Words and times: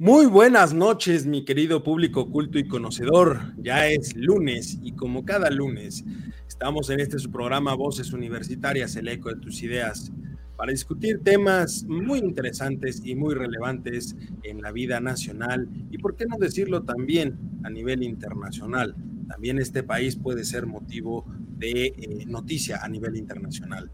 Muy 0.00 0.26
buenas 0.26 0.74
noches, 0.74 1.24
mi 1.24 1.44
querido 1.44 1.84
público 1.84 2.28
culto 2.28 2.58
y 2.58 2.66
conocedor. 2.66 3.54
Ya 3.58 3.86
es 3.86 4.16
lunes 4.16 4.76
y 4.82 4.90
como 4.90 5.24
cada 5.24 5.50
lunes 5.50 6.04
estamos 6.48 6.90
en 6.90 6.98
este 6.98 7.20
su 7.20 7.30
programa 7.30 7.74
Voces 7.74 8.12
Universitarias, 8.12 8.96
el 8.96 9.06
eco 9.06 9.28
de 9.28 9.40
tus 9.40 9.62
ideas, 9.62 10.10
para 10.56 10.72
discutir 10.72 11.20
temas 11.22 11.84
muy 11.84 12.18
interesantes 12.18 13.02
y 13.04 13.14
muy 13.14 13.36
relevantes 13.36 14.16
en 14.42 14.62
la 14.62 14.72
vida 14.72 14.98
nacional 14.98 15.68
y, 15.92 15.98
por 15.98 16.16
qué 16.16 16.26
no 16.26 16.38
decirlo 16.38 16.82
también, 16.82 17.38
a 17.62 17.70
nivel 17.70 18.02
internacional. 18.02 18.96
También 19.28 19.58
este 19.58 19.82
país 19.82 20.16
puede 20.16 20.44
ser 20.44 20.66
motivo 20.66 21.24
de 21.56 21.86
eh, 21.86 22.24
noticia 22.26 22.80
a 22.82 22.88
nivel 22.88 23.16
internacional. 23.16 23.90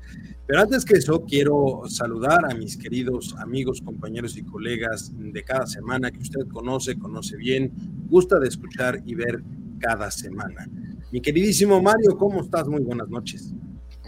Pero 0.46 0.60
antes 0.60 0.84
que 0.84 0.94
eso, 0.94 1.24
quiero 1.24 1.82
saludar 1.86 2.50
a 2.50 2.54
mis 2.54 2.76
queridos 2.76 3.34
amigos, 3.38 3.80
compañeros 3.80 4.36
y 4.36 4.42
colegas 4.42 5.12
de 5.16 5.42
cada 5.44 5.66
semana 5.66 6.10
que 6.10 6.18
usted 6.18 6.46
conoce, 6.48 6.98
conoce 6.98 7.36
bien, 7.36 7.72
gusta 8.08 8.38
de 8.38 8.48
escuchar 8.48 9.02
y 9.06 9.14
ver 9.14 9.42
cada 9.78 10.10
semana. 10.10 10.68
Mi 11.12 11.20
queridísimo 11.20 11.80
Mario, 11.82 12.16
¿cómo 12.16 12.40
estás? 12.40 12.68
Muy 12.68 12.82
buenas 12.82 13.08
noches. 13.08 13.52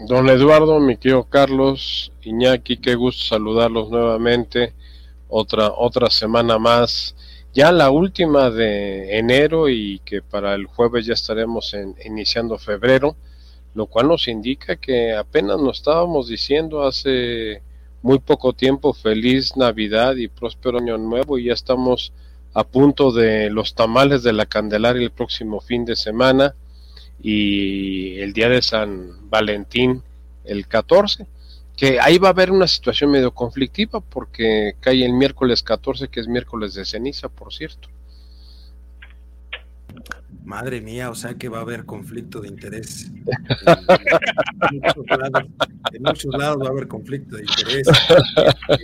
Don 0.07 0.27
Eduardo, 0.27 0.79
mi 0.79 0.97
tío 0.97 1.23
Carlos, 1.25 2.11
Iñaki, 2.23 2.77
qué 2.77 2.95
gusto 2.95 3.23
saludarlos 3.23 3.89
nuevamente. 3.89 4.73
Otra, 5.27 5.71
otra 5.71 6.09
semana 6.09 6.59
más, 6.59 7.15
ya 7.53 7.71
la 7.71 7.91
última 7.91 8.49
de 8.49 9.17
enero 9.17 9.69
y 9.69 9.99
que 10.05 10.21
para 10.21 10.55
el 10.55 10.65
jueves 10.65 11.05
ya 11.05 11.13
estaremos 11.13 11.73
en, 11.73 11.95
iniciando 12.03 12.57
febrero 12.57 13.15
lo 13.73 13.87
cual 13.87 14.07
nos 14.07 14.27
indica 14.27 14.75
que 14.75 15.13
apenas 15.13 15.59
nos 15.59 15.77
estábamos 15.77 16.27
diciendo 16.27 16.83
hace 16.83 17.61
muy 18.01 18.19
poco 18.19 18.53
tiempo 18.53 18.93
feliz 18.93 19.55
Navidad 19.55 20.15
y 20.15 20.27
próspero 20.27 20.79
año 20.79 20.97
nuevo 20.97 21.37
y 21.37 21.45
ya 21.45 21.53
estamos 21.53 22.13
a 22.53 22.63
punto 22.63 23.11
de 23.11 23.49
los 23.49 23.73
tamales 23.73 24.21
de 24.23 24.33
la 24.33 24.45
Candelaria 24.45 25.01
el 25.01 25.11
próximo 25.11 25.59
fin 25.59 25.85
de 25.85 25.95
semana 25.95 26.55
y 27.21 28.19
el 28.19 28.33
día 28.33 28.49
de 28.49 28.61
San 28.61 29.29
Valentín 29.29 30.03
el 30.43 30.67
14, 30.67 31.25
que 31.75 31.99
ahí 31.99 32.17
va 32.17 32.29
a 32.29 32.31
haber 32.31 32.51
una 32.51 32.67
situación 32.67 33.11
medio 33.11 33.33
conflictiva 33.33 33.99
porque 33.99 34.73
cae 34.79 35.05
el 35.05 35.13
miércoles 35.13 35.63
14 35.63 36.07
que 36.07 36.19
es 36.19 36.27
miércoles 36.27 36.73
de 36.75 36.85
ceniza, 36.85 37.29
por 37.29 37.53
cierto. 37.53 37.89
Madre 40.45 40.81
mía, 40.81 41.09
o 41.09 41.15
sea 41.15 41.35
que 41.35 41.47
va 41.47 41.59
a 41.59 41.61
haber 41.61 41.85
conflicto 41.85 42.41
de 42.41 42.49
interés. 42.49 43.11
En, 45.93 46.01
muchos 46.01 46.33
lados, 46.37 46.63
va 46.63 46.67
a 46.67 46.71
haber 46.71 46.87
conflicto 46.87 47.35
de 47.35 47.43
interés. 47.43 47.87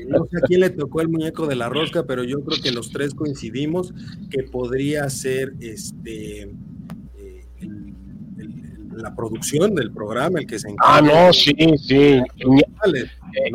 No 0.07 0.25
sé 0.25 0.37
a 0.37 0.41
quién 0.41 0.59
le 0.59 0.69
tocó 0.69 1.01
el 1.01 1.09
muñeco 1.09 1.47
de 1.47 1.55
la 1.55 1.69
rosca, 1.69 2.05
pero 2.05 2.23
yo 2.23 2.43
creo 2.43 2.61
que 2.61 2.71
los 2.71 2.91
tres 2.91 3.15
coincidimos 3.15 3.93
que 4.29 4.43
podría 4.43 5.09
ser 5.09 5.53
este 5.59 6.43
eh, 6.43 6.51
la 8.99 9.15
producción 9.15 9.75
del 9.75 9.91
programa 9.91 10.39
el 10.39 10.47
que 10.47 10.59
se 10.59 10.69
encarga. 10.69 10.97
Ah, 10.97 11.01
no, 11.01 11.33
sí, 11.33 11.55
sí. 11.77 12.21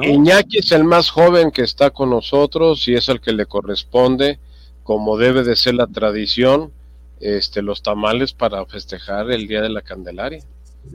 Iñaki 0.02 0.58
es 0.58 0.72
el 0.72 0.84
más 0.84 1.10
joven 1.10 1.50
que 1.50 1.62
está 1.62 1.90
con 1.90 2.10
nosotros 2.10 2.86
y 2.88 2.94
es 2.94 3.08
el 3.08 3.20
que 3.20 3.32
le 3.32 3.46
corresponde, 3.46 4.38
como 4.82 5.16
debe 5.16 5.42
de 5.42 5.56
ser 5.56 5.74
la 5.74 5.86
tradición 5.86 6.72
este, 7.20 7.62
los 7.62 7.82
tamales 7.82 8.32
para 8.32 8.64
festejar 8.66 9.30
el 9.30 9.46
Día 9.46 9.62
de 9.62 9.70
la 9.70 9.82
Candelaria. 9.82 10.40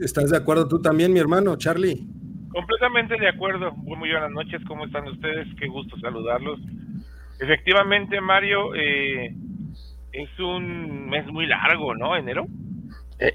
¿Estás 0.00 0.30
de 0.30 0.36
acuerdo 0.36 0.68
tú 0.68 0.80
también, 0.80 1.12
mi 1.12 1.18
hermano, 1.18 1.56
Charlie? 1.56 2.06
Completamente 2.52 3.16
de 3.18 3.28
acuerdo. 3.28 3.72
Muy, 3.72 3.96
muy 3.96 4.10
buenas 4.10 4.30
noches, 4.30 4.60
¿cómo 4.66 4.86
están 4.86 5.08
ustedes? 5.08 5.48
Qué 5.58 5.66
gusto 5.66 5.98
saludarlos. 5.98 6.60
Efectivamente, 7.40 8.20
Mario, 8.20 8.74
eh, 8.74 9.34
es 10.12 10.38
un 10.38 11.08
mes 11.08 11.26
muy 11.26 11.46
largo, 11.46 11.94
¿no? 11.94 12.16
Enero. 12.16 12.46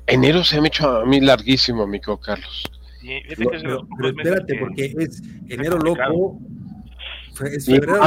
Enero 0.07 0.43
se 0.43 0.59
me 0.59 0.65
ha 0.65 0.67
hecho 0.67 0.89
a 0.89 1.05
mí 1.05 1.21
larguísimo, 1.21 1.83
amigo 1.83 2.19
Carlos. 2.19 2.63
Sí, 3.01 3.19
pero, 3.37 3.87
espérate, 4.09 4.57
porque 4.59 4.95
es 4.97 5.21
enero 5.47 5.77
loco, 5.77 6.39
es 7.43 7.65
febrero, 7.65 7.99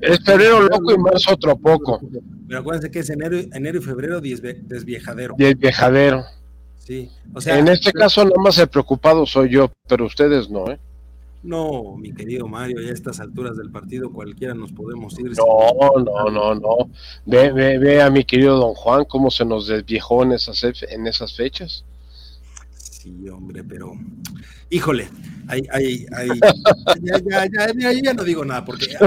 es 0.00 0.24
febrero 0.24 0.62
loco 0.62 0.92
y 0.92 0.98
marzo 0.98 1.34
otro 1.34 1.56
poco. 1.56 2.00
Pero 2.48 2.60
acuérdense 2.60 2.90
que 2.90 2.98
es 2.98 3.10
enero, 3.10 3.38
enero 3.52 3.78
y 3.78 3.82
febrero 3.82 4.20
desviejadero. 4.20 5.36
Desviejadero. 5.38 6.24
Sí, 6.78 7.10
o 7.32 7.40
sea. 7.40 7.58
En 7.58 7.68
este 7.68 7.92
caso, 7.92 8.24
nada 8.24 8.42
más 8.42 8.58
el 8.58 8.68
preocupado 8.68 9.24
soy 9.24 9.50
yo, 9.50 9.70
pero 9.86 10.06
ustedes 10.06 10.50
no, 10.50 10.68
¿eh? 10.68 10.80
No, 11.42 11.96
mi 11.96 12.12
querido 12.12 12.48
Mario, 12.48 12.80
ya 12.80 12.90
a 12.90 12.92
estas 12.92 13.20
alturas 13.20 13.56
del 13.56 13.70
partido 13.70 14.10
cualquiera 14.12 14.54
nos 14.54 14.72
podemos 14.72 15.18
ir. 15.20 15.32
No, 15.36 16.02
no, 16.02 16.30
no, 16.30 16.54
no. 16.54 16.76
Ve, 17.26 17.52
ve, 17.52 17.78
ve 17.78 18.02
a 18.02 18.10
mi 18.10 18.24
querido 18.24 18.56
don 18.56 18.74
Juan 18.74 19.04
cómo 19.04 19.30
se 19.30 19.44
nos 19.44 19.68
desviejó 19.68 20.24
en 20.24 20.32
esas, 20.32 20.64
en 20.64 21.06
esas 21.06 21.34
fechas. 21.36 21.84
Sí, 22.98 23.28
hombre, 23.28 23.62
pero 23.62 23.92
híjole, 24.70 25.08
hay, 25.46 25.62
hay, 25.70 26.04
hay, 26.10 26.28
ya, 27.00 27.20
ya, 27.20 27.72
ya, 27.78 27.92
ya, 27.92 28.12
no 28.12 28.24
digo 28.24 28.44
nada, 28.44 28.64
porque 28.64 28.86
a 28.96 29.06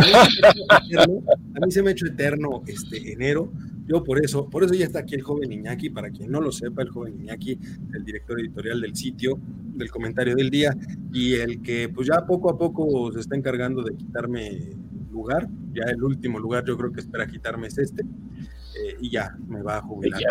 mí, 1.65 1.71
se 1.71 1.83
me 1.83 1.89
ha 1.89 1.91
hecho 1.91 2.05
eterno 2.05 2.63
este 2.67 3.11
enero. 3.11 3.51
Yo 3.85 4.01
por 4.01 4.23
eso, 4.23 4.49
por 4.49 4.63
eso 4.63 4.75
ya 4.75 4.85
está 4.85 4.99
aquí 4.99 5.15
el 5.15 5.23
joven 5.23 5.51
Iñaki, 5.51 5.89
para 5.89 6.09
quien 6.09 6.31
no 6.31 6.39
lo 6.39 6.53
sepa, 6.53 6.83
el 6.83 6.89
joven 6.89 7.19
Iñaki, 7.19 7.59
el 7.93 8.05
director 8.05 8.39
editorial 8.39 8.79
del 8.79 8.95
sitio, 8.95 9.37
del 9.75 9.91
comentario 9.91 10.37
del 10.37 10.49
día, 10.49 10.73
y 11.11 11.33
el 11.33 11.61
que 11.61 11.89
pues 11.89 12.07
ya 12.07 12.25
poco 12.25 12.49
a 12.49 12.57
poco 12.57 13.11
se 13.11 13.19
está 13.19 13.35
encargando 13.35 13.83
de 13.83 13.97
quitarme 13.97 14.69
lugar, 15.11 15.49
ya 15.73 15.83
el 15.91 16.01
último 16.01 16.39
lugar 16.39 16.63
yo 16.63 16.77
creo 16.77 16.93
que 16.93 17.01
espera 17.01 17.27
quitarme 17.27 17.67
es 17.67 17.77
este, 17.77 18.03
eh, 18.03 18.95
y 19.01 19.09
ya 19.09 19.35
me 19.49 19.61
va 19.61 19.79
a 19.79 19.81
jubilar 19.81 20.21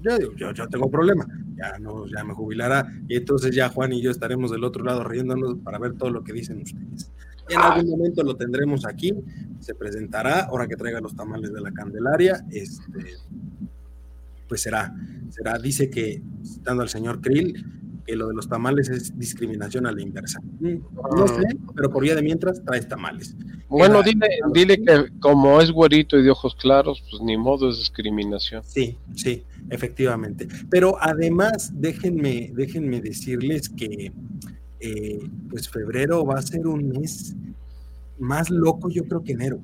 yo, 0.00 0.52
yo, 0.52 0.68
tengo 0.68 0.90
problema, 0.90 1.26
ya 1.56 1.78
no, 1.78 2.06
ya 2.06 2.24
me 2.24 2.34
jubilará, 2.34 2.92
y 3.08 3.16
entonces 3.16 3.54
ya 3.54 3.68
Juan 3.68 3.92
y 3.92 4.00
yo 4.00 4.10
estaremos 4.10 4.50
del 4.50 4.64
otro 4.64 4.84
lado 4.84 5.04
riéndonos 5.04 5.58
para 5.58 5.78
ver 5.78 5.94
todo 5.94 6.10
lo 6.10 6.22
que 6.22 6.32
dicen 6.32 6.62
ustedes. 6.62 7.10
En 7.48 7.58
algún 7.58 7.90
momento 7.90 8.22
lo 8.22 8.36
tendremos 8.36 8.84
aquí, 8.84 9.14
se 9.58 9.74
presentará, 9.74 10.40
ahora 10.40 10.66
que 10.66 10.76
traiga 10.76 11.00
los 11.00 11.16
tamales 11.16 11.52
de 11.52 11.60
la 11.60 11.72
Candelaria, 11.72 12.44
este, 12.50 13.16
pues 14.48 14.62
será, 14.62 14.94
será, 15.30 15.58
dice 15.58 15.88
que, 15.88 16.22
citando 16.44 16.82
al 16.82 16.88
señor 16.88 17.20
Krill, 17.20 17.64
que 18.08 18.16
lo 18.16 18.26
de 18.28 18.34
los 18.34 18.48
tamales 18.48 18.88
es 18.88 19.16
discriminación 19.18 19.86
a 19.86 19.92
la 19.92 20.00
inversa. 20.00 20.40
Mm, 20.60 20.76
no 21.14 21.28
sé, 21.28 21.42
pero 21.76 21.90
por 21.90 22.02
vía 22.02 22.14
de 22.14 22.22
mientras 22.22 22.64
traes 22.64 22.88
tamales. 22.88 23.36
Bueno, 23.68 24.02
dile, 24.02 24.28
dile 24.54 24.78
que 24.78 25.10
como 25.20 25.60
es 25.60 25.70
güerito 25.70 26.18
y 26.18 26.22
de 26.22 26.30
ojos 26.30 26.54
claros, 26.54 27.04
pues 27.10 27.22
ni 27.22 27.36
modo 27.36 27.68
es 27.68 27.76
discriminación. 27.76 28.62
Sí, 28.64 28.96
sí, 29.14 29.44
efectivamente. 29.68 30.48
Pero 30.70 30.96
además, 30.98 31.70
déjenme, 31.74 32.50
déjenme 32.54 33.02
decirles 33.02 33.68
que 33.68 34.10
eh, 34.80 35.18
pues 35.50 35.68
febrero 35.68 36.24
va 36.24 36.38
a 36.38 36.42
ser 36.42 36.66
un 36.66 36.88
mes 36.88 37.36
más 38.18 38.48
loco, 38.48 38.88
yo 38.88 39.04
creo 39.04 39.22
que 39.22 39.32
enero. 39.32 39.60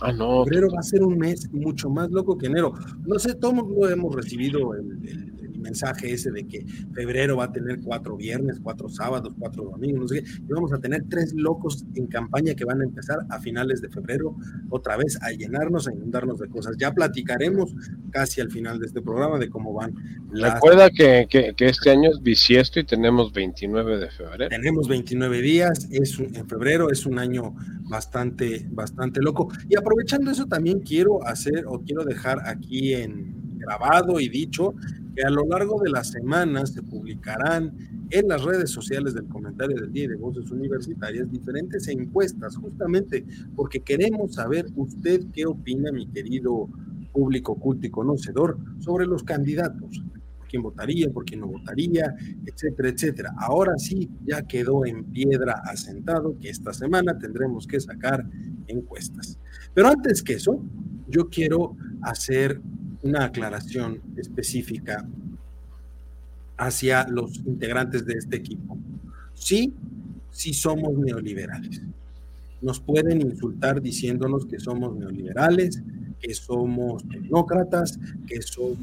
Ah, 0.00 0.12
no. 0.12 0.44
Febrero 0.44 0.68
va 0.70 0.78
a 0.78 0.84
ser 0.84 1.02
un 1.02 1.18
mes 1.18 1.52
mucho 1.52 1.90
más 1.90 2.08
loco 2.12 2.38
que 2.38 2.46
enero. 2.46 2.72
No 3.04 3.18
sé, 3.18 3.34
todos 3.34 3.68
lo 3.68 3.88
hemos 3.88 4.14
recibido 4.14 4.74
el 4.74 5.39
mensaje 5.60 6.12
ese 6.12 6.30
de 6.30 6.46
que 6.46 6.64
febrero 6.94 7.36
va 7.36 7.44
a 7.44 7.52
tener 7.52 7.80
cuatro 7.80 8.16
viernes, 8.16 8.60
cuatro 8.62 8.88
sábados, 8.88 9.34
cuatro 9.38 9.64
domingos, 9.64 10.00
no 10.00 10.08
sé 10.08 10.22
qué, 10.22 10.30
y 10.30 10.52
vamos 10.52 10.72
a 10.72 10.78
tener 10.78 11.04
tres 11.08 11.32
locos 11.34 11.84
en 11.94 12.06
campaña 12.06 12.54
que 12.54 12.64
van 12.64 12.80
a 12.80 12.84
empezar 12.84 13.18
a 13.28 13.40
finales 13.40 13.80
de 13.80 13.88
febrero 13.88 14.36
otra 14.68 14.96
vez 14.96 15.18
a 15.22 15.30
llenarnos, 15.30 15.88
a 15.88 15.92
inundarnos 15.92 16.38
de 16.38 16.48
cosas. 16.48 16.76
Ya 16.78 16.92
platicaremos 16.92 17.74
casi 18.10 18.40
al 18.40 18.50
final 18.50 18.78
de 18.78 18.86
este 18.86 19.02
programa 19.02 19.38
de 19.38 19.48
cómo 19.48 19.72
van 19.72 19.94
las... 20.32 20.54
Recuerda 20.54 20.90
que, 20.90 21.26
que, 21.28 21.54
este 21.58 21.90
año 21.90 22.10
es 22.10 22.22
bisiesto 22.22 22.80
y 22.80 22.84
tenemos 22.84 23.32
29 23.32 23.98
de 23.98 24.10
febrero. 24.10 24.48
Tenemos 24.48 24.88
29 24.88 25.42
días, 25.42 25.88
es 25.90 26.18
en 26.18 26.48
febrero, 26.48 26.90
es 26.90 27.06
un 27.06 27.18
año 27.18 27.54
bastante, 27.88 28.66
bastante 28.70 29.20
loco. 29.20 29.48
Y 29.68 29.76
aprovechando 29.76 30.30
eso 30.30 30.46
también 30.46 30.80
quiero 30.80 31.26
hacer 31.26 31.64
o 31.66 31.80
quiero 31.80 32.04
dejar 32.04 32.48
aquí 32.48 32.94
en 32.94 33.58
grabado 33.58 34.20
y 34.20 34.28
dicho 34.28 34.74
que 35.20 35.26
a 35.26 35.30
lo 35.30 35.44
largo 35.44 35.78
de 35.82 35.90
la 35.90 36.02
semana 36.02 36.64
se 36.64 36.82
publicarán 36.82 37.76
en 38.08 38.28
las 38.28 38.42
redes 38.42 38.70
sociales 38.70 39.12
del 39.12 39.26
comentario 39.26 39.76
del 39.76 39.92
día 39.92 40.08
de 40.08 40.16
voces 40.16 40.50
universitarias 40.50 41.30
diferentes 41.30 41.88
encuestas, 41.88 42.56
justamente 42.56 43.26
porque 43.54 43.80
queremos 43.80 44.32
saber 44.32 44.66
usted 44.76 45.26
qué 45.34 45.44
opina, 45.44 45.92
mi 45.92 46.06
querido 46.06 46.70
público 47.12 47.54
culto 47.56 47.86
y 47.86 47.90
conocedor, 47.90 48.56
sobre 48.78 49.04
los 49.04 49.22
candidatos, 49.22 50.02
por 50.38 50.48
quién 50.48 50.62
votaría, 50.62 51.10
por 51.10 51.26
quién 51.26 51.40
no 51.40 51.48
votaría, 51.48 52.14
etcétera, 52.46 52.88
etcétera. 52.88 53.34
Ahora 53.36 53.76
sí, 53.76 54.08
ya 54.24 54.40
quedó 54.40 54.86
en 54.86 55.04
piedra 55.04 55.60
asentado 55.64 56.38
que 56.40 56.48
esta 56.48 56.72
semana 56.72 57.18
tendremos 57.18 57.66
que 57.66 57.78
sacar 57.78 58.24
encuestas. 58.68 59.38
Pero 59.74 59.88
antes 59.88 60.22
que 60.22 60.32
eso, 60.34 60.64
yo 61.08 61.28
quiero 61.28 61.76
hacer 62.00 62.62
una 63.02 63.24
aclaración 63.24 64.00
específica 64.16 65.06
hacia 66.56 67.06
los 67.08 67.36
integrantes 67.38 68.04
de 68.04 68.14
este 68.14 68.36
equipo. 68.36 68.76
Sí, 69.34 69.72
sí 70.30 70.52
somos 70.52 70.92
neoliberales. 70.98 71.82
Nos 72.60 72.80
pueden 72.80 73.22
insultar 73.22 73.80
diciéndonos 73.80 74.44
que 74.44 74.60
somos 74.60 74.94
neoliberales, 74.94 75.82
que 76.20 76.34
somos 76.34 77.08
tecnócratas, 77.08 77.98
que 78.26 78.42
somos 78.42 78.78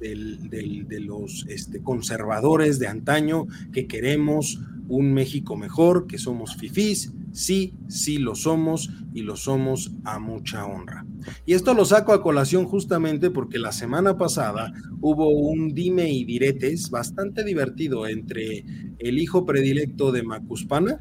de 0.00 1.00
los 1.00 1.46
este, 1.48 1.80
conservadores 1.80 2.78
de 2.78 2.88
antaño, 2.88 3.46
que 3.72 3.86
queremos 3.86 4.60
un 4.88 5.14
México 5.14 5.56
mejor, 5.56 6.06
que 6.06 6.18
somos 6.18 6.56
fifís, 6.56 7.10
sí, 7.34 7.74
sí 7.88 8.18
lo 8.18 8.34
somos 8.34 8.88
y 9.12 9.22
lo 9.22 9.36
somos 9.36 9.90
a 10.04 10.18
mucha 10.18 10.64
honra. 10.64 11.04
Y 11.44 11.54
esto 11.54 11.74
lo 11.74 11.84
saco 11.84 12.12
a 12.12 12.22
colación 12.22 12.64
justamente 12.64 13.30
porque 13.30 13.58
la 13.58 13.72
semana 13.72 14.16
pasada 14.16 14.72
hubo 15.00 15.28
un 15.28 15.74
dime 15.74 16.10
y 16.10 16.24
diretes 16.24 16.90
bastante 16.90 17.44
divertido 17.44 18.06
entre 18.06 18.64
el 18.98 19.18
hijo 19.18 19.44
predilecto 19.44 20.12
de 20.12 20.22
Macuspana 20.22 21.00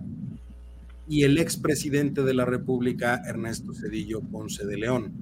y 1.07 1.23
el 1.23 1.37
expresidente 1.37 2.23
de 2.23 2.33
la 2.33 2.45
República, 2.45 3.21
Ernesto 3.25 3.73
Cedillo 3.73 4.21
Ponce 4.21 4.65
de 4.65 4.77
León. 4.77 5.13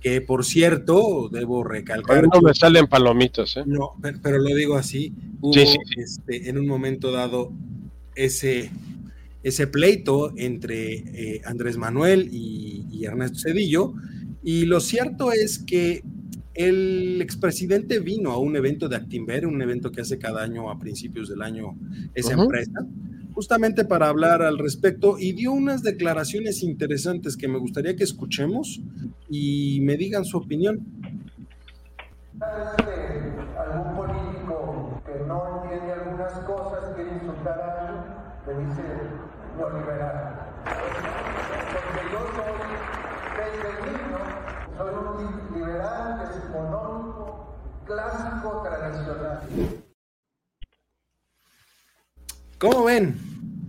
Que 0.00 0.20
por 0.20 0.44
cierto, 0.44 1.28
debo 1.30 1.64
recalcar. 1.64 2.26
No 2.32 2.40
me 2.40 2.54
salen 2.54 2.86
palomitas, 2.86 3.56
¿eh? 3.56 3.64
No, 3.66 3.92
pero, 4.22 4.38
lo 4.38 4.54
digo 4.54 4.76
así. 4.76 5.12
Hubo 5.40 5.54
Este, 5.96 6.48
en 6.48 6.58
un 6.58 6.66
momento 6.66 7.10
dado 7.10 7.52
ese, 8.14 8.70
ese 9.44 9.66
pleito 9.66 10.32
entre 10.36 10.94
eh, 10.94 11.42
Andrés 11.44 11.76
Manuel 11.76 12.28
y, 12.32 12.86
y, 12.90 13.04
Ernesto 13.04 13.38
Cedillo. 13.38 13.92
Y 14.42 14.64
lo 14.64 14.80
cierto 14.80 15.32
es 15.32 15.58
que 15.58 16.02
el 16.54 17.20
expresidente 17.20 18.00
vino 18.00 18.30
a 18.30 18.38
un 18.38 18.56
evento 18.56 18.88
de 18.88 18.96
Actimber, 18.96 19.46
un 19.46 19.60
evento 19.60 19.92
que 19.92 20.00
hace 20.00 20.18
cada 20.18 20.42
año 20.42 20.70
a 20.70 20.78
principios 20.78 21.28
del 21.28 21.42
año 21.42 21.76
esa 22.14 22.32
empresa, 22.32 22.86
justamente 23.34 23.84
para 23.84 24.08
hablar 24.08 24.40
al 24.40 24.58
respecto 24.58 25.18
y 25.18 25.32
dio 25.32 25.52
unas 25.52 25.82
declaraciones 25.82 26.62
interesantes 26.62 27.36
que 27.36 27.48
me 27.48 27.58
gustaría 27.58 27.96
que 27.96 28.04
escuchemos 28.04 28.80
y 29.28 29.80
me 29.82 29.96
digan 29.96 30.24
su 30.24 30.38
opinión. 30.38 30.80
Algún 32.40 33.96
político 33.96 35.02
que 35.04 35.26
no 35.26 35.64
entiende 35.64 35.92
algunas 35.92 36.32
cosas 36.40 36.94
quiere 36.94 37.12
insultar 37.14 37.60
a 37.60 38.24
me 38.46 38.64
dice 38.66 38.82
neoliberal. 39.56 40.62
Porque 41.72 42.02
yo 42.12 42.20
soy 42.34 42.52
niño, 43.90 44.20
soy 44.76 44.92
un 44.94 45.54
liberal 45.54 46.30
económico, 46.48 47.56
clásico, 47.86 48.62
tradicional. 48.62 49.40
¿Cómo 52.58 52.84
ven 52.84 53.16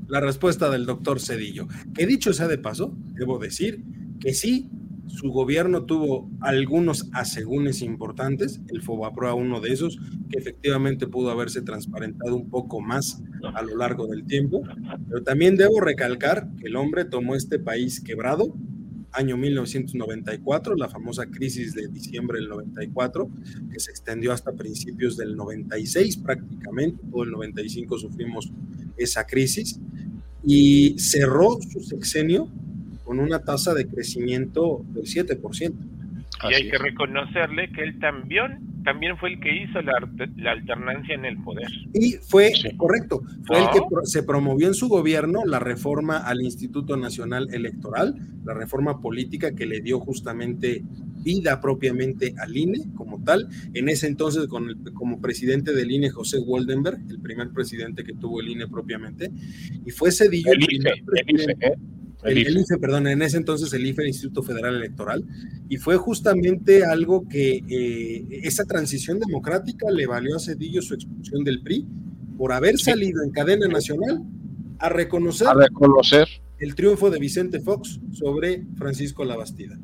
la 0.07 0.19
respuesta 0.19 0.69
del 0.69 0.85
doctor 0.85 1.19
Cedillo? 1.19 1.67
Que 1.93 2.05
dicho 2.05 2.33
sea 2.33 2.47
de 2.47 2.57
paso, 2.57 2.93
debo 3.13 3.39
decir 3.39 3.83
que 4.19 4.33
sí, 4.33 4.69
su 5.07 5.29
gobierno 5.29 5.83
tuvo 5.83 6.29
algunos 6.41 7.09
asegúnes 7.13 7.81
importantes, 7.81 8.61
el 8.69 8.81
FOBAPROA 8.81 9.33
uno 9.33 9.61
de 9.61 9.71
esos, 9.71 9.97
que 10.29 10.39
efectivamente 10.39 11.07
pudo 11.07 11.29
haberse 11.29 11.61
transparentado 11.61 12.35
un 12.35 12.49
poco 12.49 12.81
más 12.81 13.21
a 13.53 13.61
lo 13.61 13.77
largo 13.77 14.07
del 14.07 14.25
tiempo, 14.25 14.61
pero 15.07 15.23
también 15.23 15.55
debo 15.55 15.79
recalcar 15.79 16.49
que 16.59 16.67
el 16.67 16.75
hombre 16.75 17.05
tomó 17.05 17.35
este 17.35 17.59
país 17.59 18.01
quebrado, 18.01 18.55
año 19.11 19.37
1994, 19.37 20.75
la 20.75 20.89
famosa 20.89 21.25
crisis 21.27 21.73
de 21.73 21.87
diciembre 21.87 22.39
del 22.39 22.49
94, 22.49 23.29
que 23.71 23.79
se 23.79 23.91
extendió 23.91 24.33
hasta 24.33 24.51
principios 24.51 25.15
del 25.15 25.35
96 25.35 26.17
prácticamente, 26.17 27.01
todo 27.09 27.23
el 27.23 27.31
95 27.31 27.97
sufrimos 27.97 28.51
esa 28.97 29.25
crisis, 29.25 29.79
y 30.43 30.95
cerró 30.99 31.59
su 31.61 31.79
sexenio 31.79 32.49
con 33.05 33.19
una 33.19 33.39
tasa 33.39 33.73
de 33.73 33.87
crecimiento 33.87 34.83
del 34.89 35.05
7%. 35.05 35.73
Y 36.49 36.53
hay 36.53 36.69
que 36.69 36.77
reconocerle 36.77 37.71
que 37.71 37.81
él 37.81 37.99
también, 37.99 38.59
también 38.83 39.17
fue 39.17 39.33
el 39.33 39.39
que 39.39 39.63
hizo 39.63 39.81
la, 39.81 39.93
alternancia 40.51 41.15
en 41.15 41.25
el 41.25 41.37
poder. 41.37 41.67
Y 41.93 42.13
fue, 42.13 42.51
correcto, 42.77 43.21
fue 43.45 43.59
el 43.59 43.67
que 43.69 43.79
se 44.03 44.21
promovió 44.23 44.67
en 44.67 44.73
su 44.73 44.89
gobierno 44.89 45.45
la 45.45 45.59
reforma 45.59 46.17
al 46.17 46.41
Instituto 46.41 46.97
Nacional 46.97 47.47
Electoral, 47.53 48.15
la 48.43 48.53
reforma 48.53 49.01
política 49.01 49.55
que 49.55 49.65
le 49.65 49.79
dio 49.79 49.99
justamente 49.99 50.83
vida 51.23 51.59
propiamente 51.61 52.35
al 52.37 52.55
INE 52.55 52.79
como 52.95 53.23
tal. 53.23 53.47
En 53.73 53.89
ese 53.89 54.07
entonces, 54.07 54.47
con 54.47 54.69
el, 54.69 54.77
como 54.93 55.21
presidente 55.21 55.73
del 55.73 55.89
INE, 55.89 56.09
José 56.09 56.39
Waldenberg, 56.39 56.99
el 57.09 57.19
primer 57.19 57.49
presidente 57.49 58.03
que 58.03 58.13
tuvo 58.13 58.41
el 58.41 58.49
INE 58.49 58.67
propiamente, 58.67 59.31
y 59.85 59.91
fue 59.91 60.11
Cedillo 60.11 60.51
el, 60.51 60.63
el 60.63 60.87
el, 61.27 61.39
IFE. 61.39 61.75
Perdón, 62.79 63.07
en 63.07 63.21
ese 63.21 63.37
entonces 63.37 63.71
el 63.73 63.85
IFE, 63.85 64.03
el 64.03 64.07
Instituto 64.09 64.43
Federal 64.43 64.75
Electoral, 64.75 65.23
y 65.69 65.77
fue 65.77 65.97
justamente 65.97 66.83
algo 66.83 67.27
que 67.27 67.61
eh, 67.69 68.25
esa 68.43 68.65
transición 68.65 69.19
democrática 69.19 69.89
le 69.91 70.07
valió 70.07 70.35
a 70.35 70.39
Cedillo 70.39 70.81
su 70.81 70.93
expulsión 70.93 71.43
del 71.43 71.61
PRI 71.61 71.85
por 72.37 72.51
haber 72.51 72.77
salido 72.77 73.23
en 73.23 73.31
cadena 73.31 73.67
nacional 73.67 74.23
a 74.79 74.89
reconocer, 74.89 75.47
reconocer 75.55 76.27
el 76.59 76.75
triunfo 76.75 77.09
de 77.09 77.19
Vicente 77.19 77.59
Fox 77.59 77.99
sobre 78.11 78.65
Francisco 78.77 79.23
Labastida. 79.23 79.77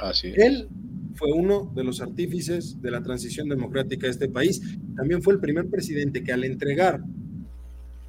Así 0.00 0.32
Él 0.36 0.68
fue 1.14 1.32
uno 1.32 1.72
de 1.74 1.82
los 1.82 2.00
artífices 2.00 2.80
de 2.80 2.90
la 2.90 3.02
transición 3.02 3.48
democrática 3.48 4.06
de 4.06 4.12
este 4.12 4.28
país. 4.28 4.60
También 4.96 5.22
fue 5.22 5.34
el 5.34 5.40
primer 5.40 5.68
presidente 5.68 6.22
que 6.22 6.32
al 6.32 6.44
entregar 6.44 7.02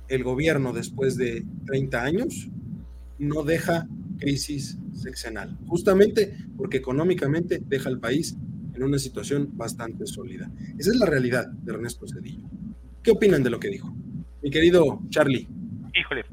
el 0.10 0.24
gobierno 0.24 0.74
después 0.74 1.18
de 1.18 1.46
30 1.66 2.04
años, 2.04 2.50
no 3.20 3.44
deja 3.44 3.88
crisis 4.20 4.78
sexenal, 4.94 5.58
justamente 5.68 6.36
porque 6.58 6.78
económicamente 6.78 7.60
deja 7.64 7.90
al 7.90 8.00
país 8.00 8.38
en 8.74 8.84
una 8.84 8.98
situación 8.98 9.50
bastante 9.58 10.06
sólida. 10.06 10.50
Esa 10.78 10.92
es 10.92 10.98
la 10.98 11.06
realidad 11.06 11.48
de 11.48 11.74
Ernesto 11.74 12.08
Cedillo. 12.08 12.48
¿Qué 13.04 13.12
opinan 13.12 13.44
de 13.44 13.50
lo 13.50 13.60
que 13.60 13.70
dijo? 13.70 13.94
Mi 14.42 14.50
querido 14.50 15.02
Charlie. 15.10 15.48
Híjole. 15.96 16.26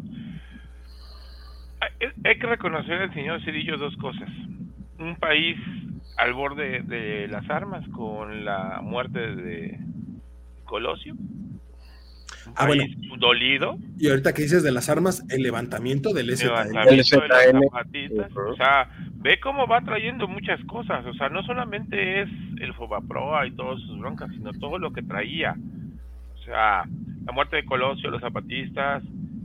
Hay 2.24 2.38
que 2.38 2.46
reconocer 2.46 2.94
al 2.94 3.14
señor 3.14 3.42
Cedillo 3.44 3.76
dos 3.76 3.96
cosas. 3.96 4.28
Un 4.98 5.16
país 5.16 5.56
al 6.16 6.34
borde 6.34 6.82
de 6.82 7.28
las 7.28 7.48
armas 7.50 7.86
con 7.88 8.44
la 8.44 8.80
muerte 8.82 9.18
de 9.18 9.78
Colosio 10.64 11.16
Ah, 12.56 12.66
bueno. 12.66 12.84
dolido. 13.18 13.78
Y 13.98 14.08
ahorita 14.08 14.32
que 14.32 14.42
dices 14.42 14.62
de 14.62 14.72
las 14.72 14.88
armas, 14.88 15.24
el 15.30 15.42
levantamiento 15.42 16.12
del 16.12 16.36
ZN. 16.36 16.76
O 18.36 18.56
sea, 18.56 18.88
ve 19.16 19.40
cómo 19.40 19.66
va 19.66 19.80
trayendo 19.80 20.28
muchas 20.28 20.62
cosas. 20.64 21.04
O 21.06 21.14
sea, 21.14 21.28
no 21.28 21.42
solamente 21.42 22.22
es 22.22 22.28
el 22.60 22.74
Fobaproa 22.74 23.46
y 23.46 23.52
todas 23.52 23.80
sus 23.80 23.98
broncas, 23.98 24.30
sino 24.30 24.52
todo 24.52 24.78
lo 24.78 24.92
que 24.92 25.02
traía. 25.02 25.56
O 26.34 26.38
sea, 26.44 26.84
la 27.24 27.32
muerte 27.32 27.56
de 27.56 27.64
Colosio, 27.64 28.10
los 28.10 28.20
zapatistas, 28.20 29.02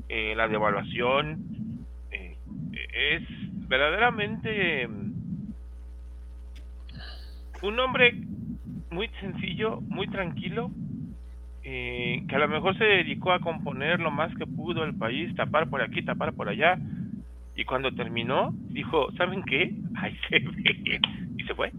eh, 0.10 0.34
la 0.36 0.48
devaluación. 0.48 1.86
Eh, 2.12 2.38
es 2.94 3.24
verdaderamente 3.68 4.88
mm, 4.88 5.14
un 7.64 7.80
hombre 7.80 8.14
muy 8.92 9.10
sencillo, 9.20 9.82
muy 9.82 10.08
tranquilo, 10.08 10.72
eh, 11.72 12.24
que 12.28 12.36
a 12.36 12.40
lo 12.40 12.48
mejor 12.48 12.76
se 12.80 12.84
dedicó 12.84 13.32
a 13.32 13.42
componer 13.42 14.00
lo 14.00 14.10
más 14.10 14.36
que 14.36 14.48
pudo 14.48 14.84
el 14.84 14.96
país, 14.96 15.36
tapar 15.36 15.70
por 15.70 15.84
aquí, 15.84 16.02
tapar 16.02 16.34
por 16.34 16.50
allá, 16.50 16.80
y 17.56 17.64
cuando 17.64 17.94
terminó, 17.94 18.56
dijo, 18.70 19.12
¿saben 19.18 19.44
qué? 19.44 19.76
Ay, 19.96 20.18
se 20.28 20.40
ve. 20.40 21.00
Y 21.38 21.44
se 21.44 21.54
fue. 21.54 21.72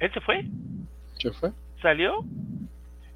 Él 0.00 0.12
se 0.12 0.20
fue. 0.20 0.44
¿Se 1.18 1.30
fue? 1.32 1.52
Salió. 1.80 2.26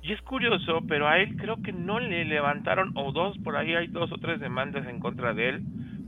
Y 0.00 0.12
es 0.14 0.22
curioso, 0.22 0.80
pero 0.88 1.06
a 1.06 1.18
él 1.18 1.37
creo 1.37 1.60
que 1.62 1.75
no 1.75 2.00
le 2.00 2.25
levantaron, 2.25 2.96
o 2.96 3.12
dos, 3.12 3.37
por 3.44 3.54
ahí 3.56 3.75
hay 3.75 3.88
dos 3.88 4.10
o 4.10 4.16
tres 4.16 4.40
demandas 4.40 4.87
en 4.87 5.00
contra 5.00 5.34
de 5.34 5.50
él, 5.50 5.62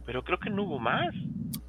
pero 0.07 0.25
creo 0.25 0.39
que 0.39 0.49
no 0.49 0.63
hubo 0.63 0.79
más. 0.79 1.15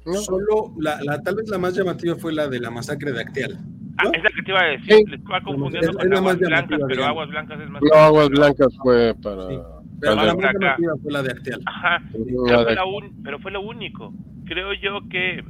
Solo, 0.06 0.72
la, 0.78 0.98
la, 1.02 1.20
tal 1.20 1.34
vez 1.34 1.50
la 1.50 1.58
más 1.58 1.74
llamativa 1.76 2.16
fue 2.16 2.32
la 2.32 2.48
de 2.48 2.58
la 2.58 2.70
masacre 2.70 3.12
de 3.12 3.20
Acteal. 3.20 3.58
Ah, 4.04 4.10
es 4.12 4.22
la 4.22 4.30
que 4.30 4.42
te 4.42 4.50
iba 4.50 4.60
a 4.60 4.64
decir, 4.64 4.94
sí. 4.94 5.04
le 5.06 5.16
estaba 5.16 5.40
confundiendo 5.40 5.90
es, 5.90 5.96
con 5.96 6.12
es 6.12 6.18
Aguas 6.18 6.38
Blancas, 6.38 6.80
pero 6.88 7.04
Aguas 7.04 7.28
Blancas 7.28 7.60
es 7.60 7.70
más... 7.70 7.82
No, 7.82 7.98
Aguas 7.98 8.28
Blancas 8.30 8.76
fue 8.82 9.14
para... 9.22 9.48
Sí. 9.48 9.58
Pero 10.00 10.16
la 10.16 10.34
más 10.34 10.52
llamativa 10.52 10.92
fue 11.00 11.12
la 11.12 11.22
de 11.22 11.30
Acteal. 11.30 11.60
Ajá, 11.64 12.02
pero 12.12 12.64
fue, 12.64 12.74
la 12.74 12.84
un, 12.84 13.22
pero 13.22 13.38
fue 13.38 13.50
lo 13.52 13.60
único. 13.60 14.12
Creo 14.46 14.72
yo 14.72 15.08
que 15.08 15.44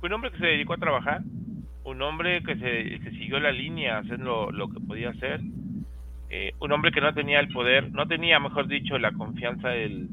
fue 0.00 0.08
un 0.08 0.12
hombre 0.12 0.32
que 0.32 0.38
se 0.38 0.46
dedicó 0.46 0.74
a 0.74 0.78
trabajar, 0.78 1.22
un 1.84 2.02
hombre 2.02 2.42
que 2.42 2.56
se 2.56 3.00
que 3.00 3.10
siguió 3.12 3.40
la 3.40 3.52
línea, 3.52 3.98
hacer 3.98 4.20
lo, 4.20 4.50
lo 4.50 4.68
que 4.68 4.80
podía 4.80 5.10
hacer, 5.10 5.40
eh, 6.28 6.52
un 6.60 6.72
hombre 6.72 6.92
que 6.92 7.00
no 7.00 7.14
tenía 7.14 7.40
el 7.40 7.48
poder, 7.48 7.90
no 7.92 8.06
tenía, 8.06 8.38
mejor 8.38 8.66
dicho, 8.66 8.98
la 8.98 9.12
confianza 9.12 9.70
del, 9.70 10.08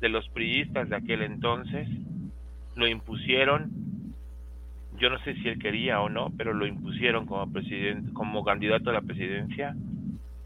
de 0.00 0.08
los 0.08 0.28
priistas 0.28 0.88
de 0.88 0.96
aquel 0.96 1.22
entonces, 1.22 1.88
lo 2.76 2.86
impusieron, 2.86 3.72
yo 4.98 5.10
no 5.10 5.18
sé 5.20 5.34
si 5.34 5.48
él 5.48 5.58
quería 5.58 6.00
o 6.00 6.08
no, 6.08 6.32
pero 6.36 6.52
lo 6.52 6.66
impusieron 6.66 7.26
como 7.26 7.52
presidente, 7.52 8.12
como 8.12 8.44
candidato 8.44 8.90
a 8.90 8.94
la 8.94 9.00
presidencia 9.00 9.74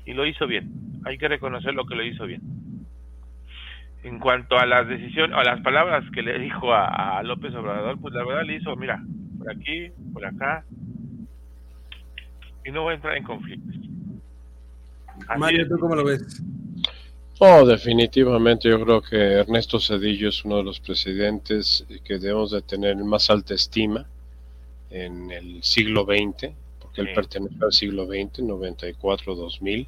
y 0.04 0.12
lo 0.12 0.26
hizo 0.26 0.46
bien. 0.46 0.70
Hay 1.04 1.18
que 1.18 1.28
reconocer 1.28 1.74
lo 1.74 1.86
que 1.86 1.94
lo 1.94 2.04
hizo 2.04 2.26
bien. 2.26 2.42
En 4.02 4.18
cuanto 4.18 4.58
a 4.58 4.64
las 4.64 4.88
decisiones, 4.88 5.36
a 5.36 5.42
las 5.42 5.60
palabras 5.60 6.04
que 6.12 6.22
le 6.22 6.38
dijo 6.38 6.72
a, 6.72 7.18
a 7.18 7.22
López 7.22 7.54
Obrador, 7.54 8.00
pues 8.00 8.14
la 8.14 8.24
verdad 8.24 8.44
le 8.44 8.56
hizo, 8.56 8.74
mira, 8.76 9.02
por 9.38 9.50
aquí, 9.50 9.90
por 10.12 10.24
acá, 10.24 10.64
y 12.64 12.70
no 12.70 12.82
voy 12.82 12.92
a 12.92 12.96
entrar 12.96 13.16
en 13.16 13.24
conflictos. 13.24 13.76
Así 15.26 15.40
Mario, 15.40 15.68
¿tú 15.68 15.78
cómo 15.78 15.94
lo 15.94 16.04
ves? 16.04 16.42
Oh, 17.40 17.66
definitivamente 17.66 18.68
yo 18.68 18.82
creo 18.82 19.00
que 19.00 19.16
Ernesto 19.16 19.78
Cedillo 19.78 20.28
es 20.28 20.44
uno 20.44 20.56
de 20.56 20.64
los 20.64 20.80
presidentes 20.80 21.86
que 22.04 22.18
debemos 22.18 22.50
de 22.50 22.62
tener 22.62 22.96
más 22.96 23.30
alta 23.30 23.54
estima 23.54 24.06
en 24.90 25.30
el 25.30 25.62
siglo 25.62 26.04
XX, 26.04 26.52
porque 26.80 27.00
él 27.02 27.12
pertenece 27.14 27.56
al 27.60 27.72
siglo 27.72 28.06
XX, 28.06 28.40
94-2000. 28.40 29.86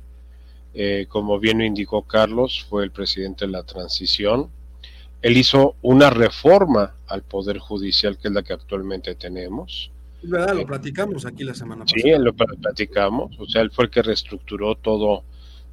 Eh, 0.73 1.07
como 1.09 1.39
bien 1.41 1.59
lo 1.59 1.65
indicó 1.65 2.03
Carlos, 2.03 2.65
fue 2.69 2.85
el 2.85 2.91
presidente 2.91 3.47
de 3.47 3.53
la 3.53 3.65
transición. 3.65 4.51
Él 5.23 5.37
hizo 5.37 5.77
una 5.83 6.11
reforma 6.11 6.95
al 7.07 7.23
Poder 7.23 7.59
Judicial, 7.59 8.19
que 8.19 8.29
es 8.29 8.35
la 8.35 8.43
que 8.43 8.53
actualmente 8.53 9.15
tenemos. 9.15 9.91
Es 10.23 10.31
verdad, 10.31 10.55
lo 10.55 10.67
platicamos 10.67 11.27
aquí 11.27 11.45
la 11.45 11.55
semana 11.55 11.85
pasada. 11.85 12.03
Sí, 12.03 12.11
lo 12.23 12.33
platicamos. 12.35 13.39
O 13.39 13.47
sea, 13.47 13.63
él 13.63 13.71
fue 13.71 13.87
el 13.87 13.91
que 13.91 14.03
reestructuró 14.03 14.77
todo 14.77 15.25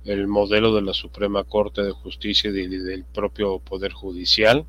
el 0.06 0.28
modelo 0.28 0.74
de 0.74 0.82
la 0.82 0.94
Suprema 0.94 1.44
Corte 1.44 1.84
de 1.84 1.92
Justicia 1.92 2.50
y 2.50 2.54
de, 2.54 2.80
del 2.80 3.04
propio 3.04 3.60
Poder 3.60 3.92
Judicial. 3.92 4.66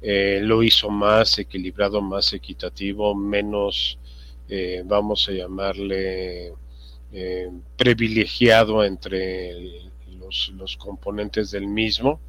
Eh, 0.00 0.40
lo 0.42 0.62
hizo 0.62 0.90
más 0.90 1.38
equilibrado, 1.38 2.00
más 2.00 2.32
equitativo, 2.32 3.14
menos, 3.14 3.98
eh, 4.48 4.82
vamos 4.84 5.28
a 5.28 5.32
llamarle, 5.32 6.52
eh, 7.12 7.50
privilegiado 7.76 8.84
entre 8.84 9.90
los, 10.18 10.52
los, 10.56 10.76
componentes 10.76 11.50
del 11.50 11.66
mismo. 11.66 12.20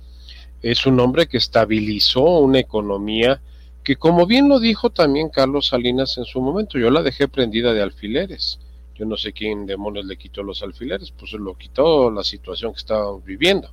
Es 0.61 0.85
un 0.85 0.99
hombre 0.99 1.27
que 1.27 1.37
estabilizó 1.37 2.39
una 2.39 2.59
economía 2.59 3.41
que, 3.83 3.95
como 3.95 4.25
bien 4.25 4.49
lo 4.49 4.59
dijo 4.59 4.89
también 4.89 5.29
Carlos 5.29 5.67
Salinas 5.67 6.17
en 6.17 6.25
su 6.25 6.41
momento, 6.41 6.77
yo 6.77 6.89
la 6.89 7.03
dejé 7.03 7.27
prendida 7.27 7.73
de 7.73 7.81
alfileres 7.81 8.59
yo 8.99 9.05
no 9.05 9.15
sé 9.15 9.31
quién 9.31 9.65
demonios 9.65 10.05
le 10.05 10.17
quitó 10.17 10.43
los 10.43 10.61
alfileres, 10.61 11.11
pues 11.11 11.31
lo 11.31 11.57
quitó 11.57 12.11
la 12.11 12.21
situación 12.21 12.73
que 12.73 12.79
estábamos 12.79 13.23
viviendo. 13.23 13.71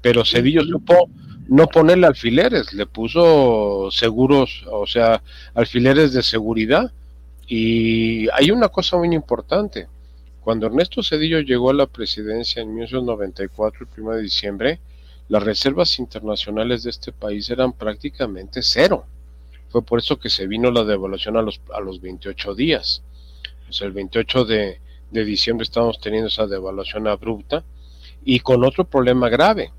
Pero 0.00 0.24
Cedillo 0.24 0.62
supo 0.64 1.10
no 1.48 1.66
ponerle 1.66 2.06
alfileres, 2.06 2.72
le 2.72 2.86
puso 2.86 3.88
seguros, 3.90 4.64
o 4.70 4.86
sea, 4.86 5.22
alfileres 5.54 6.12
de 6.12 6.22
seguridad. 6.22 6.92
Y 7.46 8.28
hay 8.30 8.50
una 8.50 8.68
cosa 8.68 8.96
muy 8.96 9.14
importante. 9.14 9.88
Cuando 10.40 10.66
Ernesto 10.66 11.02
Cedillo 11.02 11.40
llegó 11.40 11.70
a 11.70 11.74
la 11.74 11.86
presidencia 11.86 12.62
en 12.62 12.74
1994, 12.74 13.86
el 13.96 14.02
1 14.02 14.12
de 14.14 14.22
diciembre, 14.22 14.80
las 15.28 15.42
reservas 15.42 15.98
internacionales 15.98 16.82
de 16.84 16.90
este 16.90 17.12
país 17.12 17.50
eran 17.50 17.72
prácticamente 17.72 18.62
cero. 18.62 19.04
Fue 19.68 19.82
por 19.82 19.98
eso 19.98 20.18
que 20.18 20.30
se 20.30 20.46
vino 20.46 20.70
la 20.70 20.84
devaluación 20.84 21.36
a 21.36 21.42
los, 21.42 21.60
a 21.72 21.80
los 21.80 22.00
28 22.00 22.54
días 22.54 23.02
pues 23.70 23.82
el 23.82 23.92
28 23.92 24.44
de, 24.46 24.80
de 25.12 25.24
diciembre 25.24 25.62
estamos 25.62 26.00
teniendo 26.00 26.26
esa 26.26 26.48
devaluación 26.48 27.06
abrupta 27.06 27.62
y 28.24 28.40
con 28.40 28.64
otro 28.64 28.84
problema 28.84 29.28
grave. 29.28 29.72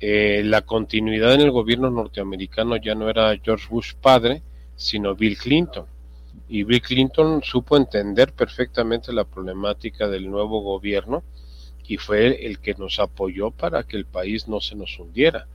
Eh, 0.00 0.42
la 0.44 0.62
continuidad 0.62 1.34
en 1.34 1.42
el 1.42 1.50
gobierno 1.50 1.90
norteamericano 1.90 2.76
ya 2.76 2.94
no 2.94 3.08
era 3.08 3.36
George 3.36 3.66
Bush 3.68 3.92
padre, 4.00 4.42
sino 4.74 5.14
Bill 5.14 5.36
Clinton. 5.36 5.84
Y 6.48 6.64
Bill 6.64 6.80
Clinton 6.80 7.42
supo 7.42 7.76
entender 7.76 8.32
perfectamente 8.32 9.12
la 9.12 9.24
problemática 9.24 10.08
del 10.08 10.30
nuevo 10.30 10.62
gobierno 10.62 11.22
y 11.86 11.96
fue 11.96 12.46
el 12.46 12.60
que 12.60 12.74
nos 12.74 12.98
apoyó 12.98 13.50
para 13.50 13.82
que 13.82 13.96
el 13.96 14.06
país 14.06 14.48
no 14.48 14.60
se 14.60 14.74
nos 14.74 14.98
hundiera. 14.98 15.46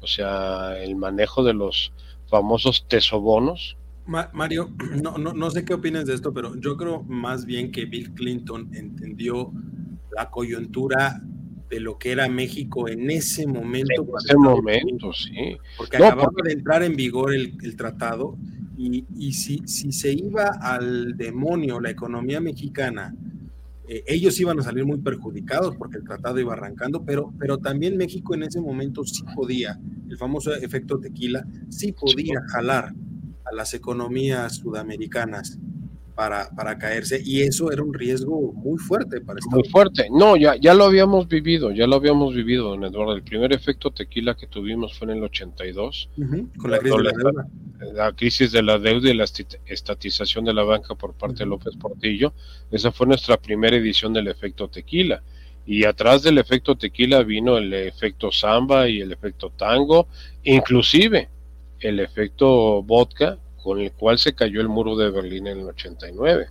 O 0.00 0.06
sea, 0.06 0.76
el 0.82 0.96
manejo 0.96 1.42
de 1.42 1.54
los 1.54 1.92
famosos 2.28 2.86
tesobonos, 2.86 3.76
Mario, 4.06 4.70
no, 5.02 5.16
no, 5.18 5.32
no 5.32 5.50
sé 5.50 5.64
qué 5.64 5.74
opinas 5.74 6.06
de 6.06 6.14
esto, 6.14 6.32
pero 6.32 6.54
yo 6.56 6.76
creo 6.76 7.02
más 7.04 7.46
bien 7.46 7.72
que 7.72 7.86
Bill 7.86 8.12
Clinton 8.12 8.70
entendió 8.74 9.50
la 10.14 10.30
coyuntura 10.30 11.20
de 11.68 11.80
lo 11.80 11.98
que 11.98 12.12
era 12.12 12.28
México 12.28 12.88
en 12.88 13.10
ese 13.10 13.46
momento. 13.46 14.02
En 14.02 14.08
ese 14.24 14.36
momento, 14.36 15.12
sí. 15.12 15.56
Porque 15.76 15.96
acababa 15.96 16.32
de 16.44 16.52
entrar 16.52 16.82
en 16.82 16.94
vigor 16.94 17.34
el, 17.34 17.56
el 17.62 17.76
tratado 17.76 18.36
y, 18.76 19.04
y 19.16 19.32
si, 19.32 19.62
si, 19.66 19.92
se 19.92 20.12
iba 20.12 20.50
al 20.60 21.16
demonio 21.16 21.80
la 21.80 21.90
economía 21.90 22.40
mexicana, 22.40 23.14
eh, 23.86 24.02
ellos 24.06 24.38
iban 24.40 24.58
a 24.58 24.62
salir 24.62 24.84
muy 24.86 24.98
perjudicados 24.98 25.76
porque 25.76 25.98
el 25.98 26.04
tratado 26.04 26.38
iba 26.40 26.54
arrancando, 26.54 27.04
pero, 27.04 27.32
pero 27.38 27.58
también 27.58 27.96
México 27.96 28.34
en 28.34 28.44
ese 28.44 28.60
momento 28.60 29.04
sí 29.04 29.22
podía, 29.34 29.78
el 30.08 30.16
famoso 30.16 30.54
efecto 30.54 30.98
tequila, 30.98 31.46
sí 31.68 31.92
podía 31.92 32.40
jalar 32.48 32.94
a 33.44 33.54
las 33.54 33.74
economías 33.74 34.56
sudamericanas 34.56 35.58
para, 36.14 36.48
para 36.50 36.78
caerse 36.78 37.20
y 37.24 37.42
eso 37.42 37.72
era 37.72 37.82
un 37.82 37.92
riesgo 37.92 38.52
muy 38.52 38.78
fuerte 38.78 39.20
para 39.20 39.40
Muy 39.50 39.68
fuerte, 39.68 40.08
no, 40.10 40.36
ya, 40.36 40.54
ya 40.56 40.74
lo 40.74 40.84
habíamos 40.84 41.26
vivido, 41.26 41.72
ya 41.72 41.86
lo 41.86 41.96
habíamos 41.96 42.34
vivido, 42.34 42.70
don 42.70 42.84
Eduardo. 42.84 43.14
El 43.14 43.22
primer 43.22 43.52
efecto 43.52 43.90
tequila 43.90 44.34
que 44.36 44.46
tuvimos 44.46 44.96
fue 44.96 45.10
en 45.10 45.18
el 45.18 45.24
82, 45.24 46.10
con 46.56 46.70
la 46.70 46.78
crisis, 46.78 46.96
de 46.96 47.02
la, 47.02 47.12
deuda. 47.12 47.48
la 47.92 48.12
crisis 48.12 48.52
de 48.52 48.62
la 48.62 48.78
deuda 48.78 49.10
y 49.10 49.14
la 49.14 49.24
estatización 49.66 50.44
de 50.44 50.54
la 50.54 50.62
banca 50.62 50.94
por 50.94 51.14
parte 51.14 51.40
de 51.40 51.46
López 51.46 51.74
Portillo. 51.76 52.32
Esa 52.70 52.92
fue 52.92 53.06
nuestra 53.06 53.36
primera 53.36 53.76
edición 53.76 54.12
del 54.12 54.28
efecto 54.28 54.68
tequila. 54.68 55.22
Y 55.66 55.84
atrás 55.84 56.22
del 56.22 56.38
efecto 56.38 56.76
tequila 56.76 57.22
vino 57.22 57.56
el 57.56 57.72
efecto 57.72 58.30
samba 58.30 58.88
y 58.88 59.00
el 59.00 59.12
efecto 59.12 59.50
tango, 59.50 60.08
inclusive 60.42 61.28
el 61.80 62.00
efecto 62.00 62.82
vodka 62.82 63.38
con 63.64 63.80
el 63.80 63.92
cual 63.92 64.18
se 64.18 64.34
cayó 64.34 64.60
el 64.60 64.68
muro 64.68 64.94
de 64.94 65.10
Berlín 65.10 65.46
en 65.46 65.60
el 65.60 65.68
89. 65.68 66.48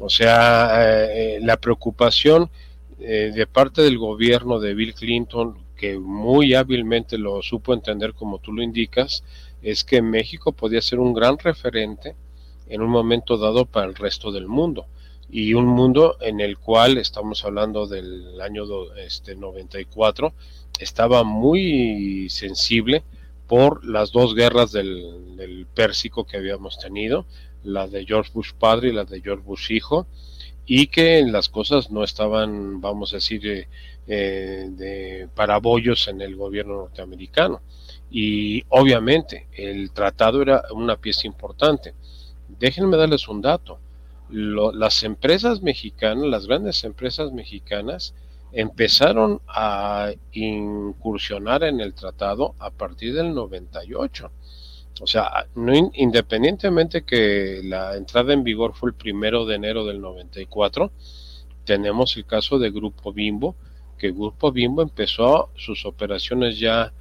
O 0.00 0.10
sea, 0.10 1.06
eh, 1.14 1.38
la 1.40 1.56
preocupación 1.56 2.50
eh, 2.98 3.30
de 3.32 3.46
parte 3.46 3.80
del 3.82 3.96
gobierno 3.96 4.58
de 4.58 4.74
Bill 4.74 4.92
Clinton, 4.92 5.56
que 5.76 5.98
muy 5.98 6.54
hábilmente 6.54 7.16
lo 7.16 7.40
supo 7.42 7.72
entender 7.72 8.12
como 8.12 8.38
tú 8.38 8.52
lo 8.52 8.62
indicas, 8.62 9.22
es 9.62 9.84
que 9.84 10.02
México 10.02 10.50
podía 10.50 10.82
ser 10.82 10.98
un 10.98 11.14
gran 11.14 11.38
referente 11.38 12.16
en 12.68 12.82
un 12.82 12.90
momento 12.90 13.38
dado 13.38 13.64
para 13.64 13.86
el 13.86 13.94
resto 13.94 14.32
del 14.32 14.48
mundo 14.48 14.86
y 15.30 15.54
un 15.54 15.66
mundo 15.66 16.16
en 16.20 16.40
el 16.40 16.58
cual 16.58 16.98
estamos 16.98 17.44
hablando 17.44 17.86
del 17.86 18.40
año 18.40 18.64
este, 18.96 19.36
94 19.36 20.32
estaba 20.78 21.22
muy 21.22 22.28
sensible 22.28 23.04
por 23.46 23.84
las 23.84 24.12
dos 24.12 24.34
guerras 24.34 24.72
del, 24.72 25.36
del, 25.36 25.66
Pérsico 25.66 26.24
que 26.24 26.36
habíamos 26.36 26.78
tenido, 26.78 27.26
la 27.64 27.86
de 27.86 28.04
George 28.04 28.30
Bush 28.32 28.52
padre 28.58 28.88
y 28.88 28.92
la 28.92 29.04
de 29.04 29.20
George 29.20 29.44
Bush 29.44 29.70
hijo, 29.70 30.06
y 30.66 30.86
que 30.86 31.22
las 31.26 31.48
cosas 31.48 31.90
no 31.90 32.04
estaban, 32.04 32.80
vamos 32.80 33.12
a 33.12 33.16
decir, 33.16 33.46
eh, 33.46 33.68
eh, 34.06 34.68
de 34.70 35.28
parabollos 35.34 36.08
en 36.08 36.20
el 36.20 36.36
gobierno 36.36 36.74
norteamericano. 36.74 37.60
Y 38.10 38.64
obviamente 38.68 39.46
el 39.52 39.92
tratado 39.92 40.42
era 40.42 40.62
una 40.72 40.96
pieza 40.96 41.26
importante. 41.26 41.94
Déjenme 42.58 42.96
darles 42.96 43.28
un 43.28 43.40
dato. 43.40 43.78
Lo, 44.28 44.72
las 44.72 45.02
empresas 45.02 45.62
mexicanas, 45.62 46.26
las 46.26 46.46
grandes 46.46 46.84
empresas 46.84 47.32
mexicanas, 47.32 48.14
empezaron 48.52 49.40
a 49.48 50.12
incursionar 50.32 51.64
en 51.64 51.80
el 51.80 51.94
tratado 51.94 52.54
a 52.58 52.70
partir 52.70 53.14
del 53.14 53.34
98. 53.34 54.30
O 55.00 55.06
sea, 55.06 55.46
no, 55.54 55.72
independientemente 55.94 57.02
que 57.02 57.60
la 57.64 57.96
entrada 57.96 58.32
en 58.32 58.44
vigor 58.44 58.74
fue 58.74 58.90
el 58.90 58.94
primero 58.94 59.46
de 59.46 59.56
enero 59.56 59.86
del 59.86 60.00
94, 60.00 60.92
tenemos 61.64 62.16
el 62.16 62.26
caso 62.26 62.58
de 62.58 62.70
Grupo 62.70 63.12
Bimbo, 63.12 63.56
que 63.98 64.12
Grupo 64.12 64.52
Bimbo 64.52 64.82
empezó 64.82 65.50
sus 65.56 65.86
operaciones 65.86 66.58
ya 66.58 66.92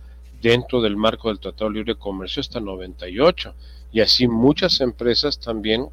dentro 0.42 0.82
del 0.82 0.96
marco 0.96 1.30
del 1.30 1.40
Tratado 1.40 1.70
de 1.70 1.78
Libre 1.78 1.96
Comercio 1.96 2.40
hasta 2.42 2.60
98. 2.60 3.54
Y 3.92 4.00
así 4.00 4.28
muchas 4.28 4.80
empresas 4.82 5.40
también, 5.40 5.88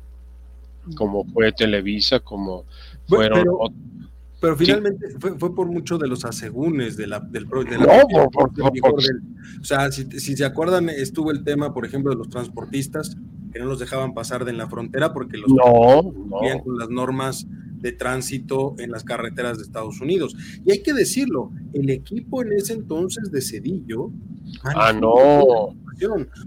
como 0.96 1.24
fue 1.24 1.52
Televisa, 1.52 2.20
como 2.20 2.64
fueron... 3.06 3.42
Pero 3.42 3.58
finalmente 4.56 5.06
fue, 5.18 5.38
fue, 5.38 5.54
por 5.54 5.66
mucho 5.66 5.98
de 5.98 6.08
los 6.08 6.24
asegúnes 6.24 6.96
de 6.96 7.06
la, 7.06 7.20
del, 7.20 7.46
de 7.46 7.78
no, 7.78 8.30
por, 8.30 8.50
O 8.50 9.64
sea, 9.64 9.90
si, 9.90 10.04
si, 10.20 10.36
se 10.36 10.44
acuerdan, 10.44 10.88
estuvo 10.88 11.30
el 11.30 11.44
tema, 11.44 11.74
por 11.74 11.84
ejemplo, 11.84 12.10
de 12.10 12.18
los 12.18 12.28
transportistas 12.28 13.16
que 13.52 13.58
no 13.58 13.66
los 13.66 13.78
dejaban 13.78 14.14
pasar 14.14 14.44
de 14.44 14.50
en 14.50 14.58
la 14.58 14.68
frontera 14.68 15.12
porque 15.12 15.38
los 15.38 15.50
no, 15.50 16.02
no. 16.02 16.62
con 16.62 16.78
las 16.78 16.88
normas 16.90 17.46
de 17.80 17.92
tránsito 17.92 18.74
en 18.78 18.90
las 18.90 19.04
carreteras 19.04 19.58
de 19.58 19.64
Estados 19.64 20.00
Unidos. 20.00 20.36
Y 20.64 20.72
hay 20.72 20.82
que 20.82 20.92
decirlo, 20.92 21.52
el 21.72 21.90
equipo 21.90 22.42
en 22.42 22.52
ese 22.52 22.72
entonces 22.74 23.30
de 23.30 23.40
Cedillo. 23.40 24.10
Ah, 24.62 24.92
no. 24.92 25.12
O 25.12 25.74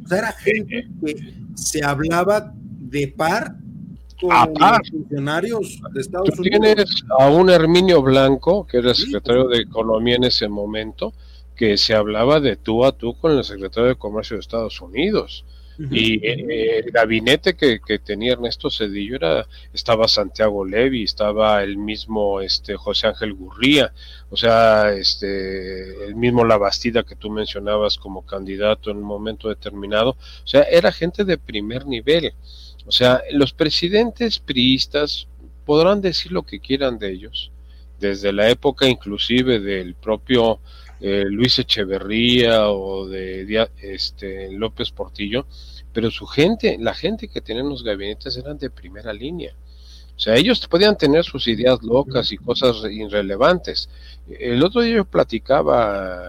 sea, 0.05 0.17
era 0.17 0.31
gente 0.33 0.88
que 1.03 1.33
se 1.55 1.83
hablaba 1.83 2.53
de 2.79 3.07
par 3.07 3.57
funcionarios 4.21 5.81
de 5.93 6.01
Estados 6.01 6.29
Tú 6.35 6.43
Tienes 6.43 7.03
a 7.19 7.27
un 7.27 7.49
Herminio 7.49 8.01
Blanco, 8.01 8.65
que 8.67 8.77
era 8.77 8.93
secretario 8.93 9.47
de 9.47 9.59
Economía 9.59 10.15
en 10.15 10.25
ese 10.25 10.47
momento, 10.47 11.13
que 11.55 11.77
se 11.77 11.93
hablaba 11.93 12.39
de 12.39 12.55
tú 12.55 12.85
a 12.85 12.91
tú 12.91 13.15
con 13.15 13.37
el 13.37 13.43
secretario 13.43 13.89
de 13.89 13.95
Comercio 13.95 14.35
de 14.35 14.41
Estados 14.41 14.81
Unidos. 14.81 15.45
Y 15.89 16.25
eh, 16.25 16.79
el 16.79 16.91
gabinete 16.91 17.55
que, 17.55 17.79
tenía 17.99 18.33
Ernesto 18.33 18.69
Cedillo 18.69 19.15
era, 19.15 19.47
estaba 19.73 20.07
Santiago 20.07 20.63
Levi, 20.63 21.03
estaba 21.03 21.63
el 21.63 21.77
mismo 21.77 22.41
este, 22.41 22.75
José 22.75 23.07
Ángel 23.07 23.33
Gurría, 23.33 23.91
o 24.29 24.37
sea, 24.37 24.91
este, 24.93 26.05
el 26.05 26.15
mismo 26.15 26.45
Labastida 26.45 27.03
que 27.03 27.15
tú 27.15 27.31
mencionabas 27.31 27.97
como 27.97 28.25
candidato 28.25 28.91
en 28.91 28.97
un 28.97 29.03
momento 29.03 29.49
determinado, 29.49 30.11
o 30.11 30.47
sea, 30.47 30.63
era 30.63 30.91
gente 30.91 31.23
de 31.23 31.37
primer 31.37 31.87
nivel. 31.87 32.33
O 32.85 32.91
sea, 32.91 33.21
los 33.31 33.53
presidentes 33.53 34.39
priistas 34.39 35.27
podrán 35.65 36.01
decir 36.01 36.31
lo 36.31 36.43
que 36.43 36.59
quieran 36.59 36.97
de 36.97 37.11
ellos, 37.11 37.51
desde 38.00 38.33
la 38.33 38.50
época 38.50 38.88
inclusive 38.88 39.59
del 39.59 39.93
propio 39.95 40.59
eh, 41.00 41.25
Luis 41.25 41.57
Echeverría 41.59 42.69
o 42.69 43.07
de 43.07 43.67
este, 43.81 44.51
López 44.51 44.91
Portillo, 44.91 45.45
pero 45.93 46.09
su 46.11 46.25
gente, 46.25 46.77
la 46.79 46.93
gente 46.93 47.27
que 47.27 47.41
tenían 47.41 47.69
los 47.69 47.83
gabinetes 47.83 48.38
eran 48.38 48.57
de 48.57 48.69
primera 48.69 49.13
línea. 49.13 49.53
O 50.15 50.19
sea, 50.19 50.35
ellos 50.35 50.67
podían 50.67 50.97
tener 50.97 51.23
sus 51.23 51.47
ideas 51.47 51.81
locas 51.81 52.31
y 52.31 52.38
cosas 52.38 52.83
irrelevantes. 52.91 53.89
El 54.29 54.63
otro 54.63 54.81
día 54.81 54.97
yo 54.97 55.05
platicaba 55.05 56.21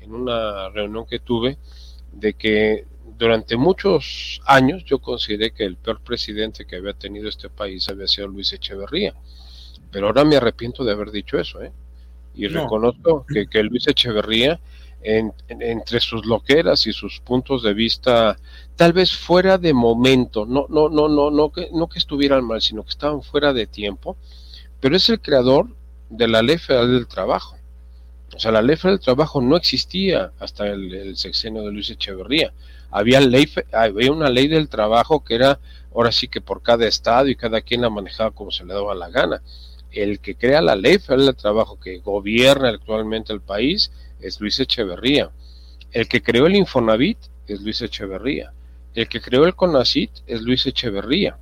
en 0.00 0.14
una 0.14 0.68
reunión 0.68 1.04
que 1.06 1.18
tuve 1.18 1.58
de 2.12 2.34
que 2.34 2.84
durante 3.18 3.56
muchos 3.56 4.40
años 4.46 4.84
yo 4.84 4.98
consideré 4.98 5.52
que 5.52 5.64
el 5.64 5.76
peor 5.76 6.00
presidente 6.00 6.64
que 6.66 6.76
había 6.76 6.94
tenido 6.94 7.28
este 7.28 7.48
país 7.48 7.88
había 7.88 8.06
sido 8.06 8.28
Luis 8.28 8.52
Echeverría. 8.52 9.14
Pero 9.90 10.06
ahora 10.06 10.24
me 10.24 10.36
arrepiento 10.36 10.84
de 10.84 10.92
haber 10.92 11.10
dicho 11.10 11.38
eso, 11.38 11.62
¿eh? 11.62 11.72
Y 12.34 12.48
reconozco 12.48 13.26
que, 13.28 13.46
que, 13.46 13.62
Luis 13.62 13.86
Echeverría, 13.86 14.58
entre 15.02 16.00
sus 16.00 16.24
loqueras 16.24 16.86
y 16.86 16.92
sus 16.94 17.20
puntos 17.20 17.62
de 17.62 17.74
vista, 17.74 18.38
tal 18.74 18.94
vez 18.94 19.14
fuera 19.14 19.58
de 19.58 19.74
momento, 19.74 20.46
no, 20.46 20.66
no, 20.70 20.88
no, 20.88 21.08
no, 21.08 21.30
no 21.30 21.52
que, 21.52 21.68
no 21.72 21.88
que 21.88 21.98
estuvieran 21.98 22.44
mal, 22.44 22.62
sino 22.62 22.84
que 22.84 22.90
estaban 22.90 23.22
fuera 23.22 23.52
de 23.52 23.66
tiempo, 23.66 24.16
pero 24.80 24.96
es 24.96 25.10
el 25.10 25.20
creador 25.20 25.68
de 26.08 26.28
la 26.28 26.40
ley 26.40 26.56
federal 26.56 26.90
del 26.90 27.06
trabajo. 27.06 27.56
O 28.34 28.38
sea, 28.38 28.50
la 28.50 28.62
ley 28.62 28.76
federal 28.76 28.96
del 28.96 29.04
trabajo 29.04 29.42
no 29.42 29.56
existía 29.56 30.32
hasta 30.38 30.68
el, 30.68 30.94
el 30.94 31.16
sexenio 31.18 31.62
de 31.62 31.72
Luis 31.72 31.90
Echeverría 31.90 32.54
había, 32.92 33.20
una 34.12 34.28
ley 34.28 34.48
del 34.48 34.68
trabajo 34.68 35.24
que 35.24 35.34
era 35.34 35.58
ahora 35.94 36.12
sí 36.12 36.28
que 36.28 36.40
por 36.40 36.62
cada 36.62 36.86
estado 36.86 37.28
y 37.28 37.36
cada 37.36 37.62
quien 37.62 37.80
la 37.80 37.90
manejaba 37.90 38.30
como 38.30 38.50
se 38.50 38.64
le 38.64 38.74
daba 38.74 38.94
la 38.94 39.08
gana. 39.08 39.42
El 39.90 40.20
que 40.20 40.36
crea 40.36 40.60
la 40.60 40.76
ley 40.76 40.98
federal 40.98 41.26
del 41.26 41.36
trabajo 41.36 41.80
que 41.80 41.98
gobierna 41.98 42.68
actualmente 42.68 43.32
el 43.32 43.40
país 43.40 43.90
es 44.20 44.40
Luis 44.40 44.60
Echeverría. 44.60 45.30
El 45.90 46.06
que 46.06 46.22
creó 46.22 46.46
el 46.46 46.56
Infonavit 46.56 47.18
es 47.46 47.60
Luis 47.62 47.82
Echeverría. 47.82 48.52
El 48.94 49.08
que 49.08 49.20
creó 49.20 49.46
el 49.46 49.54
CONACIT 49.54 50.10
es 50.26 50.42
Luis 50.42 50.66
Echeverría. 50.66 51.38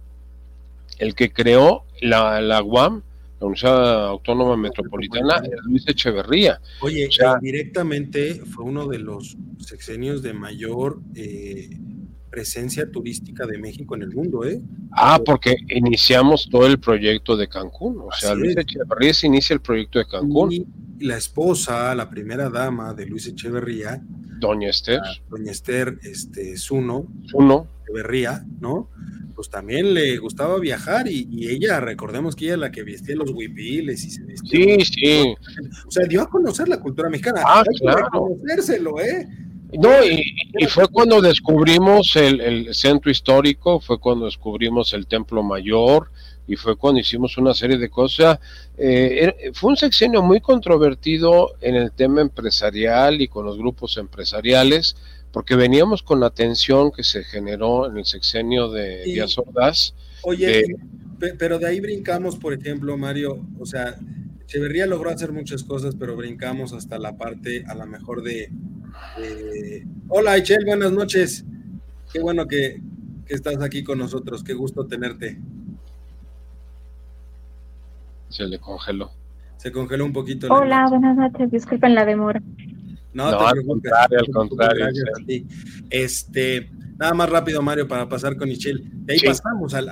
El 0.98 1.14
que 1.14 1.32
creó 1.32 1.84
la, 2.00 2.40
la 2.40 2.62
UAM 2.62 3.02
la 3.40 3.46
Universidad 3.46 4.06
Autónoma 4.08 4.56
Metropolitana, 4.56 5.42
Luis 5.64 5.88
Echeverría. 5.88 6.60
Oye, 6.80 7.08
directamente 7.40 8.34
fue 8.44 8.64
uno 8.64 8.86
de 8.86 8.98
los 8.98 9.36
sexenios 9.58 10.22
de 10.22 10.34
mayor 10.34 11.00
eh, 11.14 11.70
presencia 12.30 12.90
turística 12.90 13.46
de 13.46 13.58
México 13.58 13.94
en 13.96 14.02
el 14.02 14.10
mundo, 14.14 14.44
¿eh? 14.44 14.60
Ah, 14.92 15.20
porque 15.24 15.56
iniciamos 15.68 16.48
todo 16.50 16.66
el 16.66 16.78
proyecto 16.78 17.36
de 17.36 17.48
Cancún, 17.48 17.98
o 18.00 18.12
sea, 18.12 18.34
Luis 18.34 18.56
Echeverría 18.56 19.14
se 19.14 19.26
inicia 19.26 19.54
el 19.54 19.60
proyecto 19.60 19.98
de 19.98 20.06
Cancún. 20.06 20.52
Y 20.52 20.66
la 21.00 21.16
esposa, 21.16 21.94
la 21.94 22.08
primera 22.08 22.48
dama 22.48 22.94
de 22.94 23.06
Luis 23.06 23.26
Echeverría, 23.26 24.02
Doña 24.38 24.70
Esther. 24.70 25.00
Doña 25.28 25.52
Esther, 25.52 25.98
este, 26.02 26.56
Zuno. 26.56 27.06
Zuno. 27.30 27.66
Echeverría, 27.84 28.44
¿no? 28.60 28.88
pues 29.40 29.48
también 29.48 29.94
le 29.94 30.18
gustaba 30.18 30.58
viajar 30.58 31.08
y, 31.08 31.48
ella, 31.48 31.80
recordemos 31.80 32.36
que 32.36 32.44
ella 32.44 32.54
es 32.54 32.60
la 32.60 32.70
que 32.70 32.82
vestía 32.82 33.16
los 33.16 33.30
huipiles 33.30 34.04
y 34.04 34.10
se 34.10 34.22
vestía. 34.22 34.76
Sí, 34.76 34.84
sí. 34.84 35.34
O 35.86 35.90
sea, 35.90 36.04
dio 36.06 36.20
a 36.20 36.28
conocer 36.28 36.68
la 36.68 36.78
cultura 36.78 37.08
mexicana. 37.08 37.40
Ah, 37.46 37.64
claro. 37.78 38.10
conocérselo, 38.10 39.00
¿eh? 39.00 39.26
No, 39.78 40.04
y, 40.04 40.24
fue 40.68 40.88
cuando 40.88 41.20
descubrimos 41.20 42.16
el, 42.16 42.74
centro 42.74 43.10
histórico, 43.10 43.80
fue 43.80 43.98
cuando 43.98 44.24
descubrimos 44.26 44.92
el 44.94 45.06
templo 45.06 45.42
mayor 45.42 46.10
y 46.46 46.56
fue 46.56 46.76
cuando 46.76 47.00
hicimos 47.00 47.38
una 47.38 47.54
serie 47.54 47.78
de 47.78 47.88
cosas. 47.88 48.38
Eh, 48.76 49.34
er, 49.38 49.54
fue 49.54 49.70
un 49.70 49.76
sexenio 49.76 50.22
muy 50.22 50.40
controvertido 50.40 51.52
en 51.60 51.76
el 51.76 51.92
tema 51.92 52.20
empresarial 52.20 53.20
y 53.20 53.28
con 53.28 53.46
los 53.46 53.58
grupos 53.58 53.96
empresariales 53.96 54.96
porque 55.32 55.54
veníamos 55.54 56.02
con 56.02 56.20
la 56.20 56.30
tensión 56.30 56.90
que 56.90 57.04
se 57.04 57.22
generó 57.24 57.88
en 57.88 57.98
el 57.98 58.04
sexenio 58.04 58.70
de 58.70 59.04
Díaz 59.04 59.38
Ordaz. 59.38 59.94
Oye, 60.22 60.64
pero 61.38 61.58
de 61.58 61.66
ahí 61.66 61.80
brincamos, 61.80 62.36
por 62.36 62.52
ejemplo, 62.52 62.96
Mario, 62.96 63.46
o 63.58 63.66
sea, 63.66 63.96
Echeverría 64.44 64.86
logró 64.86 65.10
hacer 65.10 65.32
muchas 65.32 65.62
cosas, 65.62 65.94
pero 65.96 66.16
brincamos 66.16 66.72
hasta 66.72 66.98
la 66.98 67.16
parte, 67.16 67.64
a 67.66 67.74
lo 67.74 67.86
mejor 67.86 68.22
de... 68.22 68.50
Hola, 70.08 70.36
Echel, 70.36 70.64
buenas 70.64 70.92
noches. 70.92 71.44
Qué 72.12 72.20
bueno 72.20 72.46
que, 72.46 72.80
que 73.26 73.34
estás 73.34 73.62
aquí 73.62 73.84
con 73.84 73.98
nosotros, 73.98 74.42
qué 74.42 74.54
gusto 74.54 74.86
tenerte. 74.86 75.38
Se 78.28 78.44
le 78.44 78.58
congeló. 78.58 79.10
Se 79.56 79.70
congeló 79.70 80.04
un 80.04 80.12
poquito. 80.12 80.48
Hola, 80.52 80.88
buenas 80.88 81.16
noches, 81.16 81.50
disculpen 81.50 81.94
la 81.94 82.04
demora. 82.04 82.40
No, 83.12 83.26
al 83.26 83.64
contrario, 83.66 84.18
al 84.20 84.32
contrario. 84.32 84.86
Este, 85.90 86.70
nada 87.00 87.14
más 87.14 87.30
rápido, 87.30 87.62
Mario, 87.62 87.88
para 87.88 88.08
pasar 88.08 88.36
con 88.36 88.48
Michelle. 88.48 88.82
De 88.84 89.14
ahí 89.14 89.20
pasamos 89.20 89.72
al, 89.72 89.88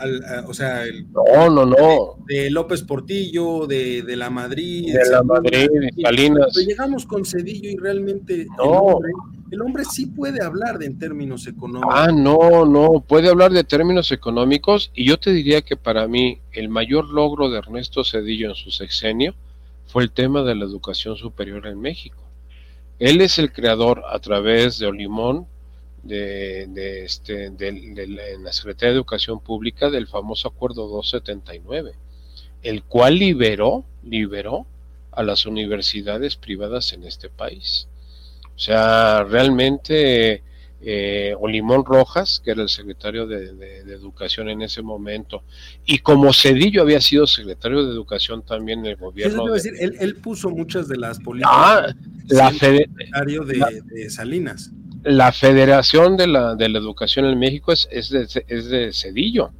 o 0.46 0.52
sea, 0.52 0.84
el, 0.84 1.10
no, 1.10 1.48
no, 1.48 1.64
no. 1.64 2.24
De, 2.26 2.50
López 2.50 2.82
Portillo, 2.82 3.66
de, 3.66 4.02
de 4.02 4.14
la 4.14 4.28
Madrid. 4.28 4.92
De 4.92 5.10
la 5.10 5.22
Madrid, 5.22 5.68
de 5.72 6.02
Salinas. 6.02 6.54
llegamos 6.54 7.06
con 7.06 7.24
Cedillo 7.24 7.70
y 7.70 7.76
realmente 7.76 8.46
no. 8.58 8.98
el, 9.50 9.62
hombre, 9.62 9.84
sí 9.84 10.06
puede 10.06 10.44
hablar 10.44 10.78
de 10.78 10.86
en 10.86 10.98
términos 10.98 11.46
económicos. 11.46 11.94
Ah, 11.96 12.12
no, 12.12 12.66
no, 12.66 13.00
puede 13.00 13.28
hablar 13.28 13.52
de 13.52 13.64
términos 13.64 14.12
económicos 14.12 14.90
y 14.94 15.06
yo 15.06 15.18
te 15.18 15.32
diría 15.32 15.62
que 15.62 15.76
para 15.76 16.06
mí 16.06 16.40
el 16.52 16.68
mayor 16.68 17.08
logro 17.08 17.50
de 17.50 17.58
Ernesto 17.58 18.04
Cedillo 18.04 18.50
en 18.50 18.54
su 18.54 18.70
sexenio 18.70 19.34
fue 19.86 20.02
el 20.02 20.10
tema 20.10 20.42
de 20.42 20.54
la 20.54 20.66
educación 20.66 21.16
superior 21.16 21.66
en 21.66 21.80
México 21.80 22.28
él 22.98 23.20
es 23.20 23.38
el 23.38 23.52
creador 23.52 24.02
a 24.10 24.18
través 24.18 24.78
de 24.78 24.86
Olimón, 24.86 25.46
de, 26.02 27.04
este, 27.04 27.50
de, 27.50 28.38
la 28.40 28.52
Secretaría 28.52 28.90
de 28.90 28.96
Educación 28.96 29.40
Pública 29.40 29.90
del 29.90 30.06
famoso 30.06 30.48
Acuerdo 30.48 30.88
279, 30.88 31.92
el 32.62 32.82
cual 32.84 33.18
liberó, 33.18 33.84
liberó 34.02 34.66
a 35.12 35.22
las 35.22 35.46
universidades 35.46 36.36
privadas 36.36 36.92
en 36.92 37.04
este 37.04 37.28
país. 37.28 37.88
O 38.54 38.58
sea, 38.58 39.24
realmente 39.24 40.42
eh, 40.80 41.34
Olimón 41.40 41.84
Rojas, 41.84 42.40
que 42.44 42.52
era 42.52 42.62
el 42.62 42.68
secretario 42.68 43.26
de, 43.26 43.48
Educación 43.88 44.48
en 44.48 44.62
ese 44.62 44.80
momento, 44.80 45.42
y 45.84 45.98
como 45.98 46.32
Cedillo 46.32 46.82
había 46.82 47.00
sido 47.00 47.26
secretario 47.26 47.84
de 47.84 47.92
Educación 47.92 48.42
también 48.42 48.80
en 48.80 48.86
el 48.86 48.96
gobierno. 48.96 49.52
decir, 49.52 49.72
él, 49.78 50.16
puso 50.16 50.50
muchas 50.50 50.86
de 50.86 50.96
las 50.96 51.18
políticas. 51.18 51.52
Ah, 51.52 51.94
la 52.28 52.52
secretario 52.52 53.44
de, 53.44 54.10
Salinas. 54.10 54.70
La 55.02 55.32
Federación 55.32 56.16
de 56.16 56.26
la, 56.26 56.54
de 56.54 56.68
la 56.68 56.78
Educación 56.78 57.24
en 57.26 57.38
México 57.38 57.72
es, 57.72 57.88
es, 57.90 58.10
de, 58.10 58.44
es 58.48 58.68
de 58.68 58.92
Cedillo. 58.92 59.52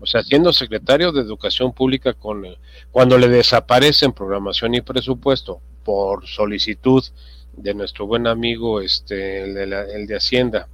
O 0.00 0.06
sea, 0.06 0.22
siendo 0.22 0.52
secretario 0.52 1.12
de 1.12 1.22
Educación 1.22 1.72
Pública, 1.72 2.12
con 2.12 2.44
cuando 2.90 3.16
le 3.18 3.28
desaparecen 3.28 4.12
programación 4.12 4.74
y 4.74 4.82
presupuesto 4.82 5.60
por 5.82 6.26
solicitud 6.26 7.02
de 7.56 7.74
nuestro 7.74 8.06
buen 8.06 8.26
amigo, 8.26 8.80
este, 8.80 9.44
el 9.44 10.06
de, 10.06 10.16
Hacienda, 10.16 10.68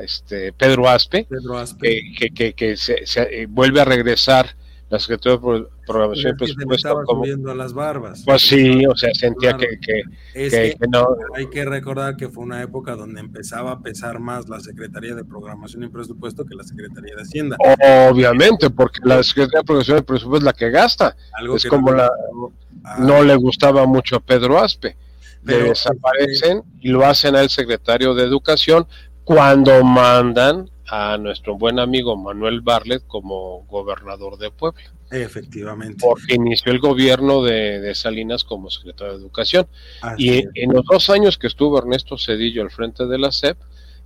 este, 0.00 0.52
Pedro 0.52 0.88
Aspe, 0.88 1.26
que, 2.34 2.54
que, 2.54 2.76
se, 2.76 3.04
eh, 3.16 3.46
vuelve 3.48 3.80
a 3.80 3.84
regresar 3.84 4.56
la 4.94 5.00
Secretaría 5.00 5.38
de 5.38 5.66
Programación 5.86 6.32
y 6.32 6.36
Presupuesto. 6.36 7.02
Como, 7.04 7.24
a 7.24 7.54
las 7.54 7.74
barbas. 7.74 8.22
Pues 8.24 8.42
sí, 8.42 8.86
o 8.86 8.94
sea, 8.94 9.12
sentía 9.14 9.56
que, 9.56 9.78
que, 9.80 10.74
no. 10.88 11.06
Hay 11.34 11.48
que 11.50 11.64
recordar 11.64 12.16
que 12.16 12.28
fue 12.28 12.44
una 12.44 12.62
época 12.62 12.94
donde 12.94 13.20
empezaba 13.20 13.72
a 13.72 13.80
pesar 13.80 14.20
más 14.20 14.48
la 14.48 14.60
Secretaría 14.60 15.14
de 15.14 15.24
Programación 15.24 15.82
y 15.82 15.88
Presupuesto 15.88 16.44
que 16.44 16.54
la 16.54 16.62
Secretaría 16.62 17.16
de 17.16 17.22
Hacienda. 17.22 17.56
Obviamente, 18.08 18.70
porque 18.70 19.00
la 19.02 19.22
Secretaría 19.22 19.60
de 19.60 19.64
Programación 19.64 19.98
y 19.98 20.02
Presupuesto 20.02 20.38
es 20.38 20.44
la 20.44 20.52
que 20.52 20.70
gasta. 20.70 21.16
es 21.54 21.66
como 21.66 21.92
la. 21.92 22.08
Ah. 22.84 22.96
no 22.98 23.22
le 23.22 23.34
gustaba 23.34 23.86
mucho 23.86 24.16
a 24.16 24.20
Pedro 24.20 24.58
Aspe. 24.58 24.96
Pero, 25.44 25.66
desaparecen 25.66 26.62
y 26.80 26.88
lo 26.88 27.04
hacen 27.04 27.36
al 27.36 27.50
secretario 27.50 28.14
de 28.14 28.24
Educación 28.24 28.86
cuando 29.24 29.84
mandan 29.84 30.70
a 30.86 31.16
nuestro 31.18 31.56
buen 31.56 31.78
amigo 31.78 32.16
Manuel 32.16 32.60
Barlet 32.60 33.06
como 33.06 33.64
gobernador 33.66 34.38
de 34.38 34.50
Puebla. 34.50 34.82
Efectivamente. 35.10 35.98
Porque 36.00 36.34
inició 36.34 36.72
el 36.72 36.78
gobierno 36.78 37.42
de, 37.42 37.94
Salinas 37.94 38.44
como 38.44 38.70
secretario 38.70 39.14
de 39.14 39.20
Educación. 39.20 39.66
y 40.18 40.44
en 40.54 40.72
los 40.72 40.84
dos 40.84 41.10
años 41.10 41.38
que 41.38 41.46
estuvo 41.46 41.78
Ernesto 41.78 42.18
Cedillo 42.18 42.62
al 42.62 42.70
frente 42.70 43.06
de 43.06 43.18
la 43.18 43.32
SEP, 43.32 43.56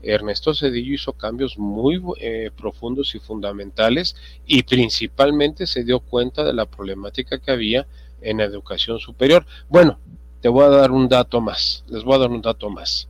Ernesto 0.03 0.55
Cedillo 0.55 0.95
hizo 0.95 1.13
cambios 1.13 1.59
muy 1.59 2.01
eh, 2.21 2.51
profundos 2.57 3.15
y 3.15 3.19
fundamentales 3.19 4.15
y 4.47 4.63
principalmente 4.63 5.67
se 5.67 5.83
dio 5.83 6.01
cuenta 6.01 6.45
de 6.45 6.53
la 6.53 6.67
problemática 6.67 7.39
que 7.39 7.51
había 7.51 7.87
en 8.21 8.39
la 8.39 8.45
educación 8.45 9.01
superior. 9.01 9.45
Bueno, 9.69 9.99
te 10.41 10.49
voy 10.49 10.65
a 10.65 10.69
dar 10.69 10.93
un 10.93 11.09
dato 11.09 11.41
más, 11.41 11.85
les 11.89 12.05
voy 12.05 12.15
a 12.15 12.19
dar 12.19 12.31
un 12.31 12.43
dato 12.43 12.71
más. 12.71 13.09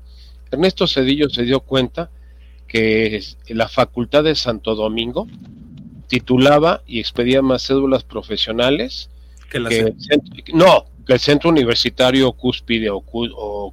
Ernesto 0.50 0.86
Cedillo 0.86 1.28
se 1.28 1.42
dio 1.42 1.60
cuenta 1.60 2.10
que 2.68 3.22
la 3.48 3.68
Facultad 3.68 4.24
de 4.24 4.34
Santo 4.34 4.74
Domingo 4.74 5.26
titulaba 6.06 6.82
y 6.86 7.00
expedía 7.00 7.42
más 7.42 7.66
cédulas 7.66 8.04
profesionales 8.04 9.10
que, 9.50 9.58
el 9.58 9.94
centro, 9.98 10.44
no 10.52 10.84
que 11.06 11.14
el 11.14 11.20
centro 11.20 11.48
universitario 11.48 12.30
cúspide 12.32 12.90
o, 12.90 13.00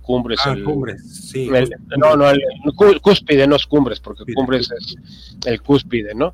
cumbres 0.02 0.40
ah, 0.46 0.56
cumbres 0.64 1.30
sí. 1.30 1.50
no 1.98 2.16
no 2.16 2.30
el, 2.30 2.42
cúspide 3.02 3.46
no 3.48 3.58
es 3.58 3.66
cumbres 3.66 4.00
porque 4.00 4.24
cumbres 4.34 4.70
es 4.72 4.96
el 5.46 5.62
cúspide 5.62 6.16
no 6.16 6.34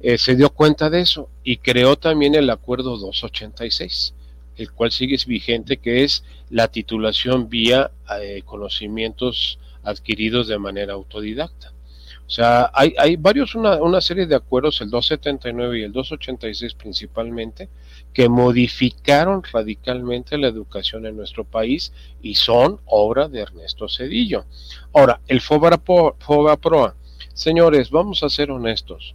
eh, 0.00 0.18
se 0.18 0.36
dio 0.36 0.50
cuenta 0.50 0.90
de 0.90 1.00
eso 1.00 1.28
y 1.42 1.56
creó 1.56 1.96
también 1.96 2.34
el 2.34 2.48
acuerdo 2.50 2.96
286 2.96 4.14
el 4.56 4.70
cual 4.72 4.92
sigue 4.92 5.16
vigente 5.26 5.78
que 5.78 6.04
es 6.04 6.24
la 6.50 6.68
titulación 6.68 7.48
vía 7.48 7.90
eh, 8.20 8.42
conocimientos 8.44 9.58
adquiridos 9.82 10.46
de 10.48 10.58
manera 10.58 10.94
autodidacta 10.94 11.72
o 12.26 12.30
sea, 12.30 12.72
hay, 12.74 13.14
varios, 13.14 13.54
una, 13.54 13.76
una 13.76 14.00
serie 14.00 14.26
de 14.26 14.34
acuerdos, 14.34 14.80
el 14.80 14.90
279 14.90 15.78
y 15.78 15.82
el 15.84 15.92
286 15.92 16.74
principalmente, 16.74 17.68
que 18.12 18.28
modificaron 18.28 19.44
radicalmente 19.52 20.36
la 20.36 20.48
educación 20.48 21.06
en 21.06 21.16
nuestro 21.16 21.44
país 21.44 21.92
y 22.20 22.34
son 22.34 22.80
obra 22.86 23.28
de 23.28 23.40
Ernesto 23.40 23.88
Cedillo. 23.88 24.44
Ahora, 24.92 25.20
el 25.28 25.40
FOBAPROA, 25.40 26.96
señores, 27.32 27.90
vamos 27.90 28.24
a 28.24 28.28
ser 28.28 28.50
honestos. 28.50 29.14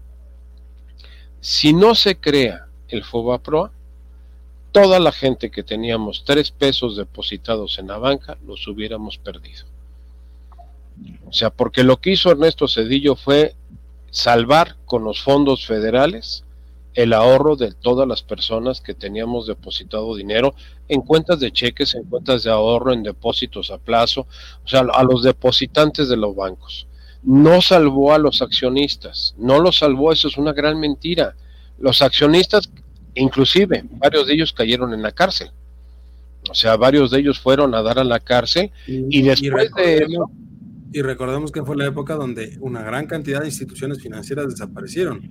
Si 1.41 1.73
no 1.73 1.95
se 1.95 2.17
crea 2.17 2.67
el 2.87 3.03
FOBAPROA, 3.03 3.73
toda 4.71 4.99
la 5.01 5.11
gente 5.11 5.51
que 5.51 5.63
teníamos 5.63 6.23
tres 6.23 6.51
pesos 6.51 6.95
depositados 6.95 7.77
en 7.77 7.87
la 7.87 7.97
banca 7.97 8.37
los 8.45 8.65
hubiéramos 8.67 9.17
perdido. 9.17 9.70
O 11.25 11.33
sea, 11.33 11.49
porque 11.49 11.83
lo 11.83 11.97
que 11.97 12.11
hizo 12.11 12.31
Ernesto 12.31 12.67
Cedillo 12.67 13.15
fue 13.15 13.55
salvar 14.11 14.75
con 14.85 15.03
los 15.03 15.21
fondos 15.21 15.65
federales 15.65 16.43
el 16.93 17.13
ahorro 17.13 17.55
de 17.55 17.71
todas 17.71 18.07
las 18.07 18.21
personas 18.21 18.81
que 18.81 18.93
teníamos 18.93 19.47
depositado 19.47 20.15
dinero 20.15 20.53
en 20.89 21.01
cuentas 21.01 21.39
de 21.39 21.51
cheques, 21.51 21.95
en 21.95 22.03
cuentas 22.03 22.43
de 22.43 22.51
ahorro, 22.51 22.91
en 22.91 23.03
depósitos 23.03 23.71
a 23.71 23.77
plazo, 23.77 24.27
o 24.65 24.67
sea, 24.67 24.81
a 24.81 25.03
los 25.03 25.23
depositantes 25.23 26.09
de 26.09 26.17
los 26.17 26.35
bancos. 26.35 26.87
No 27.23 27.61
salvó 27.61 28.13
a 28.13 28.17
los 28.17 28.41
accionistas, 28.41 29.33
no 29.37 29.59
los 29.59 29.77
salvó, 29.77 30.11
eso 30.11 30.27
es 30.27 30.37
una 30.37 30.51
gran 30.51 30.79
mentira. 30.79 31.35
Los 31.79 32.01
accionistas, 32.01 32.69
inclusive, 33.15 33.85
varios 33.91 34.27
de 34.27 34.33
ellos 34.33 34.51
cayeron 34.51 34.93
en 34.93 35.01
la 35.01 35.13
cárcel. 35.13 35.51
O 36.49 36.55
sea, 36.55 36.75
varios 36.75 37.11
de 37.11 37.19
ellos 37.19 37.39
fueron 37.39 37.73
a 37.73 37.81
dar 37.81 37.99
a 37.99 38.03
la 38.03 38.19
cárcel 38.19 38.71
y, 38.87 39.21
después 39.21 39.71
de 39.75 39.97
eso 39.97 40.29
y 40.93 41.01
recordemos 41.01 41.51
que 41.51 41.63
fue 41.63 41.77
la 41.77 41.85
época 41.85 42.15
donde 42.15 42.57
una 42.59 42.81
gran 42.81 43.07
cantidad 43.07 43.41
de 43.41 43.47
instituciones 43.47 44.01
financieras 44.01 44.49
desaparecieron. 44.49 45.21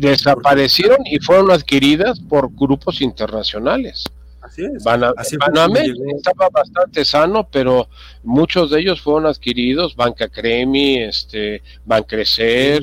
Desaparecieron 0.00 0.98
y 1.04 1.18
fueron 1.18 1.50
adquiridas 1.50 2.20
por 2.20 2.54
grupos 2.54 3.00
internacionales. 3.00 4.04
Así 4.40 4.62
es. 4.64 4.74
estaba 4.76 6.48
bastante 6.50 7.04
sano, 7.04 7.48
pero 7.50 7.88
muchos 8.22 8.70
de 8.70 8.80
ellos 8.80 9.00
fueron 9.00 9.26
adquiridos, 9.26 9.96
Banca 9.96 10.28
Cremi, 10.28 11.02
este, 11.02 11.62
Bancrecer, 11.84 12.82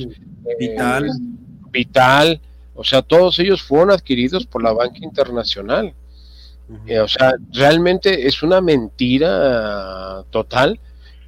Vital. 0.60 1.06
Eh, 1.06 1.10
Vital, 1.72 2.42
o 2.76 2.84
sea, 2.84 3.02
todos 3.02 3.40
ellos 3.40 3.64
fueron 3.64 3.92
adquiridos 3.92 4.46
por 4.46 4.62
la 4.62 4.74
banca 4.74 5.00
internacional. 5.02 5.94
Eh, 6.86 7.00
o 7.00 7.08
sea, 7.08 7.34
realmente 7.52 8.28
es 8.28 8.44
una 8.44 8.62
mentira 8.62 10.24
total 10.30 10.80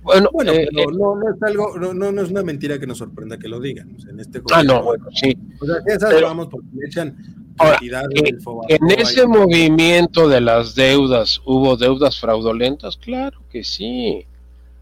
bueno, 0.05 0.29
bueno 0.31 0.51
eh, 0.53 0.67
pero 0.71 0.89
eh, 0.89 0.93
no, 0.93 1.15
no, 1.15 1.33
es 1.33 1.41
algo, 1.41 1.77
no, 1.79 2.11
no, 2.11 2.21
es 2.21 2.29
una 2.29 2.43
mentira 2.43 2.79
que 2.79 2.85
nos 2.85 2.99
sorprenda 2.99 3.39
que 3.39 3.47
lo 3.47 3.59
digan. 3.59 3.97
en 4.07 4.19
este 4.19 4.41
ah, 4.53 4.63
no, 4.63 4.83
bueno, 4.83 5.07
sí. 5.13 5.35
O 5.59 5.65
sea, 5.65 5.77
esas 5.87 6.13
pero, 6.13 6.27
vamos 6.27 6.47
porque 6.49 6.67
le 6.73 6.85
echan 6.85 7.17
cantidad 7.57 8.03
en, 8.13 8.37
en 8.67 8.99
ese 8.99 9.25
movimiento 9.25 10.29
de 10.29 10.41
las 10.41 10.75
deudas, 10.75 11.41
¿hubo 11.43 11.75
deudas 11.75 12.19
fraudulentas? 12.19 12.97
Claro 12.97 13.41
que 13.49 13.63
sí. 13.63 14.27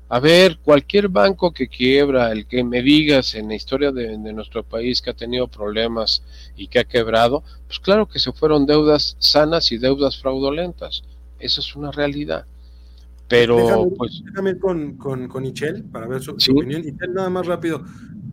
A 0.09 0.19
ver, 0.19 0.57
cualquier 0.57 1.07
banco 1.07 1.53
que 1.53 1.69
quiebra, 1.69 2.31
el 2.31 2.45
que 2.45 2.63
me 2.65 2.81
digas 2.81 3.33
en 3.33 3.47
la 3.47 3.55
historia 3.55 3.91
de, 3.91 4.17
de, 4.17 4.33
nuestro 4.33 4.62
país 4.63 5.01
que 5.01 5.09
ha 5.09 5.15
tenido 5.15 5.47
problemas 5.47 6.21
y 6.57 6.67
que 6.67 6.79
ha 6.79 6.83
quebrado, 6.83 7.43
pues 7.67 7.79
claro 7.79 8.07
que 8.07 8.19
se 8.19 8.33
fueron 8.33 8.65
deudas 8.65 9.15
sanas 9.19 9.71
y 9.71 9.77
deudas 9.77 10.19
fraudulentas. 10.19 11.03
Esa 11.39 11.62
es 11.62 11.75
una 11.75 11.91
realidad. 11.91 12.45
Pero, 13.33 13.91
pues. 13.97 14.21
Déjame 14.25 14.59
con, 14.59 14.95
con, 14.95 15.27
con 15.27 15.43
Ichel 15.43 15.85
para 15.85 16.05
ver 16.07 16.21
su, 16.21 16.31
opinión. 16.33 16.81
Ichel, 16.81 17.13
nada 17.15 17.31
más 17.31 17.47
rápido. 17.47 17.83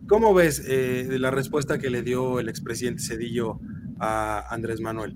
¿Cómo 0.07 0.31
ves 0.35 0.63
eh, 0.67 1.17
la 1.19 1.31
respuesta 1.31 1.79
que 1.79 1.89
le 1.89 2.03
dio 2.03 2.39
el 2.39 2.47
expresidente 2.47 3.01
Cedillo 3.01 3.59
a 3.97 4.45
Andrés 4.53 4.79
Manuel? 4.79 5.15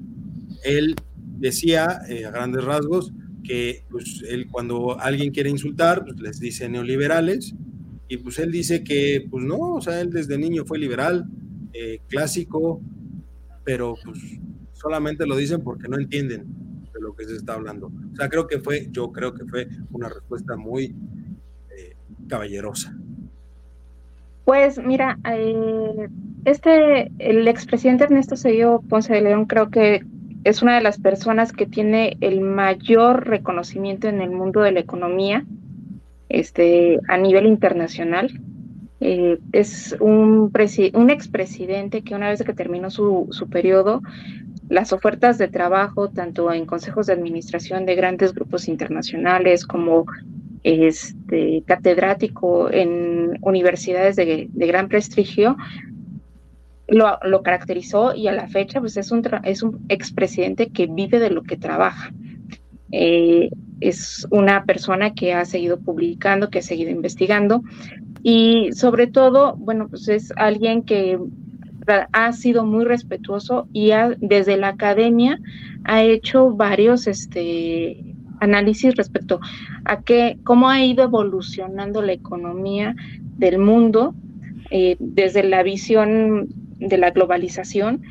Él 0.64 0.96
decía 1.38 2.02
eh, 2.10 2.26
a 2.26 2.32
grandes 2.32 2.64
rasgos 2.64 3.14
que 3.44 3.86
pues, 3.92 4.24
él 4.28 4.48
cuando 4.50 5.00
alguien 5.00 5.32
quiere 5.32 5.52
insultar, 5.52 6.04
pues 6.04 6.20
les 6.20 6.40
dice 6.40 6.68
neoliberales, 6.68 7.54
y 8.08 8.18
pues 8.18 8.40
él 8.40 8.52
dice 8.52 8.84
que 8.84 9.28
pues 9.30 9.46
no, 9.46 9.76
o 9.76 9.82
sea, 9.82 10.02
él 10.02 10.10
desde 10.10 10.40
niño 10.40 10.66
fue 10.66 10.80
liberal, 10.80 11.28
eh, 11.74 12.00
clásico, 12.08 12.82
pero 13.64 13.94
pues 14.04 14.18
solamente 14.74 15.28
lo 15.28 15.36
dicen 15.36 15.62
porque 15.64 15.88
no 15.88 16.00
entienden 16.00 16.65
de 16.96 17.02
lo 17.02 17.14
que 17.14 17.26
se 17.26 17.36
está 17.36 17.54
hablando. 17.54 17.88
O 17.88 18.16
sea, 18.16 18.30
creo 18.30 18.48
que 18.48 18.60
fue, 18.60 18.88
yo 18.92 19.12
creo 19.12 19.34
que 19.34 19.46
fue 19.46 19.68
una 19.92 20.10
respuesta 20.10 20.56
muy 20.56 20.96
eh, 21.78 21.96
caballerosa. 22.28 22.96
Pues 24.46 24.78
mira, 24.78 25.20
eh, 25.30 26.08
este, 26.46 27.12
el 27.20 27.48
expresidente 27.48 28.06
Ernesto 28.06 28.38
Cedillo 28.38 28.82
Ponce 28.88 29.14
de 29.14 29.22
León 29.22 29.46
creo 29.46 29.70
que 29.70 30.06
es 30.44 30.62
una 30.62 30.76
de 30.76 30.82
las 30.82 31.00
personas 31.00 31.52
que 31.52 31.66
tiene 31.66 32.18
el 32.22 32.42
mayor 32.42 33.28
reconocimiento 33.28 34.08
en 34.08 34.22
el 34.22 34.30
mundo 34.30 34.62
de 34.62 34.72
la 34.72 34.80
economía 34.80 35.44
este, 36.30 37.00
a 37.08 37.18
nivel 37.18 37.48
internacional. 37.48 38.40
Eh, 39.02 39.40
es 39.52 39.98
un, 40.00 40.52
un 40.94 41.10
expresidente 41.10 42.04
que 42.04 42.16
una 42.16 42.30
vez 42.30 42.44
que 42.44 42.54
terminó 42.54 42.92
su, 42.92 43.28
su 43.32 43.50
periodo 43.50 44.02
las 44.70 44.94
ofertas 44.94 45.38
de 45.38 45.48
trabajo, 45.48 46.10
tanto 46.10 46.52
en 46.52 46.66
consejos 46.66 47.08
de 47.08 47.14
administración 47.14 47.86
de 47.86 47.96
grandes 47.96 48.34
grupos 48.34 48.68
internacionales 48.68 49.66
como 49.66 50.06
este, 50.64 51.64
catedrático 51.66 52.72
en 52.72 53.38
universidades 53.42 54.16
de, 54.16 54.50
gran 54.54 54.90
prestigio, 54.90 55.58
lo, 56.88 57.42
caracterizó 57.44 58.16
y 58.16 58.28
a 58.28 58.32
la 58.32 58.48
fecha 58.48 58.80
pues 58.80 58.98
es 58.98 59.12
un, 59.12 59.22
es 59.44 59.64
un 59.64 59.86
expresidente 59.90 60.70
que 60.72 60.88
vive 60.88 61.20
de 61.20 61.30
lo 61.30 61.44
que 61.44 61.58
trabaja. 61.58 62.12
Eh, 62.92 63.50
es 63.82 64.26
una 64.32 64.64
persona 64.66 65.14
que 65.14 65.34
ha 65.34 65.46
seguido 65.46 65.80
publicando, 65.80 66.50
que 66.50 66.60
ha 66.60 66.64
seguido 66.64 66.92
investigando 66.92 67.62
y 68.24 68.72
sobre 68.72 69.06
todo, 69.06 69.56
bueno, 69.58 69.88
pues 69.88 70.08
es 70.08 70.34
alguien 70.36 70.82
que 70.82 71.20
ha 72.12 72.32
sido 72.34 72.66
muy 72.66 72.86
respetuoso 72.86 73.68
y 73.74 73.92
desde 74.18 74.58
la 74.58 74.70
academia 74.70 75.40
ha 75.84 76.04
hecho 76.04 76.52
varios 76.52 77.08
este, 77.08 78.16
análisis 78.40 78.96
respecto 78.96 79.40
a 79.86 80.02
que, 80.02 80.38
cómo 80.44 80.70
ha 80.70 80.84
ido 80.84 81.04
evolucionando 81.04 82.02
la 82.02 82.14
economía 82.14 82.96
del 83.38 83.60
mundo 83.60 84.16
eh, 84.72 84.96
desde 85.00 85.44
la 85.44 85.64
visión 85.64 86.48
de 86.80 86.98
la 86.98 87.12
globalización, 87.12 88.02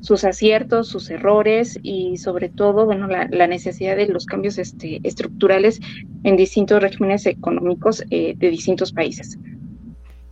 sus 0.00 0.24
aciertos, 0.24 0.88
sus 0.88 1.10
errores 1.10 1.78
y 1.82 2.18
sobre 2.18 2.48
todo, 2.48 2.86
bueno, 2.86 3.08
la, 3.08 3.46
necesidad 3.46 3.96
de 3.96 4.06
los 4.06 4.26
cambios 4.26 4.58
este, 4.58 5.00
estructurales 5.02 5.80
en 6.22 6.36
distintos 6.36 6.80
regímenes 6.80 7.26
económicos 7.26 8.04
eh, 8.10 8.34
de 8.36 8.50
distintos 8.50 8.92
países. 8.92 9.38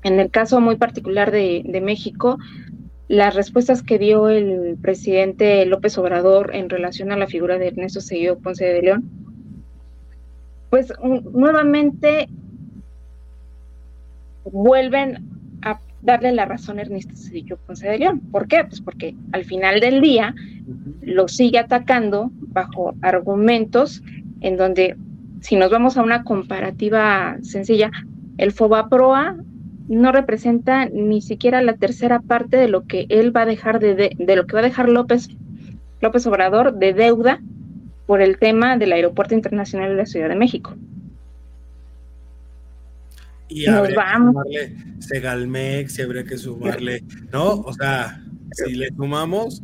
En 0.04 0.20
el 0.20 0.30
caso 0.30 0.60
muy 0.60 0.76
particular 0.76 1.32
de, 1.32 1.62
de 1.64 1.80
México, 1.80 2.38
las 3.08 3.34
respuestas 3.34 3.82
que 3.82 3.98
dio 3.98 4.28
el 4.28 4.76
presidente 4.80 5.64
López 5.66 5.96
Obrador 5.98 6.54
en 6.54 6.68
relación 6.68 7.12
a 7.12 7.16
la 7.16 7.26
figura 7.26 7.58
de 7.58 7.68
Ernesto 7.68 8.00
Seguido 8.00 8.38
Ponce 8.38 8.64
de 8.64 8.82
León, 8.82 9.04
pues 10.70 10.92
nuevamente 11.32 12.28
vuelven 14.44 15.28
a 15.62 15.78
darle 16.02 16.32
la 16.32 16.46
razón 16.46 16.78
a 16.78 16.82
Ernesto 16.82 17.14
Cedillo 17.14 17.58
Ponce 17.58 17.88
de 17.88 17.98
León. 17.98 18.20
¿Por 18.32 18.48
qué? 18.48 18.64
Pues 18.64 18.80
porque 18.80 19.14
al 19.32 19.44
final 19.44 19.80
del 19.80 20.00
día 20.00 20.34
lo 21.02 21.28
sigue 21.28 21.58
atacando 21.58 22.30
bajo 22.32 22.94
argumentos 23.02 24.02
en 24.40 24.56
donde, 24.56 24.96
si 25.40 25.54
nos 25.54 25.70
vamos 25.70 25.96
a 25.96 26.02
una 26.02 26.24
comparativa 26.24 27.36
sencilla, 27.42 27.90
el 28.38 28.52
FOBAPROA 28.52 29.36
no 29.88 30.12
representa 30.12 30.86
ni 30.86 31.20
siquiera 31.20 31.62
la 31.62 31.74
tercera 31.74 32.20
parte 32.20 32.56
de 32.56 32.68
lo 32.68 32.86
que 32.86 33.06
él 33.08 33.34
va 33.34 33.42
a 33.42 33.46
dejar 33.46 33.80
de, 33.80 33.94
de, 34.16 34.36
lo 34.36 34.46
que 34.46 34.54
va 34.54 34.60
a 34.60 34.62
dejar 34.62 34.88
López 34.88 35.28
López 36.00 36.26
Obrador 36.26 36.74
de 36.74 36.92
deuda 36.92 37.40
por 38.06 38.20
el 38.20 38.38
tema 38.38 38.76
del 38.76 38.92
aeropuerto 38.92 39.34
internacional 39.34 39.90
de 39.90 39.96
la 39.96 40.06
Ciudad 40.06 40.28
de 40.28 40.36
México. 40.36 40.74
Y 43.48 43.66
Nos 43.66 43.94
vamos. 43.94 44.34
que 44.50 44.68
sumarle 44.68 44.76
Segalmex, 44.98 45.98
y 45.98 46.02
habría 46.02 46.24
que 46.24 46.36
sumarle, 46.36 47.04
¿no? 47.32 47.52
O 47.52 47.72
sea, 47.72 48.20
si 48.52 48.74
le 48.74 48.88
sumamos, 48.90 49.62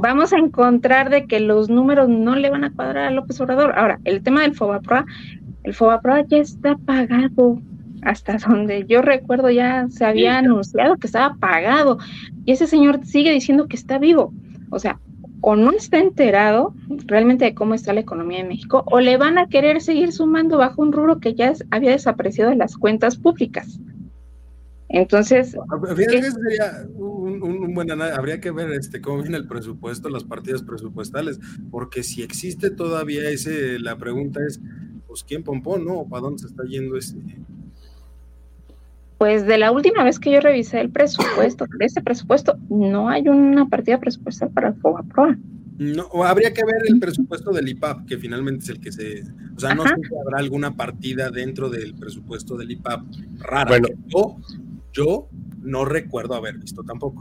vamos 0.00 0.32
a 0.32 0.38
encontrar 0.38 1.10
de 1.10 1.26
que 1.26 1.40
los 1.40 1.68
números 1.68 2.08
no 2.08 2.34
le 2.36 2.50
van 2.50 2.64
a 2.64 2.72
cuadrar 2.72 3.06
a 3.06 3.10
López 3.10 3.40
Obrador. 3.40 3.72
Ahora, 3.76 4.00
el 4.04 4.22
tema 4.22 4.42
del 4.42 4.54
FOBAPROA, 4.54 5.06
el 5.62 5.74
FOBAPROA 5.74 6.26
ya 6.26 6.38
está 6.38 6.76
pagado 6.76 7.60
hasta 8.06 8.36
donde 8.38 8.86
yo 8.86 9.02
recuerdo 9.02 9.50
ya 9.50 9.88
se 9.90 10.04
había 10.04 10.38
anunciado 10.38 10.96
que 10.96 11.08
estaba 11.08 11.34
pagado 11.34 11.98
y 12.44 12.52
ese 12.52 12.66
señor 12.68 13.04
sigue 13.04 13.32
diciendo 13.32 13.66
que 13.66 13.76
está 13.76 13.98
vivo. 13.98 14.32
O 14.70 14.78
sea, 14.78 15.00
o 15.40 15.56
no 15.56 15.72
está 15.72 15.98
enterado 15.98 16.72
realmente 17.06 17.44
de 17.44 17.54
cómo 17.54 17.74
está 17.74 17.92
la 17.92 18.00
economía 18.00 18.38
de 18.38 18.48
México 18.48 18.84
o 18.86 19.00
le 19.00 19.16
van 19.16 19.38
a 19.38 19.48
querer 19.48 19.80
seguir 19.80 20.12
sumando 20.12 20.56
bajo 20.56 20.82
un 20.82 20.92
rubro 20.92 21.18
que 21.18 21.34
ya 21.34 21.52
había 21.70 21.90
desaparecido 21.90 22.48
de 22.48 22.56
las 22.56 22.76
cuentas 22.76 23.16
públicas. 23.16 23.80
Entonces, 24.88 25.56
Fíjate 25.96 26.30
sería 26.30 26.86
un, 26.94 27.74
buen 27.74 27.90
análisis. 27.90 28.18
Habría 28.18 28.40
que 28.40 28.52
ver 28.52 28.70
este 28.70 29.00
cómo 29.00 29.20
viene 29.20 29.36
el 29.36 29.48
presupuesto, 29.48 30.08
las 30.08 30.22
partidas 30.22 30.62
presupuestales, 30.62 31.40
porque 31.72 32.04
si 32.04 32.22
existe 32.22 32.70
todavía 32.70 33.28
ese, 33.28 33.80
la 33.80 33.98
pregunta 33.98 34.40
es, 34.46 34.60
pues 35.08 35.24
quién 35.24 35.42
pompó, 35.42 35.76
¿no? 35.76 36.06
¿Para 36.08 36.22
dónde 36.22 36.38
se 36.38 36.46
está 36.46 36.62
yendo 36.62 36.96
ese, 36.96 37.16
pues 39.18 39.46
de 39.46 39.58
la 39.58 39.72
última 39.72 40.04
vez 40.04 40.18
que 40.18 40.30
yo 40.30 40.40
revisé 40.40 40.80
el 40.80 40.90
presupuesto, 40.90 41.66
de 41.78 41.84
ese 41.86 42.02
presupuesto, 42.02 42.58
no 42.68 43.08
hay 43.08 43.28
una 43.28 43.68
partida 43.68 43.98
presupuestal 43.98 44.50
para 44.50 44.68
el 44.68 44.74
FOBAPROA. 44.74 45.38
No, 45.78 46.24
habría 46.24 46.54
que 46.54 46.64
ver 46.64 46.82
el 46.88 46.98
presupuesto 46.98 47.50
del 47.50 47.68
IPAP, 47.68 48.06
que 48.06 48.16
finalmente 48.16 48.64
es 48.64 48.70
el 48.70 48.80
que 48.80 48.92
se. 48.92 49.24
O 49.54 49.60
sea, 49.60 49.74
no 49.74 49.82
sé 49.82 49.94
si 50.08 50.16
habrá 50.16 50.38
alguna 50.38 50.74
partida 50.74 51.30
dentro 51.30 51.68
del 51.68 51.94
presupuesto 51.94 52.56
del 52.56 52.70
IPAP 52.70 53.02
rara. 53.40 53.68
Bueno, 53.68 53.88
yo, 54.06 54.36
yo 54.92 55.28
no 55.62 55.84
recuerdo 55.84 56.34
haber 56.34 56.56
visto 56.56 56.82
tampoco. 56.82 57.20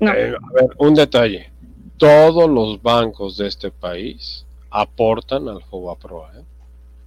Eh, 0.00 0.06
a 0.06 0.52
ver, 0.54 0.70
un 0.78 0.94
detalle. 0.94 1.52
Todos 1.98 2.48
los 2.48 2.80
bancos 2.82 3.36
de 3.36 3.48
este 3.48 3.70
país 3.70 4.46
aportan 4.70 5.48
al 5.48 5.62
FOBAPROA. 5.64 6.38
¿eh? 6.38 6.44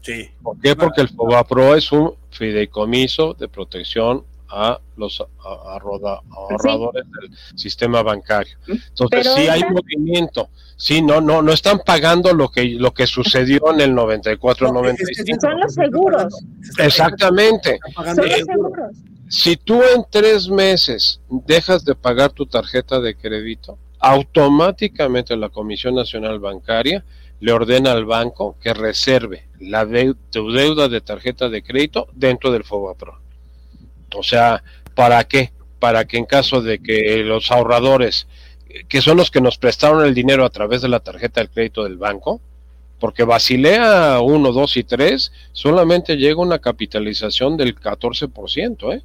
Sí. 0.02 0.30
¿Por 0.44 0.60
qué? 0.60 0.76
Porque 0.76 1.02
el 1.02 1.10
FOBAPRO 1.10 1.76
es 1.76 1.92
un 1.92 2.14
fideicomiso 2.34 3.34
de 3.34 3.48
protección 3.48 4.26
a 4.50 4.80
los 4.98 5.24
ahorradores 5.40 7.06
del 7.12 7.58
sistema 7.58 8.04
bancario. 8.04 8.56
Entonces, 8.68 9.34
sí 9.36 9.48
hay 9.48 9.64
movimiento. 9.64 10.50
Sí, 10.76 11.02
no, 11.02 11.22
no, 11.22 11.42
no 11.42 11.52
están 11.52 11.80
pagando 11.80 12.34
lo 12.34 12.50
que, 12.50 12.66
lo 12.66 12.94
que 12.94 13.08
sucedió 13.08 13.74
en 13.74 13.82
el 13.82 13.96
94, 13.96 14.72
95. 14.72 15.40
Son 15.42 15.60
los 15.60 15.74
seguros. 15.74 16.34
Exactamente. 16.78 17.80
Si 19.28 19.58
tú 19.58 19.82
en 19.96 20.06
tres 20.12 20.50
meses 20.50 21.20
dejas 21.30 21.84
de 21.86 21.96
pagar 21.96 22.32
tu 22.32 22.46
tarjeta 22.46 23.00
de 23.00 23.16
crédito, 23.16 23.80
automáticamente 24.00 25.36
la 25.36 25.50
Comisión 25.50 25.96
Nacional 25.96 26.40
Bancaria 26.40 27.04
le 27.44 27.52
ordena 27.52 27.92
al 27.92 28.06
banco 28.06 28.56
que 28.58 28.74
reserve 28.74 29.50
la 29.60 29.86
tu 30.32 30.50
deuda 30.54 30.88
de 30.88 31.02
tarjeta 31.02 31.50
de 31.50 31.62
crédito 31.62 32.08
dentro 32.14 32.54
del 32.54 32.64
FOBAPRO. 32.64 33.20
O 34.16 34.24
sea, 34.24 34.64
¿para 34.96 35.22
qué? 35.26 35.52
Para 35.78 36.06
que 36.06 36.16
en 36.16 36.24
caso 36.24 36.62
de 36.62 36.80
que 36.80 37.18
los 37.18 37.52
ahorradores, 37.52 38.28
que 38.88 39.02
son 39.02 39.18
los 39.18 39.30
que 39.30 39.42
nos 39.42 39.58
prestaron 39.58 40.06
el 40.06 40.14
dinero 40.14 40.46
a 40.46 40.52
través 40.52 40.82
de 40.82 40.88
la 40.88 41.02
tarjeta 41.02 41.42
de 41.42 41.50
crédito 41.50 41.84
del 41.84 41.98
banco, 41.98 42.40
porque 42.98 43.26
Basilea 43.26 44.22
1, 44.22 44.52
2 44.54 44.78
y 44.78 44.84
3 44.86 45.32
solamente 45.52 46.16
llega 46.16 46.40
una 46.40 46.60
capitalización 46.60 47.58
del 47.58 47.76
14%, 47.76 48.94
¿eh? 48.94 49.04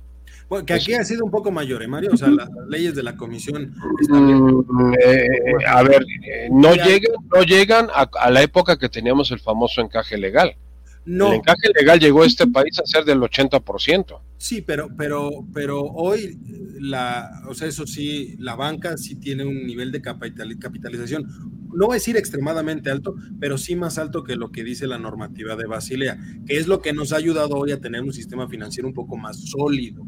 Bueno, 0.48 0.64
que 0.64 0.72
aquí 0.72 0.94
ha 0.94 1.04
sido 1.04 1.24
un 1.24 1.30
poco 1.30 1.50
mayor, 1.50 1.82
¿eh, 1.82 1.88
Mario? 1.88 2.10
O 2.12 2.16
sea, 2.16 2.28
las, 2.28 2.48
leyes 2.68 2.94
de 2.94 3.02
la 3.02 3.16
comisión 3.16 3.74
mm, 4.08 4.94
eh, 5.04 5.28
a 5.66 5.82
ver, 5.82 6.02
eh, 6.26 6.48
no 6.50 6.74
llegan, 6.74 7.12
no 7.34 7.42
llegan 7.42 7.88
a, 7.92 8.30
la 8.30 8.42
época 8.42 8.78
que 8.78 8.88
teníamos 8.88 9.30
el 9.30 9.40
famoso 9.40 9.82
encaje 9.82 10.16
legal. 10.16 10.56
No. 11.04 11.28
El 11.28 11.36
encaje 11.36 11.68
legal 11.78 12.00
llegó 12.00 12.22
a 12.22 12.26
este 12.26 12.46
país 12.46 12.78
a 12.78 12.86
ser 12.86 13.04
del 13.04 13.20
80%. 13.20 14.20
Sí, 14.38 14.62
pero, 14.62 14.88
pero, 14.96 15.30
pero 15.52 15.82
hoy, 15.82 16.38
la, 16.80 17.42
o 17.46 17.54
sea, 17.54 17.68
eso 17.68 17.86
sí, 17.86 18.34
la 18.38 18.56
banca 18.56 18.96
sí 18.96 19.16
tiene 19.16 19.44
un 19.44 19.66
nivel 19.66 19.92
de 19.92 20.00
capitalización, 20.00 21.26
no 21.74 21.86
voy 21.86 21.94
a 21.94 21.94
decir 21.94 22.16
extremadamente 22.16 22.90
alto, 22.90 23.14
pero 23.38 23.58
sí 23.58 23.76
más 23.76 23.98
alto 23.98 24.24
que 24.24 24.36
lo 24.36 24.50
que 24.50 24.64
dice 24.64 24.86
la 24.86 24.98
normativa 24.98 25.56
de 25.56 25.66
Basilea, 25.66 26.18
que 26.46 26.56
es 26.56 26.66
lo 26.66 26.80
que 26.80 26.92
nos 26.92 27.12
ha 27.12 27.16
ayudado 27.16 27.56
hoy 27.56 27.72
a 27.72 27.80
tener 27.80 28.02
un 28.02 28.12
sistema 28.12 28.48
financiero 28.48 28.88
un 28.88 28.94
poco 28.94 29.16
más 29.16 29.38
sólido 29.50 30.06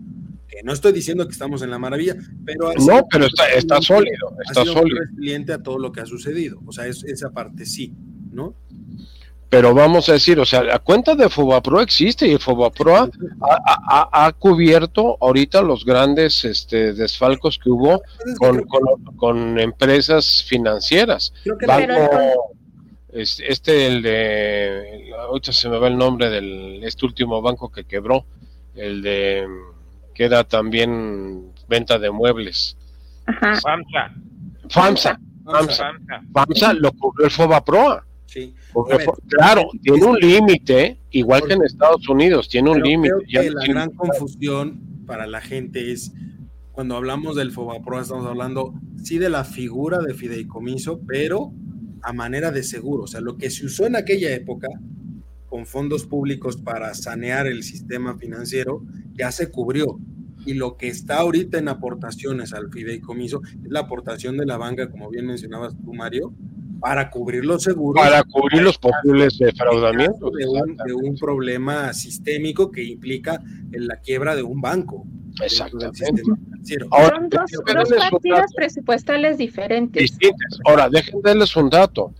no 0.64 0.72
estoy 0.72 0.92
diciendo 0.92 1.26
que 1.26 1.32
estamos 1.32 1.62
en 1.62 1.70
la 1.70 1.78
maravilla, 1.78 2.16
pero... 2.44 2.72
No, 2.74 3.06
pero 3.10 3.26
está, 3.26 3.48
está 3.50 3.80
sólido, 3.80 4.36
está 4.46 4.64
sólido. 4.64 5.00
resiliente 5.00 5.52
a 5.52 5.62
todo 5.62 5.78
lo 5.78 5.92
que 5.92 6.00
ha 6.00 6.06
sucedido, 6.06 6.60
o 6.66 6.72
sea, 6.72 6.86
es, 6.86 7.04
esa 7.04 7.30
parte 7.30 7.66
sí, 7.66 7.92
¿no? 8.32 8.54
Pero 9.50 9.74
vamos 9.74 10.08
a 10.08 10.12
decir, 10.12 10.38
o 10.38 10.46
sea, 10.46 10.62
la 10.62 10.78
cuenta 10.78 11.16
de 11.16 11.28
Fobapro 11.28 11.80
existe 11.80 12.28
y 12.28 12.38
Fobapro 12.38 12.96
ha, 12.96 13.10
ha, 13.40 14.26
ha, 14.26 14.32
cubierto 14.32 15.18
ahorita 15.20 15.60
los 15.60 15.84
grandes 15.84 16.44
este, 16.44 16.92
desfalcos 16.92 17.58
que 17.58 17.68
hubo 17.68 18.00
con, 18.38 18.64
con, 19.16 19.58
empresas 19.58 20.44
financieras. 20.44 21.32
Banco, 21.66 22.54
este, 23.12 23.88
el 23.88 24.02
de, 24.02 25.10
ahorita 25.18 25.52
se 25.52 25.68
me 25.68 25.78
va 25.78 25.88
el 25.88 25.98
nombre 25.98 26.30
del, 26.30 26.84
este 26.84 27.04
último 27.04 27.42
banco 27.42 27.72
que 27.72 27.82
quebró, 27.82 28.24
el 28.76 29.02
de 29.02 29.48
queda 30.20 30.44
también 30.44 31.50
venta 31.66 31.98
de 31.98 32.10
muebles. 32.10 32.76
FAMSA. 33.24 34.14
FAMSA. 34.68 35.18
FAMSA. 35.46 35.92
FAMSA 36.34 36.74
lo 36.74 36.92
cubrió 36.92 37.24
el 37.24 37.30
FOBAPROA. 37.30 38.04
Sí. 38.26 38.54
claro, 39.30 39.70
tiene 39.80 40.04
un 40.04 40.18
límite, 40.18 41.00
igual 41.12 41.40
que 41.46 41.54
en 41.54 41.62
Estados 41.62 42.06
Unidos, 42.06 42.50
tiene 42.50 42.68
un 42.68 42.82
límite. 42.82 43.14
La 43.30 43.66
gran 43.66 43.90
confusión 43.92 44.82
para 45.06 45.26
la 45.26 45.40
gente 45.40 45.90
es 45.90 46.12
cuando 46.70 46.96
hablamos 46.96 47.34
del 47.34 47.50
FOBAPROA, 47.50 48.02
estamos 48.02 48.26
hablando 48.26 48.74
sí 49.02 49.16
de 49.16 49.30
la 49.30 49.44
figura 49.44 50.00
de 50.00 50.12
fideicomiso, 50.12 51.00
pero 51.08 51.50
a 52.02 52.12
manera 52.12 52.50
de 52.50 52.62
seguro. 52.62 53.04
O 53.04 53.06
sea, 53.06 53.22
lo 53.22 53.38
que 53.38 53.48
se 53.48 53.64
usó 53.64 53.86
en 53.86 53.96
aquella 53.96 54.30
época 54.34 54.68
con 55.50 55.66
fondos 55.66 56.06
públicos 56.06 56.56
para 56.56 56.94
sanear 56.94 57.48
el 57.48 57.64
sistema 57.64 58.16
financiero 58.16 58.82
ya 59.12 59.32
se 59.32 59.50
cubrió. 59.50 59.98
Y 60.46 60.54
lo 60.54 60.76
que 60.76 60.88
está 60.88 61.18
ahorita 61.18 61.58
en 61.58 61.68
aportaciones 61.68 62.54
al 62.54 62.70
fideicomiso 62.70 63.42
es 63.44 63.70
la 63.70 63.80
aportación 63.80 64.38
de 64.38 64.46
la 64.46 64.56
banca, 64.56 64.88
como 64.88 65.10
bien 65.10 65.26
mencionabas 65.26 65.76
tú, 65.84 65.92
Mario, 65.92 66.32
para 66.80 67.10
cubrir 67.10 67.44
los 67.44 67.64
seguros. 67.64 68.02
Para 68.02 68.22
cubrir 68.22 68.62
los 68.62 68.78
posibles 68.78 69.38
defraudamientos. 69.38 70.32
De 70.32 70.46
un, 70.46 70.76
de 70.76 70.94
un 70.94 71.16
problema 71.16 71.92
sistémico 71.92 72.70
que 72.70 72.84
implica 72.84 73.42
en 73.72 73.88
la 73.88 73.96
quiebra 73.96 74.36
de 74.36 74.44
un 74.44 74.60
banco. 74.60 75.04
Exactamente. 75.42 76.22
Ahora, 76.90 77.16
Son 77.16 77.28
dos, 77.28 77.50
dos 77.50 77.98
partidas 78.10 78.52
presupuestales 78.54 79.36
diferentes. 79.36 80.00
Distintas. 80.00 80.60
Ahora, 80.64 80.88
déjenme 80.88 81.20
darles 81.22 81.54
un 81.56 81.68
dato. 81.68 82.14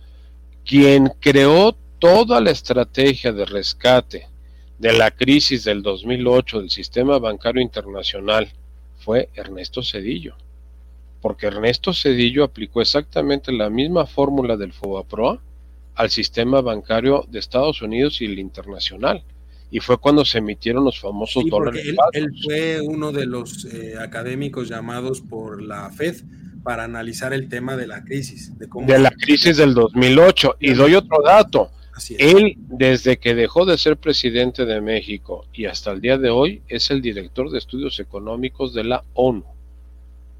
Quien 0.63 1.11
creó 1.19 1.75
toda 2.01 2.41
la 2.41 2.51
estrategia 2.51 3.31
de 3.31 3.45
rescate 3.45 4.27
de 4.77 4.91
la 4.91 5.11
crisis 5.11 5.63
del 5.63 5.81
2008 5.81 6.59
del 6.59 6.69
sistema 6.69 7.17
bancario 7.19 7.61
internacional 7.61 8.51
fue 8.97 9.29
Ernesto 9.35 9.81
Cedillo 9.81 10.35
porque 11.21 11.47
Ernesto 11.47 11.93
Cedillo 11.93 12.43
aplicó 12.43 12.81
exactamente 12.81 13.51
la 13.51 13.69
misma 13.69 14.05
fórmula 14.05 14.57
del 14.57 14.73
FOBAPROA 14.73 15.39
al 15.95 16.09
sistema 16.09 16.61
bancario 16.61 17.25
de 17.29 17.39
Estados 17.39 17.81
Unidos 17.81 18.21
y 18.21 18.25
el 18.25 18.39
internacional. 18.39 19.23
Y 19.69 19.79
fue 19.79 19.97
cuando 19.97 20.25
se 20.25 20.39
emitieron 20.39 20.83
los 20.83 20.99
famosos 20.99 21.45
dólares. 21.49 21.85
Él, 21.85 21.97
él, 22.13 22.31
fue 22.43 22.81
uno 22.81 23.11
de 23.11 23.25
los 23.25 23.65
eh, 23.65 23.93
académicos 23.99 24.67
llamados 24.67 25.21
por 25.21 25.61
la 25.61 25.89
Fed 25.91 26.17
para 26.63 26.83
analizar 26.83 27.33
el 27.33 27.47
tema 27.47 27.77
de 27.77 27.87
la 27.87 28.03
crisis. 28.03 28.57
De, 28.57 28.67
cómo 28.67 28.87
de 28.87 28.99
la 28.99 29.11
crisis 29.11 29.57
del 29.57 29.73
2008. 29.73 30.57
Y 30.59 30.73
doy 30.73 30.95
otro 30.95 31.21
dato. 31.23 31.69
Él, 32.17 32.55
desde 32.57 33.17
que 33.17 33.35
dejó 33.35 33.65
de 33.65 33.77
ser 33.77 33.97
presidente 33.97 34.65
de 34.65 34.81
México 34.81 35.45
y 35.53 35.65
hasta 35.65 35.91
el 35.91 36.01
día 36.01 36.17
de 36.17 36.29
hoy, 36.29 36.61
es 36.67 36.89
el 36.91 37.01
director 37.01 37.49
de 37.51 37.57
estudios 37.57 37.99
económicos 37.99 38.73
de 38.73 38.83
la 38.83 39.03
ONU. 39.13 39.45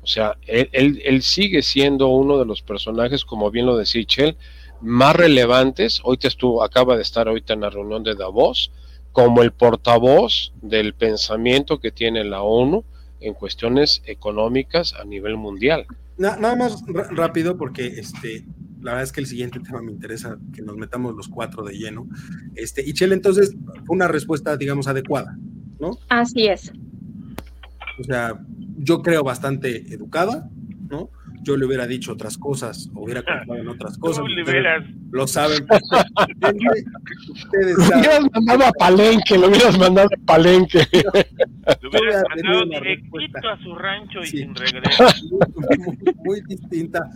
O 0.03 0.07
sea, 0.07 0.37
él, 0.47 0.69
él, 1.03 1.21
sigue 1.21 1.61
siendo 1.61 2.07
uno 2.07 2.39
de 2.39 2.45
los 2.45 2.61
personajes, 2.61 3.23
como 3.23 3.51
bien 3.51 3.67
lo 3.67 3.77
decía 3.77 4.03
Chel, 4.03 4.37
más 4.81 5.15
relevantes. 5.15 6.01
Hoy 6.03 6.17
te 6.17 6.27
estuvo, 6.27 6.63
acaba 6.63 6.95
de 6.95 7.03
estar 7.03 7.27
ahorita 7.27 7.53
en 7.53 7.61
la 7.61 7.69
reunión 7.69 8.03
de 8.03 8.15
Davos, 8.15 8.71
como 9.11 9.43
el 9.43 9.51
portavoz 9.51 10.53
del 10.61 10.93
pensamiento 10.93 11.79
que 11.79 11.91
tiene 11.91 12.23
la 12.23 12.41
ONU 12.41 12.83
en 13.19 13.35
cuestiones 13.35 14.01
económicas 14.05 14.93
a 14.93 15.03
nivel 15.03 15.37
mundial. 15.37 15.85
nada 16.17 16.55
más 16.55 16.83
rápido, 17.11 17.57
porque 17.57 17.85
este, 17.85 18.43
la 18.81 18.91
verdad 18.91 19.03
es 19.03 19.11
que 19.11 19.21
el 19.21 19.27
siguiente 19.27 19.59
tema 19.59 19.81
me 19.81 19.91
interesa 19.91 20.37
que 20.53 20.61
nos 20.61 20.75
metamos 20.75 21.15
los 21.15 21.27
cuatro 21.27 21.63
de 21.63 21.77
lleno. 21.77 22.07
Este, 22.55 22.87
y 22.87 22.93
Chel, 22.93 23.13
entonces, 23.13 23.55
fue 23.85 23.95
una 23.95 24.07
respuesta, 24.07 24.57
digamos, 24.57 24.87
adecuada, 24.87 25.37
¿no? 25.79 25.97
Así 26.09 26.47
es. 26.47 26.71
O 27.99 28.03
sea, 28.03 28.39
yo 28.77 29.01
creo 29.01 29.23
bastante 29.23 29.93
educada, 29.93 30.49
¿no? 30.89 31.09
Yo 31.43 31.57
le 31.57 31.65
hubiera 31.65 31.87
dicho 31.87 32.13
otras 32.13 32.37
cosas, 32.37 32.89
hubiera 32.93 33.23
contado 33.23 33.55
en 33.55 33.67
otras 33.67 33.97
cosas. 33.97 34.23
Lo 35.11 35.27
saben. 35.27 35.65
Ustedes 37.31 37.77
lo 37.77 37.83
hubieras 37.83 38.23
mandado 38.31 38.65
a 38.65 38.71
Palenque, 38.73 39.37
lo 39.37 39.47
hubieras 39.47 39.77
mandado 39.77 40.07
a 40.07 40.25
Palenque. 40.25 40.87
Lo 41.81 41.89
hubieras 41.89 42.23
mandado 42.35 42.65
directito 42.65 43.49
a 43.49 43.57
su 43.63 43.75
rancho 43.75 44.19
y 44.21 44.27
sin 44.27 44.55
regreso. 44.55 45.03
Muy, 45.31 45.97
muy 46.23 46.41
distinta 46.41 47.09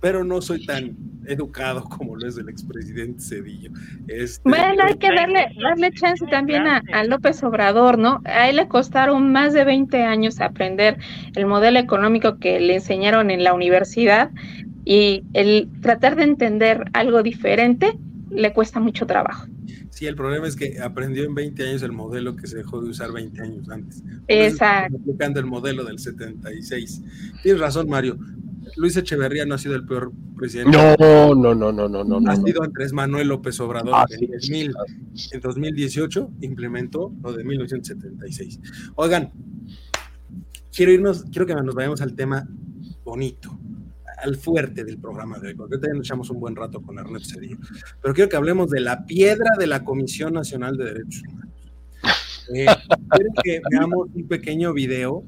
pero 0.00 0.24
no 0.24 0.40
soy 0.40 0.64
tan 0.64 0.96
educado 1.26 1.84
como 1.98 2.16
lo 2.16 2.26
es 2.26 2.38
el 2.38 2.48
expresidente 2.48 3.20
Cedillo. 3.20 3.70
Este, 4.06 4.48
bueno, 4.48 4.84
hay 4.84 4.96
que 4.96 5.12
darle, 5.12 5.48
darle 5.62 5.92
chance 5.92 6.24
también 6.26 6.66
a, 6.66 7.04
López 7.04 7.42
Obrador, 7.42 7.98
¿no? 7.98 8.20
A 8.24 8.48
él 8.48 8.56
le 8.56 8.68
costaron 8.68 9.32
más 9.32 9.52
de 9.52 9.64
20 9.64 10.02
años 10.02 10.40
aprender 10.40 10.98
el 11.34 11.46
modelo 11.46 11.78
económico 11.78 12.38
que 12.38 12.60
le 12.60 12.76
enseñaron 12.76 13.30
en 13.30 13.44
la 13.44 13.54
universidad 13.54 14.30
y 14.84 15.22
el 15.34 15.68
tratar 15.82 16.16
de 16.16 16.24
entender 16.24 16.84
algo 16.92 17.22
diferente 17.22 17.98
le 18.30 18.52
cuesta 18.52 18.80
mucho 18.80 19.06
trabajo. 19.06 19.46
Sí, 19.90 20.06
el 20.06 20.14
problema 20.14 20.46
es 20.46 20.54
que 20.54 20.80
aprendió 20.80 21.24
en 21.24 21.34
20 21.34 21.68
años 21.68 21.82
el 21.82 21.92
modelo 21.92 22.36
que 22.36 22.46
se 22.46 22.58
dejó 22.58 22.80
de 22.80 22.90
usar 22.90 23.10
20 23.10 23.42
años 23.42 23.68
antes. 23.68 24.02
Exacto. 24.28 24.96
Aplicando 24.96 25.40
el 25.40 25.46
modelo 25.46 25.84
del 25.84 25.98
76. 25.98 27.02
Tienes 27.42 27.60
razón, 27.60 27.88
Mario. 27.88 28.16
Luis 28.76 28.96
Echeverría 28.96 29.46
no 29.46 29.54
ha 29.54 29.58
sido 29.58 29.74
el 29.74 29.84
peor 29.84 30.12
presidente. 30.36 30.76
No, 30.76 31.34
no, 31.34 31.54
no, 31.54 31.72
no, 31.72 31.88
no, 31.88 32.04
no. 32.04 32.30
Ha 32.30 32.36
sido 32.36 32.62
Andrés 32.62 32.92
Manuel 32.92 33.28
López 33.28 33.58
Obrador. 33.60 34.06
en, 34.10 34.72
en 35.32 35.40
2018 35.40 36.30
implementó 36.40 37.12
lo 37.22 37.32
de 37.32 37.44
1976. 37.44 38.60
Oigan, 38.96 39.32
quiero 40.72 40.92
irnos, 40.92 41.24
quiero 41.24 41.46
que 41.46 41.54
nos 41.54 41.74
vayamos 41.74 42.00
al 42.00 42.14
tema 42.14 42.46
bonito, 43.04 43.58
al 44.22 44.36
fuerte 44.36 44.84
del 44.84 44.98
programa 44.98 45.38
de 45.38 45.48
hoy, 45.48 45.54
porque 45.54 45.78
también 45.78 46.02
echamos 46.02 46.30
un 46.30 46.40
buen 46.40 46.54
rato 46.54 46.80
con 46.80 46.98
Ernesto 46.98 47.34
Cedillo. 47.34 47.58
Pero 48.00 48.14
quiero 48.14 48.28
que 48.28 48.36
hablemos 48.36 48.70
de 48.70 48.80
la 48.80 49.04
piedra 49.04 49.50
de 49.58 49.66
la 49.66 49.84
Comisión 49.84 50.34
Nacional 50.34 50.76
de 50.76 50.84
Derechos 50.84 51.22
Humanos. 51.26 51.54
Eh, 52.54 52.66
quiero 53.10 53.30
que 53.42 53.60
veamos 53.70 54.08
un 54.14 54.26
pequeño 54.26 54.72
video 54.72 55.24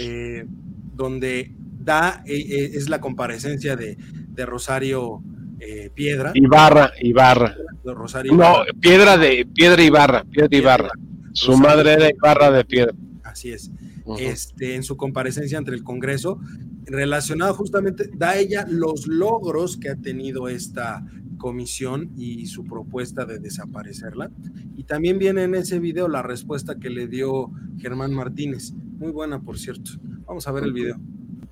eh, 0.00 0.46
donde 0.94 1.52
da, 1.84 2.22
eh, 2.26 2.36
eh, 2.36 2.70
es 2.74 2.88
la 2.88 3.00
comparecencia 3.00 3.76
de, 3.76 3.96
de 3.96 4.46
Rosario 4.46 5.22
eh, 5.60 5.90
Piedra. 5.94 6.32
Ibarra, 6.34 6.92
Ibarra. 7.00 7.54
Rosario 7.84 8.34
No, 8.34 8.62
Piedra 8.80 9.16
de 9.16 9.46
Piedra 9.52 9.82
Ibarra, 9.82 10.24
Piedra 10.24 10.56
Ibarra. 10.56 10.90
Su 11.32 11.56
madre 11.56 11.94
era 11.94 12.10
Ibarra 12.10 12.50
de 12.50 12.64
Piedra. 12.64 12.94
Así 13.24 13.50
es. 13.50 13.70
este, 14.18 14.74
en 14.74 14.82
su 14.82 14.96
comparecencia 14.96 15.58
ante 15.58 15.72
el 15.72 15.82
Congreso, 15.82 16.38
relacionado 16.84 17.54
justamente, 17.54 18.10
da 18.14 18.36
ella 18.36 18.66
los 18.68 19.06
logros 19.06 19.76
que 19.76 19.88
ha 19.88 19.96
tenido 19.96 20.48
esta 20.48 21.04
comisión 21.38 22.12
y 22.16 22.46
su 22.46 22.64
propuesta 22.64 23.24
de 23.24 23.38
desaparecerla. 23.38 24.30
Y 24.76 24.84
también 24.84 25.18
viene 25.18 25.44
en 25.44 25.54
ese 25.54 25.80
video 25.80 26.08
la 26.08 26.22
respuesta 26.22 26.76
que 26.78 26.90
le 26.90 27.08
dio 27.08 27.50
Germán 27.78 28.12
Martínez. 28.12 28.72
Muy 28.72 29.10
buena, 29.10 29.40
por 29.40 29.58
cierto. 29.58 29.92
Vamos 30.26 30.46
a 30.46 30.52
ver 30.52 30.64
el 30.64 30.72
video 30.72 31.00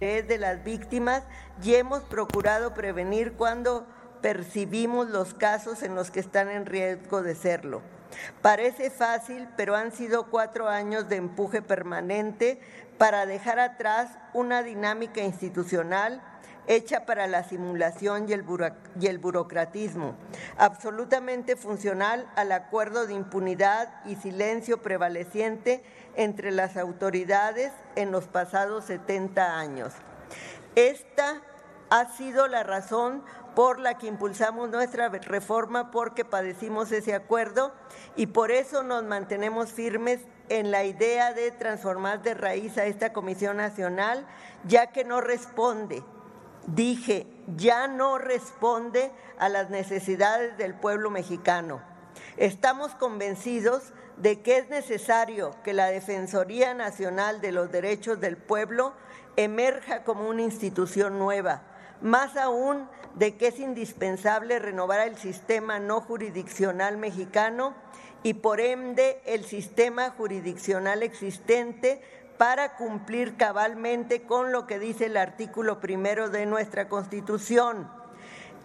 de 0.00 0.38
las 0.38 0.64
víctimas 0.64 1.24
y 1.62 1.74
hemos 1.74 2.02
procurado 2.04 2.72
prevenir 2.72 3.34
cuando 3.34 3.86
percibimos 4.22 5.10
los 5.10 5.34
casos 5.34 5.82
en 5.82 5.94
los 5.94 6.10
que 6.10 6.20
están 6.20 6.48
en 6.48 6.64
riesgo 6.64 7.22
de 7.22 7.34
serlo. 7.34 7.82
Parece 8.40 8.88
fácil, 8.88 9.46
pero 9.58 9.76
han 9.76 9.92
sido 9.92 10.30
cuatro 10.30 10.68
años 10.68 11.10
de 11.10 11.16
empuje 11.16 11.60
permanente 11.60 12.60
para 12.96 13.26
dejar 13.26 13.58
atrás 13.58 14.08
una 14.32 14.62
dinámica 14.62 15.20
institucional 15.20 16.22
hecha 16.66 17.04
para 17.04 17.26
la 17.26 17.42
simulación 17.44 18.26
y 18.26 18.32
el, 18.32 18.44
y 18.98 19.06
el, 19.06 19.18
burocratismo, 19.18 20.14
absolutamente 20.56 21.56
funcional 21.56 22.26
al 22.36 22.52
acuerdo 22.52 23.06
de 23.06 23.14
impunidad 23.14 23.92
y 24.06 24.16
silencio 24.16 24.80
prevaleciente 24.80 25.82
entre 26.16 26.50
las 26.50 26.76
autoridades 26.76 27.72
en 27.96 28.12
los 28.12 28.26
pasados 28.26 28.84
70 28.86 29.58
años. 29.58 29.92
Esta 30.74 31.42
ha 31.90 32.06
sido 32.16 32.46
la 32.46 32.62
razón 32.62 33.22
por 33.54 33.80
la 33.80 33.98
que 33.98 34.06
impulsamos 34.06 34.70
nuestra 34.70 35.08
reforma 35.08 35.90
porque 35.90 36.24
padecimos 36.24 36.92
ese 36.92 37.14
acuerdo 37.14 37.72
y 38.16 38.28
por 38.28 38.52
eso 38.52 38.82
nos 38.82 39.04
mantenemos 39.04 39.72
firmes 39.72 40.20
en 40.48 40.70
la 40.70 40.84
idea 40.84 41.32
de 41.32 41.50
transformar 41.50 42.22
de 42.22 42.34
raíz 42.34 42.78
a 42.78 42.84
esta 42.84 43.12
Comisión 43.12 43.56
Nacional, 43.56 44.26
ya 44.64 44.88
que 44.88 45.04
no 45.04 45.20
responde, 45.20 46.02
dije, 46.66 47.26
ya 47.56 47.88
no 47.88 48.18
responde 48.18 49.10
a 49.38 49.48
las 49.48 49.70
necesidades 49.70 50.56
del 50.56 50.74
pueblo 50.74 51.10
mexicano. 51.10 51.80
Estamos 52.36 52.94
convencidos 52.94 53.92
de 54.20 54.40
que 54.40 54.58
es 54.58 54.68
necesario 54.68 55.54
que 55.64 55.72
la 55.72 55.86
Defensoría 55.86 56.74
Nacional 56.74 57.40
de 57.40 57.52
los 57.52 57.72
Derechos 57.72 58.20
del 58.20 58.36
Pueblo 58.36 58.92
emerja 59.36 60.04
como 60.04 60.28
una 60.28 60.42
institución 60.42 61.18
nueva, 61.18 61.62
más 62.02 62.36
aún 62.36 62.86
de 63.14 63.36
que 63.36 63.48
es 63.48 63.58
indispensable 63.58 64.58
renovar 64.58 65.08
el 65.08 65.16
sistema 65.16 65.78
no 65.78 66.02
jurisdiccional 66.02 66.98
mexicano 66.98 67.74
y 68.22 68.34
por 68.34 68.60
ende 68.60 69.22
el 69.24 69.44
sistema 69.44 70.10
jurisdiccional 70.10 71.02
existente 71.02 72.02
para 72.36 72.76
cumplir 72.76 73.36
cabalmente 73.38 74.22
con 74.22 74.52
lo 74.52 74.66
que 74.66 74.78
dice 74.78 75.06
el 75.06 75.16
artículo 75.16 75.80
primero 75.80 76.28
de 76.28 76.44
nuestra 76.44 76.88
Constitución. 76.88 77.90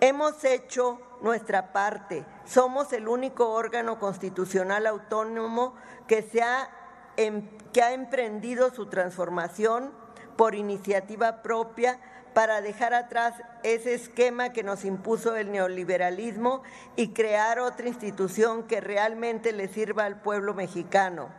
Hemos 0.01 0.43
hecho 0.43 0.99
nuestra 1.21 1.73
parte. 1.73 2.25
Somos 2.45 2.93
el 2.93 3.07
único 3.07 3.49
órgano 3.49 3.99
constitucional 3.99 4.87
autónomo 4.87 5.75
que, 6.07 6.21
se 6.21 6.41
ha, 6.41 6.69
em, 7.17 7.49
que 7.73 7.81
ha 7.81 7.93
emprendido 7.93 8.73
su 8.73 8.87
transformación 8.87 9.91
por 10.35 10.55
iniciativa 10.55 11.41
propia 11.41 11.99
para 12.33 12.59
dejar 12.59 12.93
atrás 12.93 13.33
ese 13.63 13.93
esquema 13.93 14.51
que 14.51 14.61
nos 14.61 14.83
impuso 14.83 15.37
el 15.37 15.51
neoliberalismo 15.53 16.63
y 16.97 17.13
crear 17.13 17.59
otra 17.59 17.87
institución 17.87 18.63
que 18.63 18.81
realmente 18.81 19.53
le 19.53 19.69
sirva 19.69 20.03
al 20.03 20.21
pueblo 20.21 20.53
mexicano. 20.53 21.29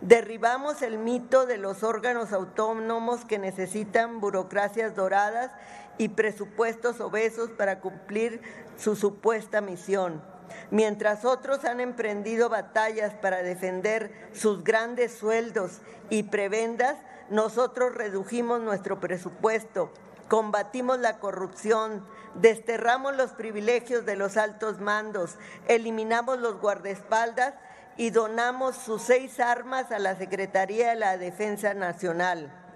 Derribamos 0.00 0.82
el 0.82 0.98
mito 0.98 1.46
de 1.46 1.56
los 1.56 1.82
órganos 1.82 2.32
autónomos 2.32 3.24
que 3.24 3.38
necesitan 3.38 4.20
burocracias 4.20 4.96
doradas 4.96 5.52
y 6.00 6.08
presupuestos 6.08 6.98
obesos 6.98 7.50
para 7.50 7.80
cumplir 7.80 8.40
su 8.78 8.96
supuesta 8.96 9.60
misión. 9.60 10.22
Mientras 10.70 11.26
otros 11.26 11.66
han 11.66 11.78
emprendido 11.78 12.48
batallas 12.48 13.12
para 13.12 13.42
defender 13.42 14.10
sus 14.32 14.64
grandes 14.64 15.12
sueldos 15.12 15.82
y 16.08 16.22
prebendas, 16.22 16.96
nosotros 17.28 17.94
redujimos 17.94 18.62
nuestro 18.62 18.98
presupuesto 18.98 19.92
combatimos 20.28 21.00
la 21.00 21.18
corrupción, 21.18 22.06
desterramos 22.36 23.16
los 23.16 23.32
privilegios 23.32 24.06
de 24.06 24.14
los 24.14 24.36
altos 24.36 24.80
mandos, 24.80 25.34
eliminamos 25.66 26.38
los 26.38 26.60
guardaespaldas 26.60 27.54
y 27.96 28.10
donamos 28.10 28.76
sus 28.76 29.02
seis 29.02 29.40
armas 29.40 29.90
a 29.90 29.98
la 29.98 30.14
Secretaría 30.14 30.90
de 30.90 30.94
la 30.94 31.18
Defensa 31.18 31.74
Nacional. 31.74 32.69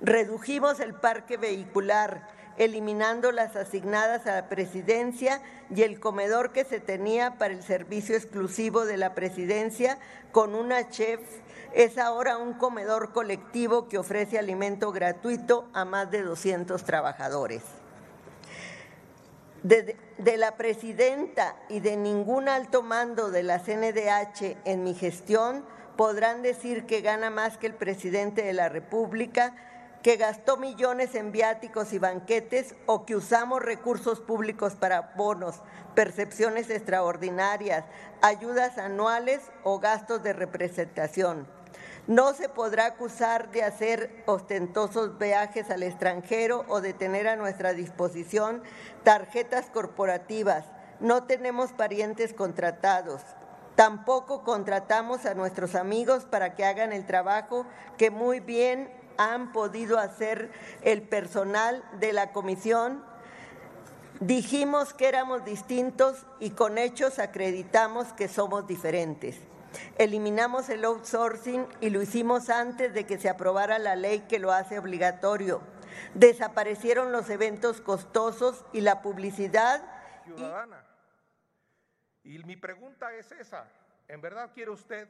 Redujimos 0.00 0.80
el 0.80 0.94
parque 0.94 1.36
vehicular, 1.36 2.28
eliminando 2.58 3.32
las 3.32 3.56
asignadas 3.56 4.26
a 4.26 4.34
la 4.34 4.48
presidencia 4.48 5.42
y 5.74 5.82
el 5.82 6.00
comedor 6.00 6.52
que 6.52 6.64
se 6.64 6.80
tenía 6.80 7.36
para 7.38 7.52
el 7.52 7.62
servicio 7.62 8.16
exclusivo 8.16 8.86
de 8.86 8.96
la 8.96 9.14
presidencia 9.14 9.98
con 10.32 10.54
una 10.54 10.88
chef 10.88 11.20
es 11.76 11.98
ahora 11.98 12.38
un 12.38 12.54
comedor 12.54 13.12
colectivo 13.12 13.86
que 13.88 13.98
ofrece 13.98 14.38
alimento 14.38 14.92
gratuito 14.92 15.68
a 15.74 15.84
más 15.84 16.10
de 16.10 16.22
200 16.22 16.82
trabajadores. 16.84 17.62
De, 19.62 19.96
de, 20.16 20.36
la 20.36 20.56
presidenta 20.56 21.56
y 21.68 21.80
de 21.80 21.96
ningún 21.96 22.48
alto 22.48 22.82
mando 22.82 23.30
de 23.30 23.42
la 23.42 23.58
CNDH 23.58 24.56
en 24.64 24.84
mi 24.84 24.94
gestión 24.94 25.64
podrán 25.96 26.42
decir 26.42 26.86
que 26.86 27.00
gana 27.00 27.30
más 27.30 27.58
que 27.58 27.66
el 27.66 27.74
presidente 27.74 28.42
de 28.42 28.52
la 28.52 28.68
República, 28.68 29.54
que 30.02 30.16
gastó 30.16 30.56
millones 30.56 31.14
en 31.14 31.32
viáticos 31.32 31.92
y 31.92 31.98
banquetes 31.98 32.76
o 32.86 33.04
que 33.04 33.16
usamos 33.16 33.60
recursos 33.60 34.20
públicos 34.20 34.74
para 34.74 35.12
bonos, 35.16 35.62
percepciones 35.96 36.70
extraordinarias, 36.70 37.84
ayudas 38.22 38.78
anuales 38.78 39.40
o 39.64 39.80
gastos 39.80 40.22
de 40.22 40.32
representación. 40.32 41.48
No 42.06 42.34
se 42.34 42.48
podrá 42.48 42.86
acusar 42.86 43.50
de 43.50 43.64
hacer 43.64 44.22
ostentosos 44.26 45.18
viajes 45.18 45.70
al 45.70 45.82
extranjero 45.82 46.64
o 46.68 46.80
de 46.80 46.92
tener 46.92 47.26
a 47.26 47.34
nuestra 47.34 47.72
disposición 47.72 48.62
tarjetas 49.02 49.70
corporativas. 49.70 50.66
No 51.00 51.24
tenemos 51.24 51.72
parientes 51.72 52.32
contratados. 52.32 53.22
Tampoco 53.76 54.42
contratamos 54.42 55.26
a 55.26 55.34
nuestros 55.34 55.74
amigos 55.74 56.24
para 56.24 56.54
que 56.54 56.64
hagan 56.64 56.94
el 56.94 57.04
trabajo 57.04 57.66
que 57.98 58.10
muy 58.10 58.40
bien 58.40 58.90
han 59.18 59.52
podido 59.52 59.98
hacer 59.98 60.50
el 60.80 61.02
personal 61.02 61.84
de 62.00 62.14
la 62.14 62.32
comisión. 62.32 63.04
Dijimos 64.20 64.94
que 64.94 65.08
éramos 65.08 65.44
distintos 65.44 66.24
y 66.40 66.50
con 66.50 66.78
hechos 66.78 67.18
acreditamos 67.18 68.14
que 68.14 68.28
somos 68.28 68.66
diferentes. 68.66 69.36
Eliminamos 69.98 70.70
el 70.70 70.86
outsourcing 70.86 71.66
y 71.82 71.90
lo 71.90 72.00
hicimos 72.00 72.48
antes 72.48 72.94
de 72.94 73.04
que 73.04 73.18
se 73.18 73.28
aprobara 73.28 73.78
la 73.78 73.94
ley 73.94 74.20
que 74.20 74.38
lo 74.38 74.52
hace 74.52 74.78
obligatorio. 74.78 75.60
Desaparecieron 76.14 77.12
los 77.12 77.28
eventos 77.28 77.82
costosos 77.82 78.64
y 78.72 78.80
la 78.80 79.02
publicidad. 79.02 79.82
Ciudadana. 80.24 80.85
Y 82.26 82.42
mi 82.42 82.56
pregunta 82.56 83.14
es 83.14 83.30
esa. 83.30 83.70
¿En 84.08 84.20
verdad 84.20 84.52
quiere 84.52 84.72
usted 84.72 85.08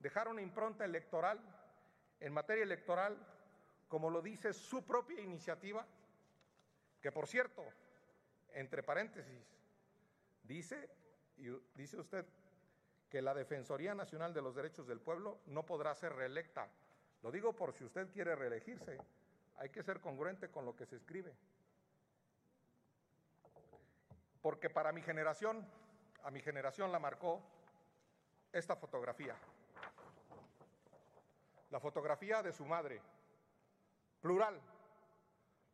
dejar 0.00 0.26
una 0.26 0.42
impronta 0.42 0.84
electoral 0.84 1.40
en 2.18 2.32
materia 2.32 2.64
electoral, 2.64 3.16
como 3.86 4.10
lo 4.10 4.20
dice 4.20 4.52
su 4.52 4.84
propia 4.84 5.20
iniciativa? 5.20 5.86
Que 7.00 7.12
por 7.12 7.28
cierto, 7.28 7.62
entre 8.52 8.82
paréntesis, 8.82 9.46
dice, 10.42 10.90
y 11.36 11.50
dice 11.76 12.00
usted 12.00 12.26
que 13.08 13.22
la 13.22 13.32
Defensoría 13.32 13.94
Nacional 13.94 14.34
de 14.34 14.42
los 14.42 14.56
Derechos 14.56 14.88
del 14.88 14.98
Pueblo 14.98 15.38
no 15.46 15.64
podrá 15.64 15.94
ser 15.94 16.14
reelecta. 16.14 16.68
Lo 17.22 17.30
digo 17.30 17.52
por 17.52 17.72
si 17.72 17.84
usted 17.84 18.10
quiere 18.10 18.34
reelegirse, 18.34 18.98
hay 19.58 19.68
que 19.68 19.84
ser 19.84 20.00
congruente 20.00 20.50
con 20.50 20.64
lo 20.64 20.74
que 20.74 20.84
se 20.84 20.96
escribe. 20.96 21.32
Porque 24.42 24.68
para 24.68 24.90
mi 24.90 25.00
generación, 25.00 25.64
a 26.24 26.30
mi 26.30 26.40
generación 26.40 26.90
la 26.90 26.98
marcó 26.98 27.40
esta 28.52 28.76
fotografía. 28.76 29.36
La 31.70 31.80
fotografía 31.80 32.42
de 32.42 32.52
su 32.52 32.64
madre, 32.64 33.00
plural. 34.20 34.60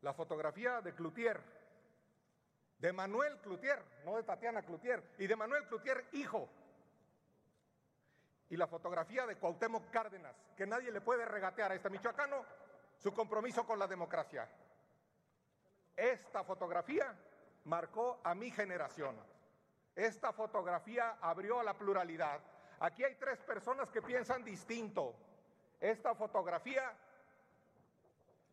La 0.03 0.15
fotografía 0.15 0.81
de 0.81 0.95
Cloutier, 0.95 1.41
de 2.79 2.93
Manuel 2.93 3.39
Cloutier, 3.39 3.83
no 4.05 4.17
de 4.17 4.23
Tatiana 4.23 4.63
Cloutier, 4.63 5.03
y 5.19 5.27
de 5.27 5.37
Manuel 5.37 5.67
Cloutier, 5.67 6.07
hijo 6.13 6.49
y 8.51 8.57
la 8.57 8.67
fotografía 8.67 9.27
de 9.27 9.37
Cuauhtémoc 9.37 9.91
Cárdenas, 9.91 10.35
que 10.57 10.67
nadie 10.67 10.91
le 10.91 11.01
puede 11.01 11.25
regatear 11.25 11.71
a 11.71 11.75
este 11.77 11.89
michoacano 11.89 12.45
su 12.99 13.15
compromiso 13.15 13.65
con 13.65 13.79
la 13.79 13.87
democracia. 13.87 14.49
Esta 15.97 16.43
fotografía 16.43 17.15
marcó 17.65 18.21
a 18.25 18.35
mi 18.35 18.51
generación. 18.51 19.17
Esta 19.95 20.33
fotografía 20.33 21.19
abrió 21.21 21.61
a 21.61 21.65
la 21.65 21.77
pluralidad. 21.77 22.41
Aquí 22.81 23.05
hay 23.05 23.15
tres 23.17 23.39
personas 23.41 23.91
que 23.91 24.03
piensan 24.03 24.45
distinto. 24.45 25.15
Esta 25.81 26.15
fotografía 26.15 26.95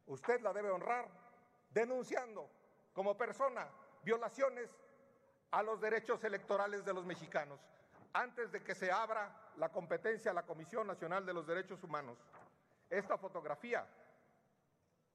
usted 0.08 0.42
la 0.42 0.54
debe 0.54 0.70
honrar 0.70 1.08
denunciando 1.70 2.50
como 2.94 3.18
persona 3.18 3.68
violaciones 4.04 4.70
a 5.52 5.62
los 5.62 5.80
derechos 5.80 6.24
electorales 6.24 6.84
de 6.84 6.94
los 6.94 7.06
mexicanos 7.06 7.60
antes 8.14 8.52
de 8.52 8.64
que 8.64 8.74
se 8.74 8.92
abra 8.92 9.32
la 9.58 9.70
competencia 9.70 10.32
a 10.32 10.34
la 10.34 10.44
Comisión 10.44 10.88
Nacional 10.88 11.26
de 11.26 11.34
los 11.34 11.46
Derechos 11.46 11.84
Humanos. 11.84 12.18
Esta 12.90 13.18
fotografía, 13.18 13.86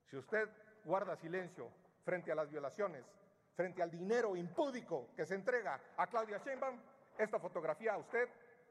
si 0.07 0.17
usted 0.17 0.49
guarda 0.85 1.17
silencio 1.17 1.69
frente 2.05 2.31
a 2.31 2.35
las 2.35 2.51
violaciones, 2.51 3.05
frente 3.55 3.83
al 3.83 3.91
dinero 3.91 4.37
impúdico 4.37 5.11
que 5.17 5.27
se 5.27 5.35
entrega 5.35 5.81
a 5.97 6.07
Claudia 6.07 6.41
Sheinbaum, 6.45 6.79
esta 7.19 7.39
fotografía 7.39 7.95
a 7.95 7.99
usted 7.99 8.29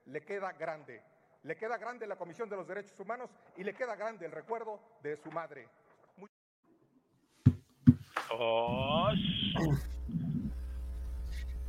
le 0.08 0.22
queda 0.22 0.52
grande. 0.54 1.02
Le 1.44 1.56
queda 1.56 1.78
grande 1.78 2.08
la 2.08 2.16
Comisión 2.18 2.50
de 2.50 2.56
los 2.56 2.68
Derechos 2.68 3.00
Humanos 3.00 3.30
y 3.58 3.64
le 3.64 3.74
queda 3.74 3.96
grande 3.96 4.26
el 4.26 4.32
recuerdo 4.32 4.80
de 5.02 5.18
su 5.18 5.32
madre. 5.32 5.68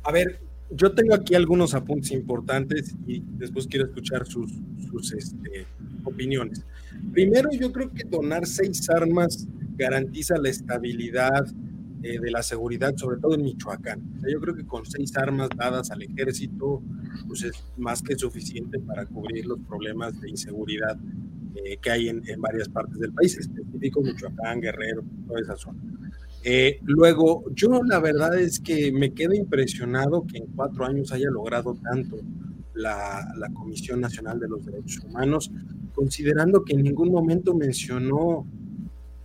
A 0.03 0.11
ver, 0.11 0.39
yo 0.69 0.93
tengo 0.93 1.13
aquí 1.13 1.35
algunos 1.35 1.73
apuntes 1.73 2.11
importantes 2.11 2.95
y 3.05 3.21
después 3.37 3.67
quiero 3.67 3.87
escuchar 3.87 4.25
sus, 4.25 4.51
sus 4.89 5.13
este, 5.13 5.67
opiniones. 6.03 6.65
Primero, 7.11 7.49
yo 7.51 7.71
creo 7.71 7.91
que 7.91 8.03
donar 8.03 8.45
seis 8.45 8.89
armas 8.89 9.47
garantiza 9.75 10.37
la 10.37 10.49
estabilidad 10.49 11.45
eh, 12.03 12.19
de 12.19 12.31
la 12.31 12.43
seguridad, 12.43 12.95
sobre 12.95 13.17
todo 13.19 13.33
en 13.35 13.43
Michoacán. 13.43 14.01
yo 14.29 14.39
creo 14.39 14.55
que 14.55 14.65
con 14.65 14.85
seis 14.85 15.15
armas 15.17 15.49
dadas 15.55 15.89
al 15.91 16.01
ejército, 16.01 16.81
pues 17.27 17.43
es 17.43 17.63
más 17.77 18.01
que 18.01 18.15
suficiente 18.15 18.79
para 18.79 19.05
cubrir 19.05 19.45
los 19.45 19.59
problemas 19.59 20.19
de 20.21 20.29
inseguridad 20.29 20.97
eh, 21.55 21.77
que 21.81 21.91
hay 21.91 22.09
en, 22.09 22.21
en, 22.27 22.41
varias 22.41 22.69
partes 22.69 22.99
del 22.99 23.13
país, 23.13 23.37
específico 23.37 24.01
Michoacán, 24.01 24.61
Guerrero, 24.61 25.03
toda 25.27 25.39
esa 25.39 25.55
zona. 25.55 25.79
Eh, 26.45 26.79
luego, 26.83 27.45
yo 27.55 27.81
la 27.83 27.99
verdad 27.99 28.37
es 28.37 28.59
que 28.59 28.91
me 28.91 29.13
quedo 29.13 29.33
impresionado 29.33 30.25
que 30.27 30.39
en 30.39 30.47
cuatro 30.47 30.85
años 30.85 31.13
haya 31.13 31.29
logrado 31.29 31.75
tanto 31.75 32.17
la, 32.73 33.25
Comisión 33.53 34.01
Nacional 34.01 34.39
de 34.39 34.49
los 34.49 34.65
Derechos 34.65 34.99
Humanos, 35.05 35.51
considerando 35.93 36.65
que 36.65 36.73
en 36.73 36.83
ningún 36.83 37.11
momento 37.11 37.55
mencionó, 37.55 38.45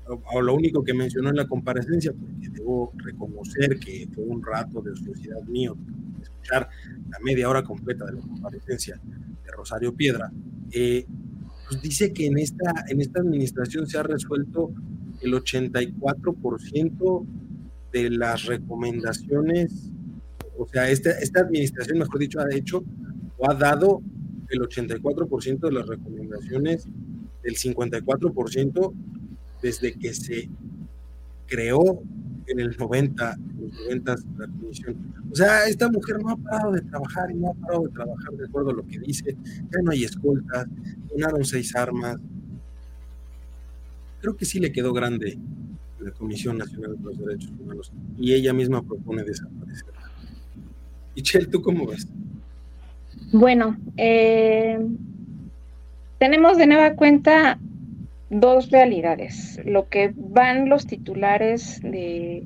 o, 0.08 0.40
lo 0.40 0.54
único 0.54 0.82
que 0.82 0.94
mencionó 0.94 1.30
en 1.30 1.36
la 1.36 1.46
comparecencia, 1.46 2.12
porque 2.12 2.48
debo 2.50 2.92
reconocer 2.96 3.78
que 3.78 4.08
fue 4.14 4.24
un 4.24 4.42
rato 4.42 4.80
de 4.80 4.92
ociosidad 4.92 5.42
mío 5.42 5.76
escuchar 6.20 6.68
la 7.10 7.18
media 7.22 7.48
hora 7.48 7.62
completa 7.62 8.04
de 8.06 8.14
la 8.14 8.20
comparecencia 8.20 9.00
de 9.04 9.50
Rosario 9.52 9.94
Piedra, 9.94 10.32
eh, 10.72 11.06
pues 11.68 11.82
dice 11.82 12.12
que 12.12 12.26
en 12.26 12.38
esta, 12.38 12.84
en 12.88 13.00
esta 13.00 13.20
administración 13.20 13.86
se 13.86 13.98
ha 13.98 14.02
resuelto 14.02 14.72
el 15.20 15.32
84% 15.34 17.26
de 17.92 18.10
las 18.10 18.46
recomendaciones, 18.46 19.90
o 20.58 20.66
sea, 20.66 20.90
esta, 20.90 21.10
esta 21.10 21.40
administración, 21.40 21.98
mejor 21.98 22.18
dicho, 22.18 22.40
ha 22.40 22.54
hecho 22.54 22.84
o 23.36 23.50
ha 23.50 23.54
dado 23.54 24.02
el 24.48 24.60
84% 24.60 25.60
de 25.60 25.72
las 25.72 25.86
recomendaciones, 25.86 26.86
del 27.42 27.54
54% 27.54 28.92
desde 29.62 29.92
que 29.92 30.14
se 30.14 30.48
creó 31.46 32.02
en 32.46 32.60
el 32.60 32.76
90, 32.76 33.34
en 33.34 33.62
los 33.62 33.80
90 33.80 34.16
la 34.38 34.46
comisión. 34.46 34.96
O 35.30 35.34
sea, 35.34 35.66
esta 35.66 35.90
mujer 35.90 36.18
no 36.22 36.30
ha 36.30 36.36
parado 36.36 36.72
de 36.72 36.80
trabajar 36.82 37.30
y 37.30 37.34
no 37.34 37.50
ha 37.50 37.54
parado 37.54 37.82
de 37.86 37.92
trabajar 37.92 38.32
de 38.32 38.46
acuerdo 38.46 38.70
a 38.70 38.74
lo 38.74 38.86
que 38.86 38.98
dice. 39.00 39.36
Ya 39.44 39.82
no 39.82 39.90
hay 39.90 40.04
escoltas, 40.04 40.66
donaron 41.10 41.44
seis 41.44 41.74
armas. 41.76 42.16
Creo 44.20 44.36
que 44.36 44.44
sí 44.44 44.58
le 44.58 44.72
quedó 44.72 44.92
grande 44.92 45.38
la 46.00 46.10
Comisión 46.12 46.58
Nacional 46.58 46.96
de 46.96 47.04
los 47.04 47.18
Derechos 47.18 47.52
Humanos 47.60 47.92
y 48.16 48.32
ella 48.32 48.52
misma 48.52 48.82
propone 48.82 49.24
desaparecerla. 49.24 49.98
Chel, 51.22 51.48
¿tú 51.48 51.60
cómo 51.60 51.86
ves? 51.86 52.06
Bueno, 53.32 53.76
eh, 53.96 54.78
tenemos 56.18 56.56
de 56.56 56.66
nueva 56.66 56.94
cuenta 56.94 57.58
dos 58.30 58.70
realidades. 58.70 59.60
Lo 59.64 59.88
que 59.88 60.12
van 60.14 60.68
los 60.68 60.86
titulares 60.86 61.80
de 61.82 62.44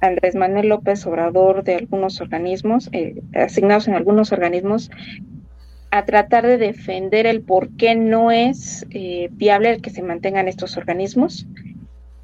Andrés 0.00 0.34
Manuel 0.34 0.68
López 0.68 1.06
Obrador 1.06 1.64
de 1.64 1.76
algunos 1.76 2.20
organismos, 2.20 2.88
eh, 2.92 3.22
asignados 3.34 3.88
en 3.88 3.94
algunos 3.94 4.32
organismos, 4.32 4.90
a 5.90 6.04
tratar 6.04 6.46
de 6.46 6.58
defender 6.58 7.26
el 7.26 7.42
por 7.42 7.76
qué 7.76 7.94
no 7.94 8.30
es 8.30 8.86
eh, 8.90 9.28
viable 9.32 9.70
el 9.70 9.80
que 9.80 9.90
se 9.90 10.02
mantengan 10.02 10.48
estos 10.48 10.76
organismos, 10.76 11.46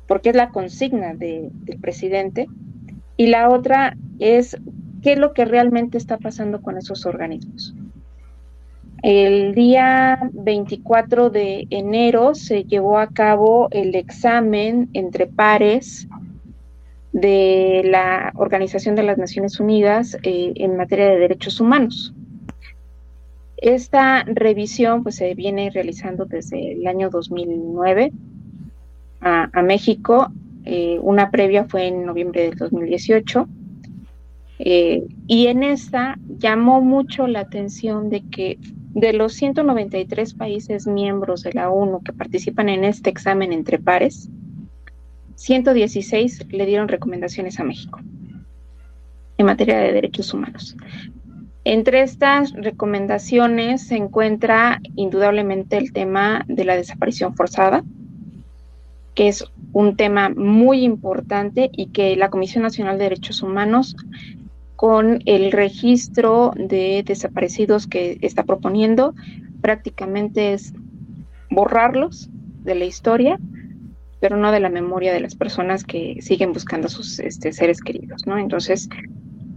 porque 0.08 0.30
es 0.30 0.36
la 0.36 0.48
consigna 0.48 1.14
del 1.14 1.52
presidente. 1.80 2.48
Y 3.16 3.28
la 3.28 3.48
otra 3.48 3.96
es 4.18 4.56
qué 5.02 5.12
es 5.12 5.18
lo 5.18 5.34
que 5.34 5.44
realmente 5.44 5.98
está 5.98 6.18
pasando 6.18 6.62
con 6.62 6.78
esos 6.78 7.06
organismos. 7.06 7.74
El 9.02 9.54
día 9.54 10.18
24 10.32 11.30
de 11.30 11.66
enero 11.70 12.34
se 12.34 12.64
llevó 12.64 12.98
a 12.98 13.06
cabo 13.06 13.68
el 13.70 13.94
examen 13.94 14.90
entre 14.92 15.26
pares 15.26 16.06
de 17.12 17.82
la 17.84 18.30
Organización 18.34 18.96
de 18.96 19.02
las 19.02 19.16
Naciones 19.16 19.58
Unidas 19.58 20.18
eh, 20.22 20.52
en 20.54 20.76
materia 20.76 21.08
de 21.08 21.18
derechos 21.18 21.60
humanos. 21.60 22.14
Esta 23.56 24.22
revisión 24.24 25.02
pues, 25.02 25.16
se 25.16 25.34
viene 25.34 25.70
realizando 25.70 26.26
desde 26.26 26.72
el 26.72 26.86
año 26.86 27.08
2009 27.08 28.12
a, 29.22 29.62
México. 29.62 30.30
Eh, 30.66 30.98
una 31.00 31.30
previa 31.30 31.64
fue 31.64 31.86
en 31.86 32.04
noviembre 32.04 32.42
del 32.42 32.56
2018 32.56 33.48
eh, 34.58 35.04
y 35.26 35.46
en 35.46 35.62
esta 35.62 36.18
llamó 36.38 36.82
mucho 36.82 37.26
la 37.26 37.40
atención 37.40 38.10
de 38.10 38.20
que 38.30 38.58
de 38.94 39.12
los 39.12 39.34
193 39.34 40.34
países 40.34 40.86
miembros 40.86 41.42
de 41.42 41.52
la 41.52 41.70
ONU 41.70 42.02
que 42.02 42.12
participan 42.12 42.68
en 42.68 42.84
este 42.84 43.10
examen 43.10 43.52
entre 43.52 43.78
pares, 43.78 44.28
116 45.36 46.46
le 46.50 46.66
dieron 46.66 46.88
recomendaciones 46.88 47.60
a 47.60 47.64
México 47.64 48.00
en 49.38 49.46
materia 49.46 49.78
de 49.78 49.92
derechos 49.92 50.34
humanos. 50.34 50.76
Entre 51.64 52.02
estas 52.02 52.52
recomendaciones 52.52 53.86
se 53.86 53.96
encuentra 53.96 54.80
indudablemente 54.96 55.78
el 55.78 55.92
tema 55.92 56.44
de 56.48 56.64
la 56.64 56.76
desaparición 56.76 57.34
forzada, 57.34 57.84
que 59.14 59.28
es 59.28 59.44
un 59.72 59.96
tema 59.96 60.30
muy 60.30 60.84
importante 60.84 61.70
y 61.72 61.86
que 61.86 62.16
la 62.16 62.30
Comisión 62.30 62.62
Nacional 62.62 62.98
de 62.98 63.04
Derechos 63.04 63.42
Humanos 63.42 63.96
con 64.80 65.20
el 65.26 65.52
registro 65.52 66.52
de 66.56 67.02
desaparecidos 67.04 67.86
que 67.86 68.16
está 68.22 68.44
proponiendo, 68.44 69.14
prácticamente 69.60 70.54
es 70.54 70.72
borrarlos 71.50 72.30
de 72.64 72.74
la 72.76 72.86
historia, 72.86 73.38
pero 74.20 74.38
no 74.38 74.50
de 74.50 74.60
la 74.60 74.70
memoria 74.70 75.12
de 75.12 75.20
las 75.20 75.34
personas 75.34 75.84
que 75.84 76.16
siguen 76.22 76.54
buscando 76.54 76.86
a 76.86 76.90
sus 76.90 77.18
este, 77.18 77.52
seres 77.52 77.82
queridos, 77.82 78.26
¿no? 78.26 78.38
Entonces, 78.38 78.88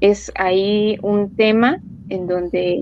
es 0.01 0.29
ahí 0.35 0.97
un 1.01 1.33
tema 1.33 1.81
en 2.09 2.27
donde 2.27 2.81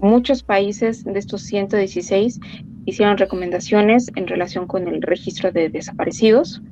muchos 0.00 0.42
países 0.42 1.04
de 1.04 1.20
estos 1.20 1.42
116 1.42 2.40
hicieron 2.84 3.16
recomendaciones 3.16 4.10
en 4.16 4.26
relación 4.26 4.66
con 4.66 4.88
el 4.88 5.02
registro 5.02 5.52
de 5.52 5.68
desaparecidos, 5.68 6.62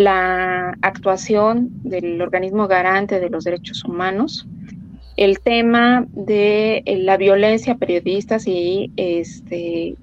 la 0.00 0.78
actuación 0.80 1.68
del 1.82 2.22
organismo 2.22 2.66
garante 2.66 3.20
de 3.20 3.28
los 3.28 3.44
derechos 3.44 3.84
humanos, 3.84 4.48
el 5.18 5.40
tema 5.40 6.06
de 6.08 6.82
eh, 6.86 6.96
la 6.96 7.18
violencia 7.18 7.74
a 7.74 7.76
periodistas 7.76 8.46
y 8.46 8.90
este, 8.96 9.96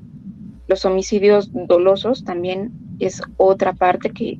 los 0.67 0.85
homicidios 0.85 1.49
dolosos 1.51 2.23
también 2.23 2.71
es 2.99 3.23
otra 3.37 3.73
parte 3.73 4.11
que, 4.11 4.37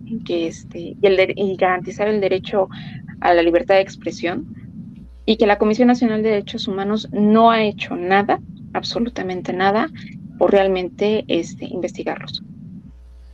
este, 0.48 0.80
y, 0.80 0.98
el 1.02 1.58
garantizar 1.58 2.08
el 2.08 2.22
derecho 2.22 2.70
a 3.20 3.34
la 3.34 3.42
libertad 3.42 3.76
de 3.76 3.82
expresión 3.82 4.54
y 5.26 5.38
que 5.38 5.48
la 5.48 5.58
Comisión 5.58 5.88
Nacional 5.88 6.22
de 6.22 6.30
Derechos 6.30 6.68
Humanos 6.68 7.10
no 7.12 7.50
ha 7.50 7.64
hecho 7.64 7.96
nada, 7.96 8.40
absolutamente 8.74 9.54
nada, 9.54 9.90
por 10.38 10.52
realmente 10.52 11.26
este, 11.28 11.66
investigarlos. 11.66 12.44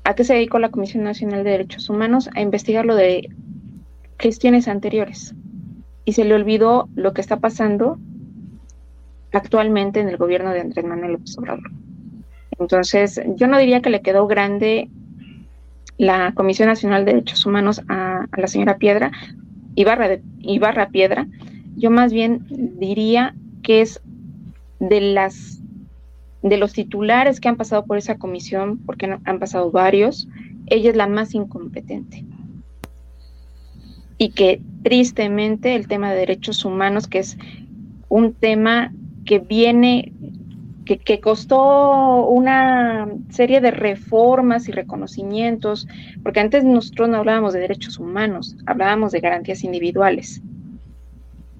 ¿A 0.05 0.15
qué 0.15 0.23
se 0.23 0.33
dedicó 0.33 0.59
la 0.59 0.71
Comisión 0.71 1.03
Nacional 1.03 1.43
de 1.43 1.51
Derechos 1.51 1.89
Humanos? 1.89 2.29
A 2.35 2.41
investigar 2.41 2.85
lo 2.85 2.95
de 2.95 3.29
gestiones 4.19 4.67
anteriores. 4.67 5.33
Y 6.05 6.13
se 6.13 6.25
le 6.25 6.35
olvidó 6.35 6.89
lo 6.95 7.13
que 7.13 7.21
está 7.21 7.39
pasando 7.39 7.97
actualmente 9.31 10.01
en 10.01 10.09
el 10.09 10.17
gobierno 10.17 10.51
de 10.51 10.61
Andrés 10.61 10.85
Manuel 10.85 11.13
López 11.13 11.37
Obrador. 11.37 11.71
Entonces, 12.59 13.21
yo 13.35 13.47
no 13.47 13.57
diría 13.57 13.81
que 13.81 13.89
le 13.89 14.01
quedó 14.01 14.27
grande 14.27 14.89
la 15.97 16.33
Comisión 16.33 16.67
Nacional 16.67 17.05
de 17.05 17.13
Derechos 17.13 17.45
Humanos 17.45 17.81
a, 17.87 18.27
la 18.35 18.47
señora 18.47 18.77
Piedra, 18.77 19.11
Ibarra, 19.75 20.19
Ibarra 20.39 20.89
Piedra. 20.89 21.27
Yo 21.75 21.89
más 21.91 22.11
bien 22.11 22.45
diría 22.49 23.35
que 23.63 23.81
es 23.81 24.01
de 24.79 25.01
las 25.01 25.62
de 26.43 26.57
los 26.57 26.73
titulares 26.73 27.39
que 27.39 27.47
han 27.47 27.55
pasado 27.55 27.85
por 27.85 27.97
esa 27.97 28.17
comisión, 28.17 28.77
porque 28.85 29.17
han 29.23 29.39
pasado 29.39 29.71
varios, 29.71 30.27
ella 30.67 30.91
es 30.91 30.95
la 30.95 31.07
más 31.07 31.33
incompetente. 31.33 32.25
Y 34.17 34.29
que 34.29 34.61
tristemente 34.83 35.75
el 35.75 35.87
tema 35.87 36.11
de 36.11 36.19
derechos 36.19 36.65
humanos, 36.65 37.07
que 37.07 37.19
es 37.19 37.37
un 38.09 38.33
tema 38.33 38.93
que 39.25 39.39
viene, 39.39 40.11
que, 40.85 40.97
que 40.97 41.21
costó 41.21 42.27
una 42.27 43.07
serie 43.29 43.61
de 43.61 43.71
reformas 43.71 44.67
y 44.67 44.73
reconocimientos, 44.73 45.87
porque 46.21 46.41
antes 46.41 46.65
nosotros 46.65 47.07
no 47.07 47.17
hablábamos 47.17 47.53
de 47.53 47.61
derechos 47.61 47.97
humanos, 47.97 48.57
hablábamos 48.65 49.13
de 49.13 49.21
garantías 49.21 49.63
individuales 49.63 50.41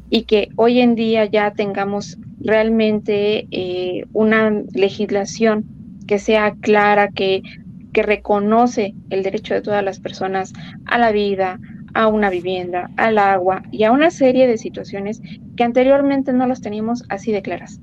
y 0.10 0.26
que 0.26 0.50
hoy 0.58 0.80
en 0.80 0.94
día 0.94 1.26
ya 1.26 1.54
tengamos 1.54 2.20
realmente 2.44 3.48
eh, 3.52 4.06
una 4.14 4.52
legislación 4.74 5.66
que 6.08 6.20
sea 6.20 6.56
clara, 6.60 7.10
que, 7.10 7.42
que 7.94 8.04
reconoce 8.04 8.94
el 9.10 9.24
derecho 9.24 9.54
de 9.54 9.62
todas 9.62 9.84
las 9.84 10.00
personas 10.00 10.54
a 10.86 10.98
la 10.98 11.12
vida, 11.12 11.60
a 11.94 12.08
una 12.08 12.30
vivienda, 12.30 12.90
al 12.98 13.18
agua 13.18 13.64
y 13.72 13.84
a 13.84 13.92
una 13.92 14.12
serie 14.12 14.48
de 14.48 14.58
situaciones 14.58 15.22
que 15.56 15.64
anteriormente 15.64 16.34
no 16.34 16.48
las 16.48 16.62
teníamos 16.62 17.04
así 17.10 17.32
de 17.32 17.42
claras, 17.42 17.80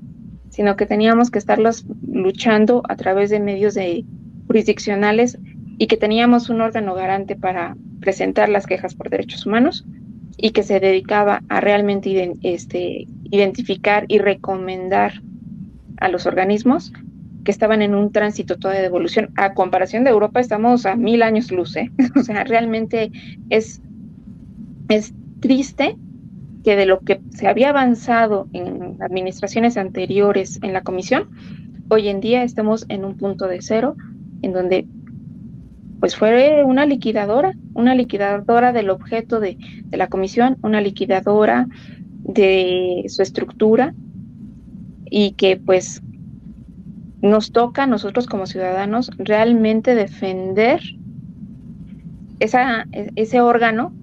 sino 0.49 0.75
que 0.75 0.85
teníamos 0.85 1.31
que 1.31 1.39
estarlas 1.39 1.85
luchando 2.07 2.83
a 2.89 2.95
través 2.95 3.29
de 3.29 3.39
medios 3.39 3.73
de 3.73 4.05
jurisdiccionales 4.47 5.39
y 5.77 5.87
que 5.87 5.97
teníamos 5.97 6.49
un 6.49 6.61
órgano 6.61 6.93
garante 6.93 7.35
para 7.35 7.75
presentar 8.01 8.49
las 8.49 8.67
quejas 8.67 8.95
por 8.95 9.09
derechos 9.09 9.45
humanos 9.45 9.85
y 10.37 10.51
que 10.51 10.63
se 10.63 10.79
dedicaba 10.79 11.41
a 11.49 11.61
realmente 11.61 12.33
este, 12.43 13.07
identificar 13.31 14.05
y 14.07 14.19
recomendar 14.19 15.21
a 15.97 16.09
los 16.09 16.25
organismos 16.25 16.93
que 17.43 17.51
estaban 17.51 17.81
en 17.81 17.95
un 17.95 18.11
tránsito 18.11 18.57
todavía 18.57 18.81
de 18.81 18.87
evolución. 18.87 19.31
A 19.35 19.53
comparación 19.53 20.03
de 20.03 20.11
Europa, 20.11 20.39
estamos 20.39 20.85
a 20.85 20.95
mil 20.95 21.23
años 21.23 21.51
luz. 21.51 21.75
¿eh? 21.75 21.91
O 22.15 22.23
sea, 22.23 22.43
realmente 22.43 23.11
es, 23.49 23.81
es 24.89 25.13
triste 25.39 25.97
que 26.63 26.75
de 26.75 26.85
lo 26.85 26.99
que 26.99 27.19
se 27.31 27.47
había 27.47 27.69
avanzado 27.69 28.47
en 28.53 28.97
administraciones 29.01 29.77
anteriores 29.77 30.59
en 30.61 30.73
la 30.73 30.81
comisión, 30.81 31.29
hoy 31.89 32.07
en 32.07 32.21
día 32.21 32.43
estamos 32.43 32.85
en 32.89 33.03
un 33.03 33.17
punto 33.17 33.47
de 33.47 33.61
cero, 33.61 33.95
en 34.43 34.53
donde 34.53 34.87
pues 35.99 36.15
fue 36.15 36.63
una 36.63 36.85
liquidadora, 36.85 37.53
una 37.75 37.93
liquidadora 37.93 38.73
del 38.73 38.89
objeto 38.89 39.39
de, 39.39 39.57
la 39.91 40.07
comisión, 40.07 40.57
una 40.63 40.81
liquidadora 40.81 41.67
de 42.23 43.05
su 43.07 43.21
estructura 43.21 43.93
y 45.09 45.33
que 45.33 45.57
pues 45.57 46.01
nos 47.21 47.51
toca 47.51 47.83
a 47.83 47.87
nosotros 47.87 48.25
como 48.25 48.47
ciudadanos 48.47 49.11
realmente 49.17 49.95
defender 49.95 50.81
esa, 52.39 52.87
ese 53.15 53.41
órgano 53.41 53.93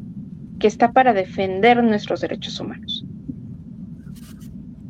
que 0.61 0.66
está 0.69 0.93
para 0.93 1.12
defender 1.12 1.83
nuestros 1.83 2.21
derechos 2.21 2.61
humanos. 2.61 3.05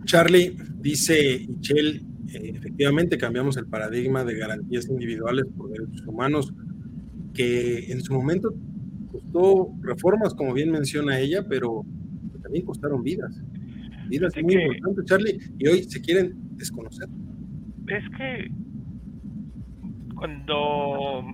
Charlie, 0.05 0.57
dice 0.81 1.47
Michelle, 1.49 2.03
eh, 2.33 2.53
efectivamente 2.55 3.17
cambiamos 3.19 3.57
el 3.57 3.67
paradigma 3.67 4.25
de 4.25 4.37
garantías 4.37 4.89
individuales 4.89 5.47
por 5.57 5.71
derechos 5.71 6.07
humanos 6.07 6.53
que 7.35 7.91
en 7.93 8.03
su 8.03 8.13
momento 8.13 8.55
costó 9.11 9.71
reformas, 9.81 10.35
como 10.35 10.53
bien 10.53 10.71
menciona 10.71 11.19
ella, 11.19 11.47
pero 11.49 11.85
también 12.49 12.65
costaron 12.65 13.03
vidas. 13.03 13.31
Vidas 14.09 14.33
muy 14.43 14.55
importantes, 14.55 15.05
Charlie, 15.05 15.39
y 15.59 15.69
hoy 15.69 15.83
se 15.83 16.01
quieren 16.01 16.33
desconocer. 16.57 17.07
Es 17.89 18.05
que 18.17 18.51
cuando 20.15 21.25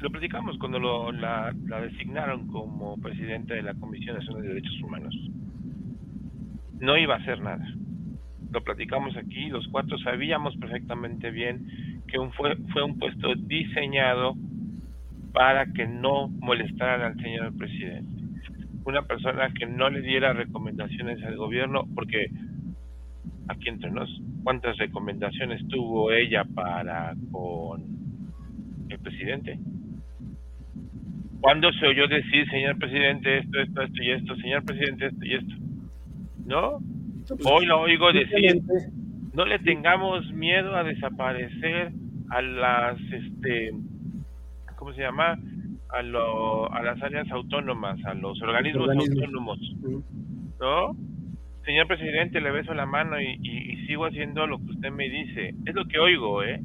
lo 0.00 0.10
platicamos, 0.10 0.56
cuando 0.58 0.78
lo, 0.78 1.12
la, 1.12 1.54
la 1.66 1.82
designaron 1.82 2.46
como 2.48 2.96
presidente 2.96 3.54
de 3.54 3.62
la 3.62 3.74
Comisión 3.74 4.16
Nacional 4.16 4.42
de 4.42 4.48
Derechos 4.48 4.82
Humanos, 4.82 5.14
no 6.80 6.96
iba 6.96 7.14
a 7.14 7.18
hacer 7.18 7.42
nada. 7.42 7.66
Lo 8.50 8.64
platicamos 8.64 9.14
aquí, 9.16 9.48
los 9.48 9.68
cuatro 9.68 9.98
sabíamos 9.98 10.56
perfectamente 10.56 11.30
bien 11.30 12.02
que 12.08 12.18
un 12.18 12.32
fue, 12.32 12.56
fue 12.72 12.82
un 12.82 12.98
puesto 12.98 13.34
diseñado 13.34 14.34
para 15.34 15.66
que 15.66 15.86
no 15.86 16.28
molestaran 16.28 17.02
al 17.02 17.22
señor 17.22 17.54
presidente. 17.58 18.15
Una 18.86 19.02
persona 19.02 19.52
que 19.52 19.66
no 19.66 19.90
le 19.90 20.00
diera 20.00 20.32
recomendaciones 20.32 21.22
al 21.24 21.36
gobierno, 21.36 21.84
porque 21.94 22.30
aquí 23.48 23.68
entre 23.68 23.90
nos, 23.90 24.08
¿cuántas 24.44 24.78
recomendaciones 24.78 25.66
tuvo 25.68 26.12
ella 26.12 26.44
para 26.54 27.14
con 27.32 27.82
el 28.88 28.98
presidente? 29.00 29.58
¿Cuándo 31.40 31.72
se 31.72 31.86
oyó 31.86 32.06
decir, 32.06 32.48
señor 32.48 32.78
presidente, 32.78 33.38
esto, 33.38 33.60
esto, 33.60 33.82
esto 33.82 34.02
y 34.02 34.10
esto, 34.12 34.36
señor 34.36 34.64
presidente, 34.64 35.06
esto 35.06 35.24
y 35.24 35.34
esto? 35.34 35.54
¿No? 36.46 36.78
Hoy 37.44 37.66
lo 37.66 37.80
oigo 37.80 38.12
decir, 38.12 38.62
no 39.34 39.44
le 39.44 39.58
tengamos 39.58 40.32
miedo 40.32 40.76
a 40.76 40.84
desaparecer 40.84 41.92
a 42.30 42.40
las, 42.40 43.00
este, 43.00 43.72
¿cómo 44.76 44.92
se 44.92 45.02
llama? 45.02 45.38
A, 45.96 46.02
lo, 46.02 46.72
a 46.72 46.82
las 46.82 47.02
áreas 47.02 47.30
autónomas, 47.30 47.98
a 48.04 48.14
los 48.14 48.40
organismos, 48.42 48.88
autónomos, 48.90 49.58
¿no? 50.60 50.96
Señor 51.64 51.88
presidente, 51.88 52.40
le 52.40 52.50
beso 52.50 52.74
la 52.74 52.86
mano 52.86 53.20
y, 53.20 53.38
y, 53.42 53.86
sigo 53.86 54.04
haciendo 54.06 54.46
lo 54.46 54.58
que 54.58 54.72
usted 54.72 54.90
me 54.90 55.08
dice. 55.08 55.54
Es 55.64 55.74
lo 55.74 55.86
que 55.86 55.98
oigo, 55.98 56.42
¿eh? 56.42 56.62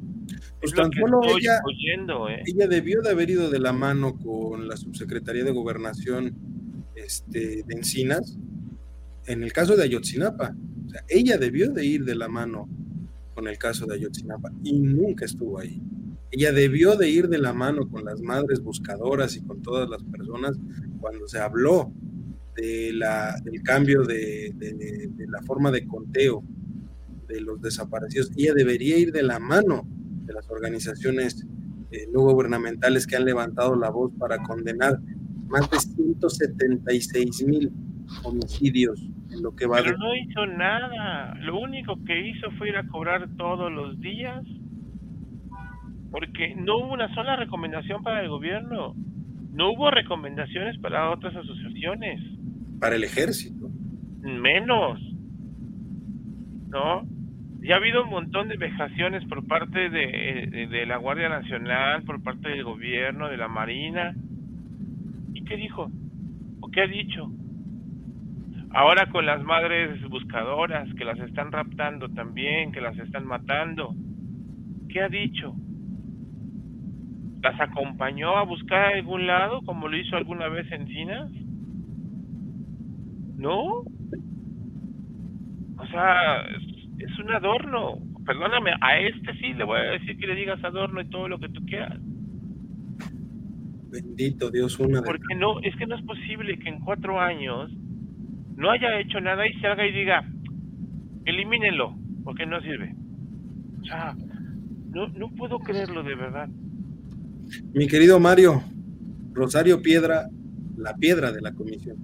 Pues 0.60 0.74
tan 0.74 0.92
solo 0.92 1.20
ella, 1.24 1.60
oyendo, 1.64 2.28
¿eh? 2.28 2.42
ella 2.46 2.68
debió 2.68 3.00
de 3.02 3.10
haber 3.10 3.30
ido 3.30 3.50
de 3.50 3.58
la 3.58 3.72
mano 3.72 4.16
con 4.16 4.68
la 4.68 4.76
subsecretaría 4.76 5.44
de 5.44 5.50
gobernación 5.50 6.34
este, 6.94 7.62
de 7.64 7.74
Encinas 7.74 8.38
en 9.26 9.42
el 9.42 9.52
caso 9.52 9.76
de 9.76 9.84
Ayotzinapa. 9.84 10.54
O 10.86 10.90
sea, 10.90 11.02
ella 11.08 11.38
debió 11.38 11.70
de 11.70 11.84
ir 11.84 12.04
de 12.04 12.14
la 12.14 12.28
mano 12.28 12.68
con 13.34 13.48
el 13.48 13.58
caso 13.58 13.86
de 13.86 13.94
Ayotzinapa 13.94 14.50
y 14.62 14.78
nunca 14.78 15.24
estuvo 15.24 15.58
ahí. 15.58 15.80
Ella 16.32 16.50
debió 16.50 16.96
de 16.96 17.10
ir 17.10 17.28
de 17.28 17.38
la 17.38 17.52
mano 17.52 17.88
con 17.88 18.04
las 18.04 18.20
madres 18.22 18.60
buscadoras 18.60 19.36
y 19.36 19.42
con 19.42 19.62
todas 19.62 19.88
las 19.88 20.02
personas 20.04 20.58
cuando 20.98 21.28
se 21.28 21.38
habló 21.38 21.92
de 22.56 22.92
la, 22.94 23.36
del 23.44 23.62
cambio 23.62 24.02
de, 24.02 24.54
la 25.28 25.42
forma 25.42 25.70
de 25.70 25.86
conteo 25.86 26.42
de 27.28 27.40
los 27.42 27.60
desaparecidos. 27.60 28.30
Ella 28.36 28.54
debería 28.54 28.96
ir 28.98 29.12
de 29.12 29.22
la 29.22 29.38
mano 29.38 29.82
de 30.24 30.32
las 30.32 30.48
organizaciones 30.50 31.46
eh, 31.90 32.08
no 32.10 32.20
gubernamentales 32.20 33.06
que 33.06 33.16
han 33.16 33.26
levantado 33.26 33.76
la 33.76 33.90
voz 33.90 34.12
para 34.18 34.38
condenar 34.38 34.98
más 35.48 35.70
de 35.70 35.78
176 35.78 37.46
mil 37.46 37.70
homicidios 38.24 39.02
en 39.30 39.42
lo 39.42 39.54
que 39.54 39.66
va 39.66 39.82
Pero 39.82 39.98
no 39.98 40.14
hizo 40.14 40.46
nada. 40.46 41.34
Lo 41.40 41.58
único 41.58 42.02
que 42.04 42.28
hizo 42.28 42.50
fue 42.52 42.70
ir 42.70 42.76
a 42.76 42.86
cobrar 42.86 43.28
todos 43.36 43.70
los 43.70 44.00
días. 44.00 44.42
Porque 46.12 46.54
no 46.54 46.76
hubo 46.76 46.92
una 46.92 47.12
sola 47.14 47.36
recomendación 47.36 48.02
para 48.02 48.20
el 48.20 48.28
gobierno. 48.28 48.94
No 49.52 49.72
hubo 49.72 49.90
recomendaciones 49.90 50.78
para 50.78 51.10
otras 51.10 51.34
asociaciones. 51.34 52.20
Para 52.78 52.96
el 52.96 53.04
ejército. 53.04 53.68
Menos. 54.20 55.00
¿No? 56.68 57.02
Ya 57.62 57.74
ha 57.74 57.78
habido 57.78 58.04
un 58.04 58.10
montón 58.10 58.48
de 58.48 58.56
vejaciones 58.56 59.24
por 59.26 59.46
parte 59.46 59.88
de, 59.88 60.68
de 60.70 60.86
la 60.86 60.98
Guardia 60.98 61.28
Nacional, 61.28 62.02
por 62.02 62.22
parte 62.22 62.50
del 62.50 62.64
gobierno, 62.64 63.28
de 63.28 63.36
la 63.36 63.48
Marina. 63.48 64.14
¿Y 65.32 65.44
qué 65.44 65.56
dijo? 65.56 65.90
¿O 66.60 66.68
qué 66.68 66.82
ha 66.82 66.86
dicho? 66.86 67.30
Ahora 68.74 69.06
con 69.10 69.26
las 69.26 69.42
madres 69.42 70.02
buscadoras 70.08 70.92
que 70.94 71.04
las 71.04 71.18
están 71.20 71.52
raptando 71.52 72.08
también, 72.08 72.72
que 72.72 72.80
las 72.80 72.98
están 72.98 73.26
matando. 73.26 73.94
¿Qué 74.88 75.00
ha 75.02 75.08
dicho? 75.08 75.54
¿Las 77.42 77.60
acompañó 77.60 78.36
a 78.36 78.44
buscar 78.44 78.84
a 78.84 78.96
algún 78.96 79.26
lado 79.26 79.62
como 79.62 79.88
lo 79.88 79.96
hizo 79.96 80.16
alguna 80.16 80.48
vez 80.48 80.70
Encinas? 80.70 81.30
¿No? 83.36 83.84
O 85.76 85.86
sea, 85.90 86.42
es, 86.98 87.18
un 87.18 87.32
adorno. 87.32 87.98
Perdóname, 88.24 88.70
a 88.80 88.98
este 88.98 89.34
sí 89.40 89.52
le 89.54 89.64
voy 89.64 89.80
a 89.80 89.92
decir 89.98 90.16
que 90.16 90.28
le 90.28 90.36
digas 90.36 90.62
adorno 90.62 91.00
y 91.00 91.08
todo 91.08 91.28
lo 91.28 91.40
que 91.40 91.48
tú 91.48 91.64
quieras. 91.66 91.98
Bendito 93.90 94.48
Dios, 94.50 94.78
una 94.78 95.02
Porque 95.02 95.34
no, 95.34 95.58
es 95.60 95.74
que 95.74 95.86
no 95.86 95.96
es 95.96 96.02
posible 96.02 96.56
que 96.60 96.68
en 96.68 96.78
cuatro 96.78 97.20
años 97.20 97.72
no 98.56 98.70
haya 98.70 99.00
hecho 99.00 99.20
nada 99.20 99.44
y 99.48 99.52
salga 99.54 99.84
y 99.84 99.92
diga, 99.92 100.24
elimínenlo, 101.24 101.96
porque 102.22 102.46
no 102.46 102.60
sirve. 102.60 102.94
O 103.80 103.84
sea, 103.84 104.14
no, 104.90 105.08
no 105.08 105.28
puedo 105.30 105.58
creerlo 105.58 106.04
de 106.04 106.14
verdad. 106.14 106.48
Mi 107.72 107.86
querido 107.86 108.18
Mario, 108.20 108.62
Rosario 109.32 109.82
Piedra, 109.82 110.28
la 110.76 110.94
piedra 110.96 111.32
de 111.32 111.40
la 111.40 111.52
comisión. 111.52 111.96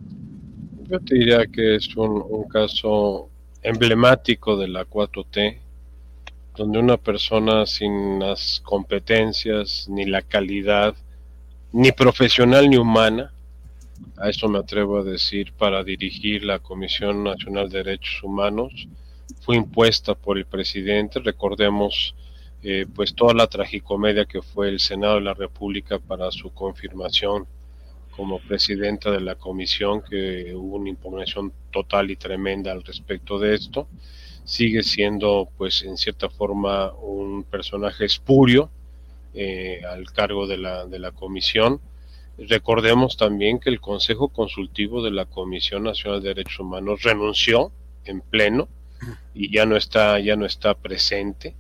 Yo 0.89 1.01
te 1.01 1.15
diría 1.17 1.47
que 1.47 1.77
es 1.77 1.95
un, 1.97 2.23
un 2.29 2.49
caso 2.49 3.29
emblemático 3.63 4.57
de 4.57 4.69
la 4.69 4.87
4T, 4.87 5.59
donde 6.57 6.79
una 6.79 6.97
persona 6.97 7.67
sin 7.67 8.19
las 8.19 8.61
competencias, 8.65 9.87
ni 9.89 10.07
la 10.07 10.23
calidad, 10.23 10.95
ni 11.73 11.93
profesional 11.93 12.69
ni 12.69 12.77
humana, 12.77 13.33
a 14.17 14.29
eso 14.29 14.49
me 14.49 14.59
atrevo 14.59 14.99
a 14.99 15.05
decir, 15.05 15.53
para 15.53 15.85
dirigir 15.85 16.45
la 16.45 16.59
Comisión 16.59 17.25
Nacional 17.25 17.69
de 17.69 17.79
Derechos 17.79 18.23
Humanos. 18.23 18.89
Fue 19.41 19.57
impuesta 19.57 20.15
por 20.15 20.39
el 20.39 20.47
presidente, 20.47 21.21
recordemos 21.21 22.15
eh, 22.63 22.87
pues 22.95 23.15
toda 23.15 23.35
la 23.35 23.47
tragicomedia 23.47 24.25
que 24.25 24.43
fue 24.43 24.69
el 24.69 24.81
Senado 24.81 25.17
de 25.17 25.23
la 25.23 25.35
República 25.35 25.99
para 25.99 26.31
su 26.31 26.51
confirmación 26.53 27.47
como 28.11 28.41
presidenta 28.41 29.13
de 29.13 29.21
la 29.21 29.37
comisión, 29.37 30.03
que 30.03 30.53
hubo 30.55 30.77
una 30.77 30.89
impugnación 30.89 31.53
total 31.71 32.11
y 32.11 32.17
tremenda 32.17 32.73
al 32.73 32.83
respecto 32.83 33.39
de 33.39 33.55
esto. 33.55 33.87
Sigue 34.45 34.83
siendo, 34.83 35.49
pues, 35.57 35.83
en 35.83 35.97
cierta 35.97 36.29
forma, 36.29 36.93
un 36.95 37.45
personaje 37.45 38.05
espurio 38.05 38.71
eh, 39.35 39.83
al 39.89 40.11
cargo 40.11 40.47
de 40.49 40.59
la, 40.59 40.87
de 40.87 40.99
la 40.99 41.13
comisión 41.13 41.81
Recordemos 42.39 43.17
también 43.17 43.59
que 43.59 43.69
el 43.69 43.81
Consejo 43.81 44.29
Consultivo 44.29 45.03
de 45.03 45.11
la 45.11 45.25
Comisión 45.25 45.83
Nacional 45.83 46.23
de 46.23 46.29
Derechos 46.29 46.61
Humanos 46.61 47.03
renunció 47.03 47.73
en 48.05 48.21
pleno 48.21 48.69
y 49.35 49.53
ya 49.53 49.67
no 49.67 49.77
está, 49.77 50.21
ya 50.21 50.37
no 50.37 50.47
está 50.47 50.75
presente. 50.75 51.57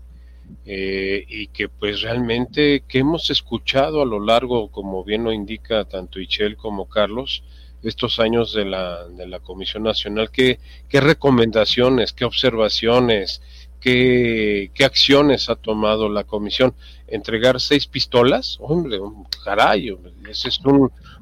Eh, 0.65 1.25
y 1.27 1.47
que 1.49 1.69
pues 1.69 2.03
realmente 2.03 2.85
que 2.87 2.99
hemos 2.99 3.31
escuchado 3.31 4.03
a 4.03 4.07
lo 4.07 4.21
largo, 4.21 4.71
como 4.71 5.03
bien 5.03 5.25
lo 5.25 5.33
indica 5.33 5.85
tanto 5.85 6.21
Ichel 6.21 6.57
como 6.57 6.89
Carlos, 6.89 7.43
estos 7.83 8.19
años 8.19 8.53
de 8.53 8.65
la, 8.65 9.07
de 9.09 9.27
la 9.27 9.41
Comisión 9.41 9.85
Nacional, 9.85 10.31
qué, 10.31 10.59
qué 10.89 11.01
recomendaciones, 11.01 12.13
qué 12.13 12.25
observaciones, 12.25 13.41
qué, 13.81 14.71
qué 14.75 14.85
acciones 14.85 15.49
ha 15.49 15.57
tomado 15.57 16.09
la 16.09 16.25
comisión. 16.25 16.75
Entregar 17.07 17.61
seis 17.61 17.87
pistolas, 17.87 18.59
hombre, 18.61 18.99
caray, 19.45 19.97
esa 20.29 20.49
es 20.49 20.61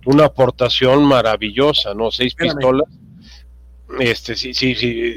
una 0.04 0.24
aportación 0.24 1.04
maravillosa, 1.04 1.94
¿no? 1.94 2.10
Seis 2.10 2.34
pistolas. 2.34 2.88
Este, 4.00 4.34
sí, 4.34 4.52
sí, 4.52 4.74
sí. 4.74 5.14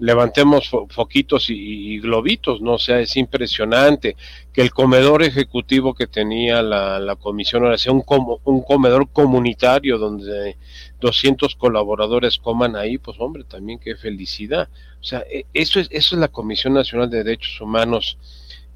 Levantemos 0.00 0.70
foquitos 0.90 1.50
y, 1.50 1.98
globitos, 1.98 2.60
¿no? 2.60 2.74
O 2.74 2.78
sea, 2.78 3.00
es 3.00 3.16
impresionante 3.16 4.16
que 4.52 4.62
el 4.62 4.70
comedor 4.70 5.22
ejecutivo 5.22 5.94
que 5.94 6.06
tenía 6.06 6.62
la, 6.62 7.16
comisión 7.16 7.64
ahora 7.64 7.78
sea 7.78 7.92
un, 7.92 8.04
un 8.44 8.62
comedor 8.62 9.08
comunitario 9.10 9.98
donde 9.98 10.56
200 11.00 11.54
colaboradores 11.56 12.38
coman 12.38 12.76
ahí, 12.76 12.98
pues 12.98 13.18
hombre, 13.20 13.44
también 13.44 13.78
qué 13.78 13.96
felicidad. 13.96 14.68
O 15.00 15.04
sea, 15.04 15.24
e, 15.30 15.46
eso 15.54 15.80
es, 15.80 15.88
eso 15.90 16.14
es 16.14 16.20
la 16.20 16.28
Comisión 16.28 16.74
Nacional 16.74 17.10
de 17.10 17.24
Derechos 17.24 17.60
Humanos, 17.60 18.18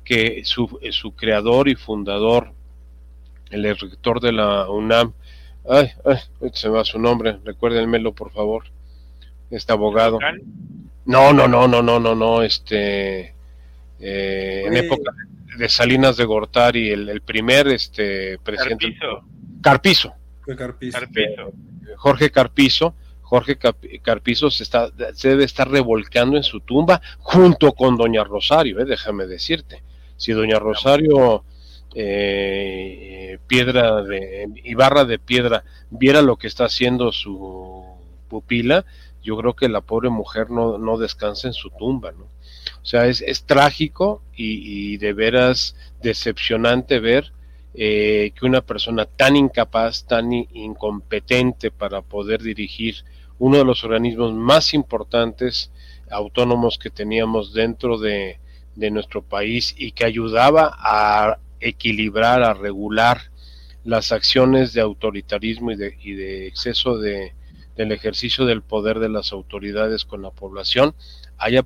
que 0.04 0.42
su, 0.44 0.78
su 0.90 1.12
creador 1.12 1.68
y 1.68 1.74
fundador, 1.74 2.52
el 3.50 3.64
rector 3.76 4.20
de 4.20 4.32
la 4.32 4.68
UNAM, 4.70 5.12
ay, 5.68 5.90
ay, 6.04 6.18
se 6.52 6.68
me 6.68 6.76
va 6.76 6.84
su 6.84 6.98
nombre, 6.98 7.38
recuérdenmelo 7.44 8.12
por 8.12 8.32
favor, 8.32 8.64
este 9.50 9.72
abogado. 9.72 10.18
No, 11.04 11.32
no, 11.32 11.48
no, 11.48 11.66
no, 11.66 11.82
no, 11.82 11.98
no, 11.98 12.14
no, 12.14 12.42
este, 12.42 13.34
eh, 13.98 14.64
en 14.66 14.76
época 14.76 15.12
de 15.56 15.68
Salinas 15.68 16.16
de 16.16 16.24
Gortari, 16.24 16.90
el, 16.90 17.08
el 17.08 17.20
primer 17.22 17.68
este 17.68 18.38
presidente. 18.38 18.96
Carpizo. 19.60 20.14
Carpizo. 20.56 21.52
Jorge 21.96 22.30
Carpizo. 22.30 22.94
Jorge 23.32 23.56
Carpizo 24.02 24.50
se, 24.50 24.62
está, 24.62 24.90
se 25.14 25.30
debe 25.30 25.44
estar 25.44 25.70
revolcando 25.70 26.36
en 26.36 26.42
su 26.42 26.60
tumba 26.60 27.00
junto 27.18 27.72
con 27.72 27.96
Doña 27.96 28.24
Rosario, 28.24 28.78
eh, 28.78 28.84
déjame 28.84 29.26
decirte. 29.26 29.82
Si 30.18 30.32
Doña 30.32 30.58
Rosario 30.58 31.42
eh, 31.94 33.38
Piedra 33.46 34.02
de 34.02 34.48
Ibarra 34.64 35.06
de 35.06 35.18
Piedra 35.18 35.64
viera 35.90 36.20
lo 36.20 36.36
que 36.36 36.46
está 36.46 36.66
haciendo 36.66 37.10
su 37.10 37.82
pupila, 38.28 38.84
yo 39.22 39.36
creo 39.36 39.54
que 39.54 39.68
la 39.68 39.80
pobre 39.80 40.10
mujer 40.10 40.50
no, 40.50 40.78
no 40.78 40.98
descansa 40.98 41.48
en 41.48 41.54
su 41.54 41.70
tumba, 41.70 42.12
¿no? 42.12 42.24
O 42.82 42.84
sea, 42.84 43.06
es, 43.06 43.22
es 43.22 43.44
trágico 43.44 44.22
y, 44.34 44.96
de 44.96 45.12
veras 45.12 45.76
decepcionante 46.02 46.98
ver 46.98 47.32
eh, 47.74 48.32
que 48.34 48.44
una 48.44 48.60
persona 48.60 49.04
tan 49.04 49.36
incapaz, 49.36 50.04
tan 50.04 50.32
incompetente 50.32 51.70
para 51.70 52.02
poder 52.02 52.42
dirigir 52.42 53.04
uno 53.38 53.58
de 53.58 53.64
los 53.64 53.84
organismos 53.84 54.32
más 54.32 54.74
importantes 54.74 55.70
autónomos 56.10 56.78
que 56.78 56.90
teníamos 56.90 57.54
dentro 57.54 57.98
de, 57.98 58.38
de 58.74 58.90
nuestro 58.90 59.22
país 59.22 59.74
y 59.78 59.92
que 59.92 60.04
ayudaba 60.04 60.76
a 60.78 61.38
equilibrar, 61.60 62.42
a 62.42 62.54
regular 62.54 63.30
las 63.84 64.12
acciones 64.12 64.72
de 64.72 64.80
autoritarismo 64.80 65.70
y 65.72 65.76
de, 65.76 65.96
y 66.02 66.12
de 66.12 66.46
exceso 66.46 66.98
de, 66.98 67.32
del 67.76 67.92
ejercicio 67.92 68.44
del 68.44 68.62
poder 68.62 68.98
de 68.98 69.08
las 69.08 69.32
autoridades 69.32 70.04
con 70.04 70.22
la 70.22 70.30
población 70.30 70.94
haya 71.38 71.64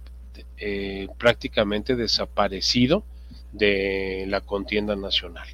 eh, 0.58 1.08
prácticamente 1.18 1.96
desaparecido 1.96 3.04
de 3.52 4.24
la 4.28 4.40
contienda 4.40 4.96
nacional. 4.96 5.46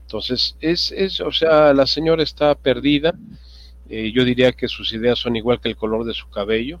Entonces, 0.00 0.56
es, 0.60 0.92
es 0.92 1.20
o 1.20 1.32
sea, 1.32 1.72
la 1.74 1.86
señora 1.86 2.22
está 2.22 2.54
perdida. 2.54 3.14
Eh, 3.88 4.12
yo 4.14 4.24
diría 4.24 4.52
que 4.52 4.68
sus 4.68 4.92
ideas 4.92 5.18
son 5.18 5.36
igual 5.36 5.60
que 5.60 5.68
el 5.68 5.76
color 5.76 6.04
de 6.04 6.14
su 6.14 6.28
cabello. 6.30 6.80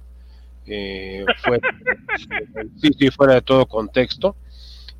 Eh, 0.66 1.24
sí, 2.80 2.90
sí, 2.98 3.10
fuera 3.10 3.34
de 3.34 3.42
todo 3.42 3.66
contexto. 3.66 4.36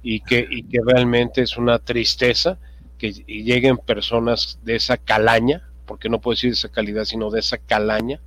Y 0.02 0.20
que, 0.20 0.46
y 0.48 0.64
que 0.64 0.80
realmente 0.84 1.42
es 1.42 1.56
una 1.56 1.78
tristeza 1.78 2.58
que 2.98 3.12
lleguen 3.12 3.76
personas 3.76 4.58
de 4.64 4.76
esa 4.76 4.96
calaña, 4.96 5.68
porque 5.86 6.08
no 6.08 6.20
puedo 6.20 6.34
decir 6.34 6.50
de 6.50 6.54
esa 6.54 6.68
calidad, 6.68 7.04
sino 7.04 7.30
de 7.30 7.40
esa 7.40 7.58
calaña, 7.58 8.20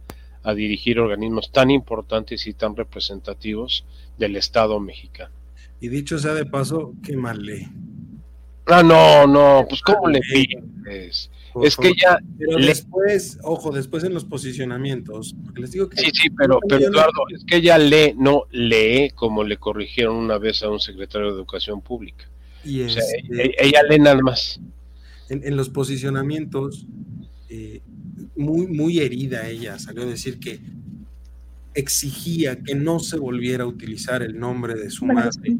a 0.44 0.54
dirigir 0.54 1.00
organismos 1.00 1.52
tan 1.52 1.70
importantes 1.70 2.48
y 2.48 2.54
tan 2.54 2.76
representativos 2.76 3.86
del 4.18 4.36
Estado 4.36 4.80
mexicano. 4.80 5.34
Y 5.82 5.90
dicho 5.90 6.18
sea 6.18 6.34
de 6.34 6.46
paso, 6.46 6.94
qué 7.04 7.16
mal 7.16 7.42
lee. 7.42 7.68
Ah, 8.66 8.84
no, 8.84 9.26
no, 9.26 9.66
pues 9.68 9.82
cómo 9.82 10.08
le 10.08 10.20
pides. 10.22 11.30
Es 11.64 11.76
que 11.76 11.94
ya. 12.00 12.20
Pero 12.38 12.58
después, 12.58 13.40
ojo, 13.44 13.72
después 13.72 14.04
en 14.04 14.14
los 14.14 14.26
posicionamientos, 14.26 15.36
les 15.56 15.72
digo 15.72 15.90
que. 15.90 15.98
Sí, 15.98 16.12
sí, 16.14 16.30
pero, 16.30 16.60
pero 16.68 16.86
Eduardo, 16.86 17.24
es 17.36 17.44
que 17.46 17.58
ella 17.58 17.78
lee, 17.78 18.14
no 18.16 18.44
lee 18.52 19.12
como 19.16 19.44
le 19.44 19.58
corrigieron 19.58 20.16
una 20.16 20.38
vez 20.38 20.62
a 20.62 20.70
un 20.70 20.80
secretario 20.80 21.28
de 21.28 21.34
Educación 21.34 21.82
Pública. 21.82 22.30
Y 22.64 22.84
o 22.84 22.90
sea, 22.90 23.04
este 23.04 23.66
ella, 23.66 23.82
lee 23.84 24.00
nada 24.00 24.22
más. 24.22 24.60
En, 25.30 25.44
en 25.44 25.58
los 25.58 25.70
posicionamientos, 25.70 26.86
eh, 27.50 27.82
muy, 28.36 28.68
muy 28.68 29.00
herida 29.00 29.48
ella, 29.48 29.80
salió 29.80 30.04
a 30.04 30.06
decir 30.06 30.40
que 30.40 30.60
exigía 31.74 32.62
que 32.62 32.76
no 32.76 33.00
se 33.00 33.18
volviera 33.18 33.64
a 33.64 33.68
utilizar 33.68 34.22
el 34.22 34.40
nombre 34.40 34.76
de 34.76 34.90
su 34.90 35.06
madre 35.06 35.58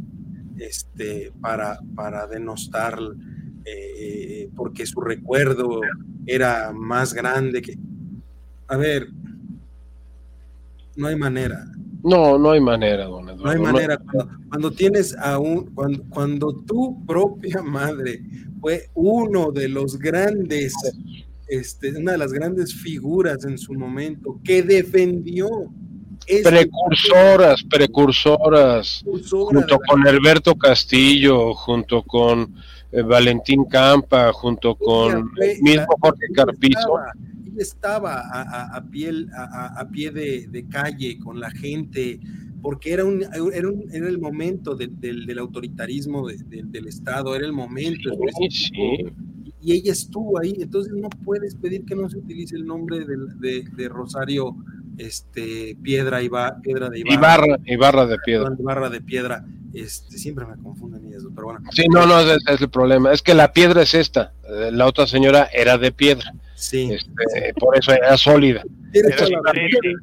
este, 0.58 1.32
para, 1.42 1.80
para 1.96 2.28
denostar, 2.28 3.00
eh, 3.66 4.50
porque 4.56 4.86
su 4.86 5.02
recuerdo 5.02 5.82
era 6.26 6.72
más 6.74 7.14
grande 7.14 7.62
que... 7.62 7.78
A 8.68 8.78
ver, 8.78 9.08
no 10.96 11.08
hay 11.08 11.16
manera. 11.16 11.66
No, 12.04 12.38
no 12.38 12.52
hay 12.52 12.62
manera, 12.62 13.06
don 13.06 13.30
Eduardo. 13.30 13.44
No 13.44 13.50
hay 13.50 13.60
manera. 13.60 14.00
Cuando, 14.50 14.72
tienes 14.72 15.18
a 15.18 15.40
un, 15.40 15.74
cuando, 15.74 16.04
cuando 16.10 16.54
tu 16.68 17.04
propia 17.06 17.62
madre 17.64 18.22
fue 18.62 18.90
uno 18.94 19.52
de 19.52 19.70
los 19.70 19.98
grandes 19.98 20.74
este, 21.50 21.98
una 21.98 22.14
de 22.14 22.18
las 22.18 22.32
grandes 22.32 22.74
figuras 22.74 23.44
en 23.44 23.58
su 23.58 23.74
momento, 23.74 24.40
que 24.44 24.64
defendió. 24.64 25.50
Precursoras, 26.44 27.64
precursoras, 27.64 29.04
junto 29.04 29.80
con 29.80 30.08
Alberto 30.08 30.54
Castillo, 30.56 31.56
junto 31.56 32.04
con 32.04 32.54
eh, 32.92 33.02
Valentín 33.02 33.66
Campa, 33.66 34.32
junto 34.34 34.76
con 34.76 35.32
el 35.42 35.62
mismo 35.62 35.88
Jorge 36.00 36.28
Carpizo. 36.36 37.00
Ella 37.00 37.58
estaba 37.58 38.22
a, 38.32 38.84
piel, 38.92 39.28
a, 39.34 39.88
pie 39.92 40.12
de, 40.12 40.66
calle 40.70 41.18
con 41.18 41.40
la 41.40 41.50
gente, 41.50 42.20
porque 42.62 42.94
era, 42.94 43.06
un, 43.06 43.24
era, 43.24 43.68
un, 43.68 43.86
era 43.92 44.08
el 44.08 44.20
momento 44.20 44.76
del 44.76 45.40
autoritarismo 45.40 46.28
del 46.28 46.88
Estado, 46.88 47.36
era 47.36 47.46
el 47.46 47.54
momento 47.54 48.12
y 49.62 49.74
ella 49.74 49.92
estuvo 49.92 50.40
ahí, 50.40 50.56
entonces 50.60 50.94
no 50.94 51.10
puedes 51.10 51.56
pedir 51.56 51.86
que 51.86 51.96
no 51.96 52.10
se 52.10 52.18
utilice 52.18 52.56
el 52.56 52.66
nombre 52.66 53.00
de, 53.06 53.64
de, 53.76 53.90
Rosario 53.90 54.56
este, 54.98 55.78
Piedra, 55.82 56.22
Iba, 56.22 56.60
Piedra 56.62 56.90
de 56.90 57.00
Ibarra. 57.00 57.58
Ibarra, 57.66 58.06
de 58.06 58.18
Piedra. 58.20 58.56
Ibarra 58.58 58.90
de 58.90 59.02
Piedra, 59.02 59.46
este, 59.74 60.18
siempre 60.18 60.46
me 60.46 60.58
confunden 60.62 61.14
eso, 61.14 61.30
pero 61.36 61.48
bueno. 61.48 61.70
Sí, 61.72 61.86
no, 61.90 62.06
no, 62.06 62.20
ese 62.22 62.38
es 62.48 62.62
el 62.62 62.70
problema, 62.70 63.12
es 63.12 63.22
que 63.22 63.34
la 63.34 63.52
piedra 63.52 63.82
es 63.82 63.94
esta, 63.94 64.34
eh, 64.44 64.72
la 64.72 64.88
otra 64.88 65.08
señora 65.08 65.50
era 65.54 65.78
de 65.78 65.92
piedra. 65.92 66.34
Sí. 66.56 66.92
Este, 66.92 67.54
por 67.58 67.78
eso 67.78 67.94
era 67.94 68.18
sólida. 68.18 68.64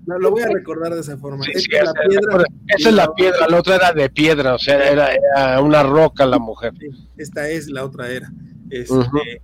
lo 0.07 0.30
voy 0.30 0.42
a 0.42 0.48
recordar 0.48 0.94
de 0.94 1.00
esa 1.00 1.18
forma. 1.18 1.44
esa, 1.46 1.59
es 1.59 2.92
la 2.92 3.12
piedra, 3.14 3.46
la 3.48 3.59
otra 3.59 3.74
era 3.76 3.92
de 3.92 4.09
piedra, 4.09 4.54
o 4.54 4.59
sea, 4.59 4.90
era, 4.90 5.11
era 5.12 5.61
una 5.61 5.82
roca 5.82 6.24
la 6.24 6.38
mujer. 6.38 6.72
esta 7.16 7.48
es, 7.48 7.68
la 7.68 7.84
otra 7.84 8.11
era. 8.11 8.30
Este, 8.70 9.42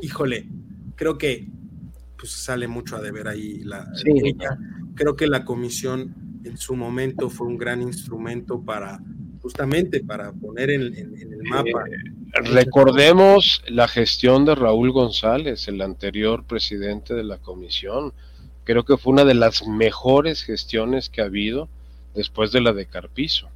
híjole, 0.00 0.46
creo 0.96 1.18
que 1.18 1.48
pues 2.16 2.30
sale 2.32 2.66
mucho 2.68 2.96
a 2.96 3.02
deber 3.02 3.28
ahí 3.28 3.60
la 3.64 3.90
Creo 4.94 5.16
que 5.16 5.26
la 5.26 5.44
comisión 5.44 6.14
en 6.44 6.56
su 6.56 6.76
momento 6.76 7.28
fue 7.28 7.46
un 7.46 7.58
gran 7.58 7.82
instrumento 7.82 8.62
para 8.62 9.00
justamente 9.40 10.00
para 10.02 10.32
poner 10.32 10.70
en, 10.70 10.94
el 10.94 11.42
mapa. 11.50 11.84
Eh, 11.86 12.40
recordemos 12.44 13.62
la 13.68 13.88
gestión 13.88 14.46
de 14.46 14.54
Raúl 14.54 14.90
González, 14.90 15.68
el 15.68 15.82
anterior 15.82 16.44
presidente 16.46 17.12
de 17.12 17.24
la 17.24 17.36
comisión. 17.38 18.14
Creo 18.64 18.84
que 18.84 18.96
fue 18.96 19.12
una 19.12 19.26
de 19.26 19.34
las 19.34 19.66
mejores 19.66 20.42
gestiones 20.42 21.10
que 21.10 21.20
ha 21.20 21.26
habido 21.26 21.68
después 22.14 22.52
de 22.52 22.62
la 22.62 22.72
de 22.72 22.86
Carpizo. 22.86 23.50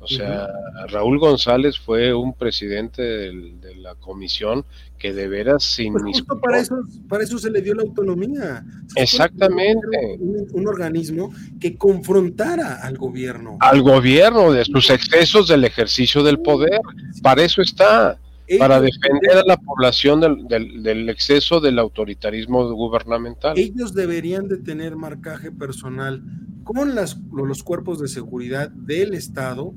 O 0.00 0.06
sea, 0.06 0.48
Raúl 0.88 1.18
González 1.18 1.78
fue 1.78 2.14
un 2.14 2.32
presidente 2.32 3.02
de 3.02 3.76
la 3.76 3.94
comisión 3.96 4.64
que 4.98 5.12
de 5.12 5.28
veras 5.28 5.62
sin 5.62 5.92
pues 5.92 6.04
justo 6.04 6.40
para 6.40 6.58
eso, 6.58 6.76
para 7.08 7.22
eso 7.22 7.38
se 7.38 7.50
le 7.50 7.60
dio 7.60 7.74
la 7.74 7.82
autonomía. 7.82 8.64
Exactamente. 8.96 10.18
Un, 10.18 10.66
organismo 10.66 11.32
que 11.60 11.76
confrontara 11.76 12.80
al 12.82 12.96
gobierno. 12.96 13.58
Al 13.60 13.82
gobierno 13.82 14.52
de 14.52 14.64
sus 14.64 14.88
excesos 14.90 15.48
del 15.48 15.64
ejercicio 15.64 16.22
del 16.22 16.38
poder. 16.38 16.80
Para 17.22 17.42
eso 17.42 17.60
está. 17.60 18.18
para 18.58 18.80
defender 18.80 19.38
a 19.38 19.44
la 19.44 19.58
población 19.58 20.20
del, 20.20 20.82
del, 20.82 21.08
exceso 21.08 21.60
del 21.60 21.78
autoritarismo 21.78 22.70
gubernamental. 22.72 23.58
Ellos 23.58 23.94
deberían 23.94 24.48
de 24.48 24.56
tener 24.56 24.96
marcaje 24.96 25.52
personal 25.52 26.22
con 26.64 26.94
las, 26.94 27.18
los 27.32 27.62
cuerpos 27.62 28.00
de 28.00 28.08
seguridad 28.08 28.70
del 28.70 29.14
Estado 29.14 29.74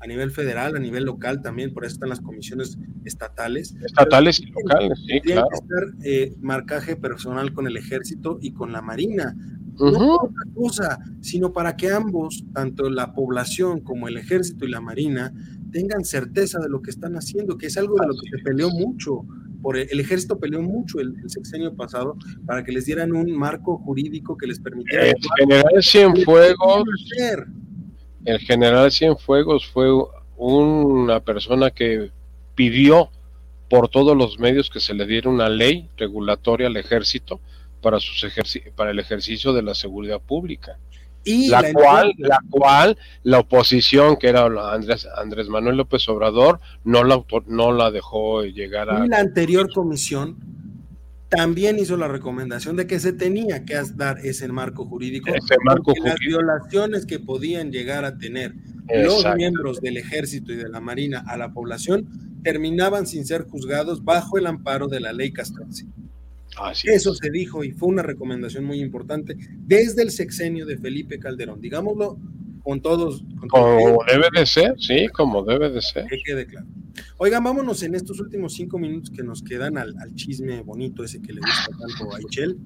a 0.00 0.06
nivel 0.06 0.30
federal, 0.30 0.76
a 0.76 0.78
nivel 0.78 1.04
local 1.04 1.42
también, 1.42 1.72
por 1.72 1.84
eso 1.84 1.94
están 1.94 2.08
las 2.08 2.20
comisiones 2.20 2.78
estatales. 3.04 3.74
Estatales 3.84 4.40
y 4.40 4.46
locales, 4.46 4.98
sí, 5.06 5.20
claro. 5.20 5.48
Que 5.48 5.54
estar 5.54 6.04
eh, 6.04 6.34
marcaje 6.40 6.96
personal 6.96 7.52
con 7.52 7.66
el 7.66 7.76
ejército 7.76 8.38
y 8.40 8.52
con 8.52 8.72
la 8.72 8.80
marina. 8.80 9.36
No 9.78 10.16
otra 10.16 10.44
cosa, 10.54 10.98
sino 11.20 11.52
para 11.52 11.76
que 11.76 11.90
ambos, 11.90 12.44
tanto 12.52 12.90
la 12.90 13.14
población 13.14 13.80
como 13.80 14.08
el 14.08 14.18
ejército 14.18 14.66
y 14.66 14.70
la 14.70 14.80
marina, 14.80 15.32
tengan 15.70 16.04
certeza 16.04 16.58
de 16.58 16.68
lo 16.68 16.82
que 16.82 16.90
están 16.90 17.14
haciendo, 17.14 17.56
que 17.56 17.66
es 17.66 17.76
algo 17.78 17.96
de 17.98 18.06
lo 18.06 18.14
que 18.14 18.28
se 18.28 18.42
peleó 18.42 18.70
mucho. 18.70 19.24
Por 19.62 19.76
el, 19.76 20.00
ejército 20.00 20.38
peleó 20.38 20.62
mucho 20.62 21.00
el, 21.00 21.14
sexenio 21.28 21.74
pasado 21.76 22.16
para 22.46 22.64
que 22.64 22.72
les 22.72 22.86
dieran 22.86 23.14
un 23.14 23.30
marco 23.32 23.76
jurídico 23.78 24.36
que 24.36 24.46
les 24.46 24.58
permitiera. 24.58 25.06
El 25.06 25.16
general 25.38 25.82
Cienfuegos 25.82 26.84
el 28.24 28.38
general 28.40 28.92
Cienfuegos 28.92 29.66
fue 29.66 29.88
una 30.36 31.20
persona 31.20 31.70
que 31.70 32.10
pidió 32.54 33.10
por 33.68 33.88
todos 33.88 34.16
los 34.16 34.38
medios 34.38 34.68
que 34.68 34.80
se 34.80 34.94
le 34.94 35.06
diera 35.06 35.30
una 35.30 35.48
ley 35.48 35.88
regulatoria 35.96 36.66
al 36.66 36.76
ejército 36.76 37.40
para, 37.80 38.00
sus 38.00 38.26
para 38.74 38.90
el 38.90 38.98
ejercicio 38.98 39.52
de 39.52 39.62
la 39.62 39.74
seguridad 39.74 40.20
pública. 40.20 40.76
Y 41.22 41.48
la, 41.48 41.72
cual, 41.72 42.14
la 42.16 42.40
cual 42.48 42.96
la 43.22 43.40
oposición, 43.40 44.16
que 44.16 44.28
era 44.28 44.46
Andrés, 44.72 45.06
Andrés 45.16 45.48
Manuel 45.48 45.76
López 45.76 46.08
Obrador, 46.08 46.60
no 46.82 47.04
la, 47.04 47.22
no 47.46 47.72
la 47.72 47.90
dejó 47.90 48.42
llegar 48.42 48.88
a... 48.88 49.04
Y 49.04 49.08
la 49.08 49.18
anterior 49.18 49.70
comisión 49.72 50.36
también 51.30 51.78
hizo 51.78 51.96
la 51.96 52.08
recomendación 52.08 52.76
de 52.76 52.88
que 52.88 52.98
se 52.98 53.12
tenía 53.12 53.64
que 53.64 53.80
dar 53.94 54.18
ese 54.18 54.48
marco 54.48 54.84
jurídico, 54.84 55.28
ese 55.28 55.54
marco 55.64 55.92
las 56.04 56.18
violaciones 56.18 57.06
que 57.06 57.20
podían 57.20 57.70
llegar 57.70 58.04
a 58.04 58.18
tener 58.18 58.52
los 58.92 59.24
miembros 59.36 59.80
del 59.80 59.96
ejército 59.96 60.52
y 60.52 60.56
de 60.56 60.68
la 60.68 60.80
marina 60.80 61.22
a 61.24 61.36
la 61.36 61.52
población 61.52 62.08
terminaban 62.42 63.06
sin 63.06 63.24
ser 63.24 63.44
juzgados 63.44 64.04
bajo 64.04 64.38
el 64.38 64.46
amparo 64.46 64.88
de 64.88 64.98
la 64.98 65.12
ley 65.12 65.32
castrense. 65.32 65.86
Eso 66.84 67.14
se 67.14 67.30
dijo 67.30 67.62
y 67.62 67.70
fue 67.70 67.88
una 67.88 68.02
recomendación 68.02 68.64
muy 68.64 68.80
importante 68.80 69.36
desde 69.66 70.02
el 70.02 70.10
sexenio 70.10 70.66
de 70.66 70.78
Felipe 70.78 71.20
Calderón, 71.20 71.60
digámoslo 71.60 72.18
con 72.62 72.80
todos. 72.80 73.24
como 73.48 74.04
debe 74.06 74.28
de 74.34 74.46
ser, 74.46 74.74
sí, 74.78 75.08
como 75.08 75.44
debe 75.44 75.70
de 75.70 75.82
ser. 75.82 76.06
Que 76.06 76.18
quede 76.24 76.46
claro. 76.46 76.66
Oigan, 77.18 77.44
vámonos 77.44 77.82
en 77.82 77.94
estos 77.94 78.20
últimos 78.20 78.54
cinco 78.54 78.78
minutos 78.78 79.10
que 79.10 79.22
nos 79.22 79.42
quedan 79.42 79.78
al, 79.78 79.94
chisme 80.14 80.62
bonito 80.62 81.04
ese 81.04 81.20
que 81.20 81.32
le 81.32 81.40
gusta 81.40 81.70
tanto 81.78 82.14
a 82.14 82.20
Ichel. 82.20 82.58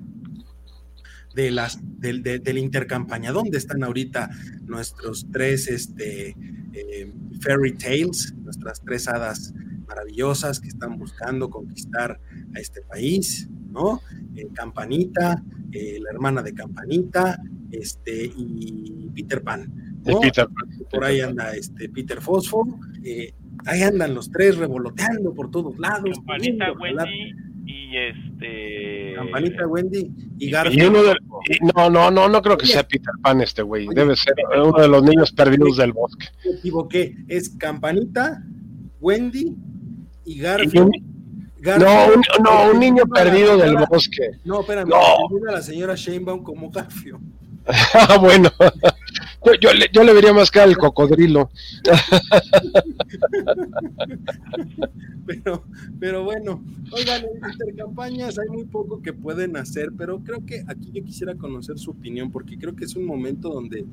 De 1.34 1.50
las, 1.50 1.80
del, 1.98 2.22
del 2.22 2.58
intercampaña, 2.58 3.32
¿dónde 3.32 3.58
están 3.58 3.82
ahorita 3.82 4.30
nuestros 4.66 5.26
tres 5.32 5.66
este, 5.66 6.36
eh, 6.72 7.12
fairy 7.40 7.72
tales, 7.72 8.32
nuestras 8.36 8.80
tres 8.82 9.08
hadas 9.08 9.52
maravillosas 9.88 10.60
que 10.60 10.68
están 10.68 10.96
buscando 10.96 11.50
conquistar 11.50 12.20
a 12.54 12.60
este 12.60 12.82
país? 12.82 13.48
¿no? 13.74 14.00
Eh, 14.36 14.48
Campanita, 14.52 15.42
eh, 15.72 15.98
la 16.00 16.10
hermana 16.10 16.42
de 16.42 16.54
Campanita, 16.54 17.38
este, 17.70 18.24
y 18.36 19.10
Peter 19.14 19.42
Pan. 19.42 19.72
Por 20.90 21.04
ahí 21.04 21.20
anda 21.20 21.52
este 21.54 21.88
Peter 21.88 22.20
Fosfo, 22.20 22.66
eh, 23.02 23.32
ahí 23.64 23.82
andan 23.82 24.14
los 24.14 24.30
tres 24.30 24.56
revoloteando 24.56 25.32
por 25.32 25.50
todos 25.50 25.78
lados. 25.78 26.16
Campanita, 26.16 26.72
Wendy 26.72 27.34
y 27.66 27.96
este. 27.96 29.14
Campanita, 29.16 29.66
Wendy 29.66 30.12
y 30.38 30.50
Garfield. 30.50 31.16
no, 31.74 31.88
no, 31.88 32.10
no, 32.10 32.28
no 32.28 32.42
creo 32.42 32.58
que 32.58 32.66
sea 32.66 32.86
Peter 32.86 33.14
Pan 33.22 33.40
este 33.40 33.62
güey. 33.62 33.86
Debe 33.94 34.16
ser 34.16 34.34
uno 34.62 34.78
de 34.78 34.88
los 34.88 35.02
niños 35.02 35.32
perdidos 35.32 35.76
del 35.78 35.92
bosque. 35.92 36.26
Me 36.44 36.58
equivoqué. 36.58 37.16
Es 37.28 37.50
Campanita, 37.50 38.42
Wendy 39.00 39.56
y 40.24 40.38
Garfield. 40.38 41.13
No, 41.64 42.06
un, 42.06 42.22
no, 42.42 42.70
un 42.72 42.78
niño 42.78 43.06
perdido 43.06 43.56
del 43.56 43.76
bosque. 43.88 44.32
No, 44.44 44.60
espérame, 44.60 44.88
no. 44.88 44.98
la 45.50 45.62
señora 45.62 45.94
Sheinbaum 45.94 46.42
como 46.42 46.70
Garfio. 46.70 47.18
ah, 47.94 48.18
bueno. 48.20 48.50
Yo, 49.60 49.72
le, 49.72 49.88
yo 49.92 50.04
le 50.04 50.12
vería 50.12 50.34
más 50.34 50.50
que 50.50 50.60
al 50.60 50.76
cocodrilo. 50.76 51.50
pero, 55.26 55.64
pero 55.98 56.24
bueno, 56.24 56.62
oigan, 56.92 57.24
en 57.24 57.50
intercampañas 57.50 58.38
hay 58.38 58.48
muy 58.48 58.64
poco 58.64 59.00
que 59.00 59.12
pueden 59.12 59.56
hacer, 59.56 59.90
pero 59.96 60.20
creo 60.20 60.44
que 60.44 60.64
aquí 60.66 60.90
yo 60.92 61.02
quisiera 61.02 61.34
conocer 61.34 61.78
su 61.78 61.92
opinión, 61.92 62.30
porque 62.30 62.58
creo 62.58 62.76
que 62.76 62.84
es 62.84 62.94
un 62.96 63.06
momento 63.06 63.50
donde 63.50 63.86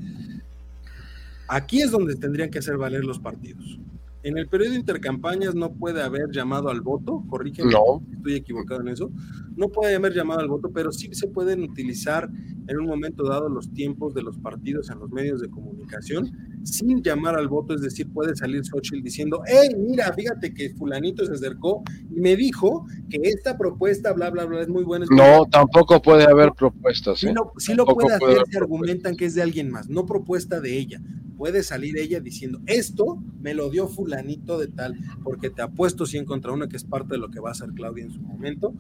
aquí 1.48 1.82
es 1.82 1.92
donde 1.92 2.16
tendrían 2.16 2.50
que 2.50 2.60
hacer 2.60 2.78
valer 2.78 3.06
los 3.06 3.20
partidos. 3.20 3.80
En 4.24 4.38
el 4.38 4.48
periodo 4.48 4.72
de 4.72 4.80
intercampañas 4.80 5.56
no 5.56 5.74
puede 5.74 6.02
haber 6.02 6.30
llamado 6.32 6.70
al 6.70 6.82
voto, 6.82 7.24
corrígeme, 7.28 7.72
no. 7.72 8.04
estoy 8.14 8.36
equivocado 8.36 8.82
en 8.82 8.90
eso, 8.90 9.12
no 9.56 9.70
puede 9.70 9.96
haber 9.96 10.14
llamado 10.14 10.42
al 10.42 10.48
voto, 10.48 10.70
pero 10.72 10.92
sí 10.92 11.10
se 11.14 11.28
pueden 11.28 11.64
utilizar 11.64 12.30
en 12.68 12.78
un 12.78 12.86
momento 12.86 13.28
dado 13.28 13.50
los 13.50 13.74
tiempos 13.74 14.14
de 14.14 14.22
los 14.22 14.38
partidos 14.38 14.90
en 14.92 15.00
los 15.00 15.10
medios 15.10 15.42
de 15.42 15.50
comunicación 15.50 16.32
sin 16.64 17.02
llamar 17.02 17.36
al 17.36 17.48
voto, 17.48 17.74
es 17.74 17.82
decir, 17.82 18.08
puede 18.14 18.36
salir 18.36 18.64
Xochitl 18.64 19.02
diciendo, 19.02 19.42
hey, 19.48 19.70
mira, 19.76 20.14
fíjate 20.14 20.54
que 20.54 20.70
fulanito 20.70 21.26
se 21.26 21.34
acercó 21.34 21.84
y 22.16 22.20
me 22.20 22.36
dijo 22.36 22.86
que 23.10 23.18
esta 23.24 23.58
propuesta, 23.58 24.14
bla, 24.14 24.30
bla, 24.30 24.46
bla, 24.46 24.62
es 24.62 24.70
muy 24.70 24.84
buena. 24.84 25.08
no, 25.10 25.48
tampoco 25.48 26.00
puede 26.02 26.26
haber 26.26 26.52
propuestas. 26.54 27.24
¿eh? 27.24 27.34
Sí, 27.58 27.74
lo, 27.74 27.86
puede 27.86 28.14
hacer 28.14 28.44
si 28.50 28.58
argumentan 28.58 29.16
que 29.16 29.26
es 29.26 29.34
de 29.34 29.42
alguien 29.42 29.72
más, 29.72 29.90
no 29.90 30.06
propuesta 30.06 30.62
de 30.62 30.78
ella 30.78 31.02
puede 31.42 31.64
salir 31.64 31.98
ella 31.98 32.20
diciendo, 32.20 32.62
esto 32.68 33.18
me 33.40 33.56
lo 33.56 33.72
dio 33.72 33.88
fulanito 33.88 34.60
de 34.60 34.68
tal, 34.68 34.96
porque 35.24 35.50
te 35.50 35.64
apuesto 35.64 36.06
100 36.06 36.26
contra 36.26 36.52
una 36.52 36.68
que 36.68 36.78
es 36.78 36.84
parte 36.84 37.16
de 37.16 37.18
lo 37.18 37.32
que 37.32 37.40
va 37.40 37.50
a 37.50 37.54
hacer 37.54 37.70
Claudia 37.72 38.04
en 38.04 38.12
su 38.12 38.22
momento, 38.22 38.76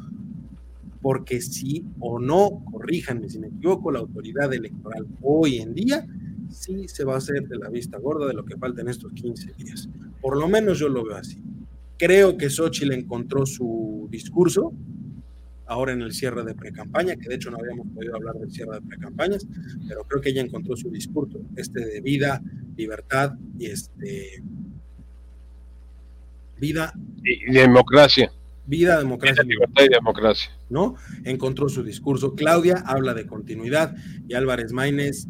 porque 1.01 1.41
sí 1.41 1.87
o 1.99 2.19
no, 2.19 2.63
corríjanme 2.71 3.31
si 3.31 3.39
me 3.39 3.47
equivoco, 3.47 3.91
la 3.91 3.97
autoridad 3.97 4.53
electoral 4.53 5.07
hoy 5.23 5.57
en 5.57 5.73
día 5.73 6.05
sí 6.51 6.87
se 6.87 7.03
va 7.03 7.15
a 7.15 7.17
hacer 7.17 7.47
de 7.47 7.57
la 7.57 7.67
vista 7.69 7.97
gorda 7.97 8.27
de 8.27 8.35
lo 8.35 8.45
que 8.45 8.55
falta 8.57 8.81
en 8.81 8.89
estos 8.89 9.11
15 9.13 9.53
días. 9.57 9.89
Por 10.21 10.37
lo 10.37 10.47
menos 10.47 10.77
yo 10.77 10.87
lo 10.87 11.03
veo 11.03 11.15
así. 11.15 11.41
Creo 11.97 12.37
que 12.37 12.51
Xochitl 12.51 12.93
encontró 12.93 13.47
su 13.47 14.07
discurso, 14.11 14.71
ahora 15.71 15.93
en 15.93 16.01
el 16.01 16.11
cierre 16.11 16.43
de 16.43 16.53
precampaña, 16.53 17.15
que 17.15 17.29
de 17.29 17.35
hecho 17.35 17.49
no 17.49 17.57
habíamos 17.57 17.87
podido 17.95 18.13
hablar 18.15 18.35
del 18.35 18.51
cierre 18.51 18.75
de 18.75 18.81
precampañas, 18.81 19.47
pero 19.87 20.03
creo 20.03 20.21
que 20.21 20.29
ella 20.29 20.41
encontró 20.41 20.75
su 20.75 20.91
discurso, 20.91 21.39
este 21.55 21.85
de 21.85 22.01
vida, 22.01 22.41
libertad 22.75 23.35
y 23.57 23.67
este 23.67 24.43
vida 26.59 26.93
y 27.23 27.53
democracia. 27.53 28.33
Vida, 28.65 28.99
democracia. 28.99 29.43
libertad 29.43 29.83
y 29.85 29.89
democracia. 29.89 30.51
¿No? 30.69 30.95
Encontró 31.23 31.69
su 31.69 31.83
discurso. 31.83 32.35
Claudia 32.35 32.83
habla 32.85 33.13
de 33.13 33.25
continuidad 33.25 33.95
y 34.27 34.33
Álvarez 34.33 34.73
Maínez 34.73 35.27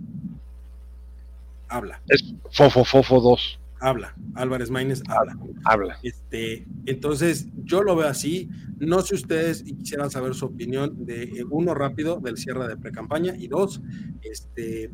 habla. 1.67 2.01
Es 2.07 2.33
Fofo 2.51 2.83
Fofo 2.83 3.21
2 3.21 3.60
habla, 3.81 4.15
Álvarez 4.35 4.69
Maínez 4.69 5.01
habla. 5.07 5.37
Habla. 5.65 5.97
Este, 6.03 6.65
entonces, 6.85 7.47
yo 7.65 7.83
lo 7.83 7.95
veo 7.95 8.07
así. 8.07 8.49
No 8.79 9.01
sé 9.01 9.15
ustedes 9.15 9.63
y 9.65 9.73
quisieran 9.73 10.09
saber 10.09 10.33
su 10.33 10.45
opinión 10.45 11.05
de 11.05 11.23
eh, 11.23 11.45
uno 11.49 11.73
rápido 11.73 12.19
del 12.19 12.37
cierre 12.37 12.67
de 12.67 12.77
precampaña 12.77 13.35
y 13.37 13.47
dos, 13.47 13.81
este, 14.23 14.89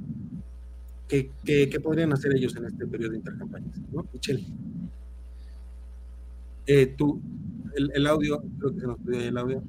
¿qué, 1.08 1.30
qué, 1.46 1.80
podrían 1.80 2.12
hacer 2.14 2.36
ellos 2.36 2.56
en 2.56 2.66
este 2.66 2.88
periodo 2.88 3.12
de 3.12 3.18
intercampañas? 3.18 3.78
¿no? 3.92 4.06
Michelle. 4.12 4.46
Eh, 6.66 6.88
tú, 6.98 7.22
el, 7.76 8.08
audio, 8.08 8.42
creo 8.60 8.74
que 8.74 8.80
se 8.82 8.88
nos 8.88 8.98
pide 9.00 9.28
el 9.28 9.38
audio. 9.38 9.64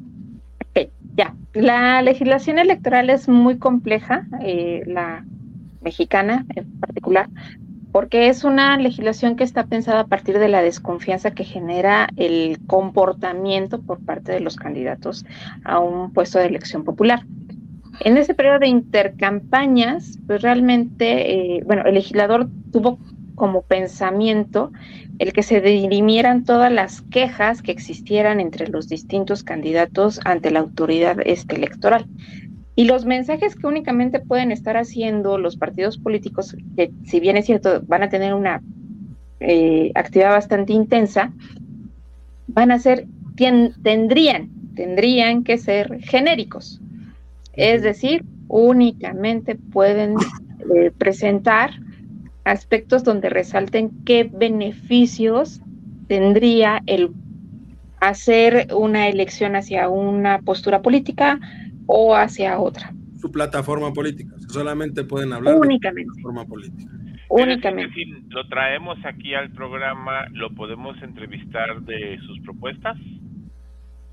ya. 1.16 1.34
La 1.54 2.02
legislación 2.02 2.58
electoral 2.58 3.10
es 3.10 3.28
muy 3.28 3.58
compleja, 3.58 4.26
eh, 4.42 4.82
la 4.86 5.24
mexicana 5.80 6.44
en 6.56 6.70
particular, 6.80 7.28
porque 7.92 8.28
es 8.28 8.44
una 8.44 8.76
legislación 8.76 9.36
que 9.36 9.44
está 9.44 9.66
pensada 9.66 10.00
a 10.00 10.06
partir 10.06 10.38
de 10.38 10.48
la 10.48 10.62
desconfianza 10.62 11.30
que 11.30 11.44
genera 11.44 12.08
el 12.16 12.58
comportamiento 12.66 13.80
por 13.80 14.04
parte 14.04 14.32
de 14.32 14.40
los 14.40 14.56
candidatos 14.56 15.24
a 15.64 15.78
un 15.78 16.12
puesto 16.12 16.38
de 16.38 16.46
elección 16.46 16.84
popular. 16.84 17.24
En 18.00 18.16
ese 18.16 18.34
periodo 18.34 18.60
de 18.60 18.68
intercampañas, 18.68 20.18
pues 20.26 20.42
realmente, 20.42 21.56
eh, 21.56 21.62
bueno, 21.66 21.82
el 21.84 21.94
legislador 21.94 22.48
tuvo 22.72 22.98
como 23.34 23.62
pensamiento 23.62 24.72
el 25.18 25.32
que 25.32 25.42
se 25.42 25.60
dirimieran 25.60 26.44
todas 26.44 26.70
las 26.70 27.02
quejas 27.02 27.62
que 27.62 27.72
existieran 27.72 28.40
entre 28.40 28.68
los 28.68 28.88
distintos 28.88 29.42
candidatos 29.42 30.20
ante 30.24 30.50
la 30.50 30.60
autoridad 30.60 31.16
este, 31.24 31.56
electoral. 31.56 32.06
Y 32.78 32.84
los 32.84 33.04
mensajes 33.04 33.56
que 33.56 33.66
únicamente 33.66 34.20
pueden 34.20 34.52
estar 34.52 34.76
haciendo 34.76 35.36
los 35.36 35.56
partidos 35.56 35.98
políticos, 35.98 36.56
que 36.76 36.92
si 37.04 37.18
bien 37.18 37.36
es 37.36 37.46
cierto, 37.46 37.82
van 37.88 38.04
a 38.04 38.08
tener 38.08 38.34
una 38.34 38.62
eh, 39.40 39.90
actividad 39.96 40.30
bastante 40.30 40.74
intensa, 40.74 41.32
van 42.46 42.70
a 42.70 42.78
ser, 42.78 43.08
tendrían, 43.82 44.50
tendrían 44.76 45.42
que 45.42 45.58
ser 45.58 45.98
genéricos. 46.02 46.80
Es 47.54 47.82
decir, 47.82 48.24
únicamente 48.46 49.56
pueden 49.56 50.14
eh, 50.72 50.92
presentar 50.96 51.72
aspectos 52.44 53.02
donde 53.02 53.28
resalten 53.28 53.90
qué 54.04 54.22
beneficios 54.22 55.62
tendría 56.06 56.84
el 56.86 57.10
hacer 57.98 58.68
una 58.72 59.08
elección 59.08 59.56
hacia 59.56 59.88
una 59.88 60.42
postura 60.42 60.80
política, 60.80 61.40
o 61.88 62.14
hacia 62.14 62.58
otra. 62.60 62.92
Su 63.20 63.32
plataforma 63.32 63.92
política, 63.92 64.36
solamente 64.48 65.02
pueden 65.02 65.32
hablar 65.32 65.56
Únicamente. 65.56 66.02
de 66.02 66.06
plataforma 66.06 66.44
política. 66.44 66.92
Únicamente. 67.30 67.94
Si 67.94 68.04
lo 68.28 68.46
traemos 68.48 68.96
aquí 69.04 69.34
al 69.34 69.50
programa, 69.50 70.28
¿lo 70.30 70.54
podemos 70.54 70.96
entrevistar 71.02 71.80
de 71.82 72.18
sus 72.26 72.40
propuestas? 72.40 72.96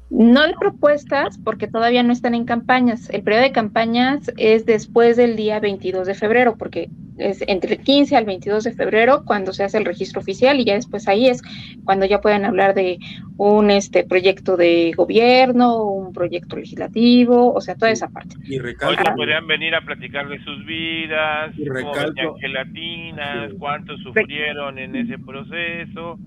No 0.09 0.45
de 0.45 0.53
propuestas, 0.53 1.37
porque 1.39 1.67
todavía 1.67 2.03
no 2.03 2.13
están 2.13 2.35
en 2.35 2.45
campañas. 2.45 3.09
El 3.09 3.23
periodo 3.23 3.43
de 3.43 3.51
campañas 3.51 4.31
es 4.37 4.65
después 4.65 5.17
del 5.17 5.35
día 5.35 5.59
22 5.59 6.05
de 6.05 6.13
febrero, 6.13 6.55
porque 6.57 6.89
es 7.17 7.43
entre 7.47 7.75
el 7.75 7.81
15 7.81 8.15
al 8.15 8.25
22 8.25 8.65
de 8.65 8.73
febrero 8.73 9.23
cuando 9.25 9.53
se 9.53 9.63
hace 9.63 9.77
el 9.77 9.85
registro 9.85 10.19
oficial 10.21 10.59
y 10.59 10.65
ya 10.65 10.73
después 10.73 11.07
ahí 11.07 11.27
es 11.27 11.41
cuando 11.85 12.05
ya 12.05 12.19
pueden 12.19 12.45
hablar 12.45 12.73
de 12.73 12.99
un 13.37 13.71
este 13.71 14.03
proyecto 14.03 14.57
de 14.57 14.91
gobierno, 14.95 15.83
un 15.83 16.13
proyecto 16.13 16.55
legislativo, 16.57 17.53
o 17.53 17.61
sea, 17.61 17.75
toda 17.75 17.91
esa 17.91 18.09
parte. 18.09 18.35
Y 18.45 18.59
recalco, 18.59 19.01
Hoy 19.01 19.15
podrían 19.15 19.47
venir 19.47 19.75
a 19.75 19.81
platicar 19.81 20.27
de 20.27 20.43
sus 20.43 20.65
vidas, 20.65 21.57
y 21.57 21.67
recalco, 21.67 22.35
gelatinas, 22.39 23.51
cuánto 23.59 23.97
sufrieron 23.97 24.77
en 24.77 24.95
ese 24.95 25.17
proceso. 25.17 26.19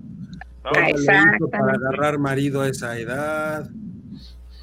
¿No? 1.41 1.49
Para 1.49 1.73
agarrar 1.73 2.19
marido 2.19 2.63
a 2.63 2.69
esa 2.69 2.99
edad 2.99 3.69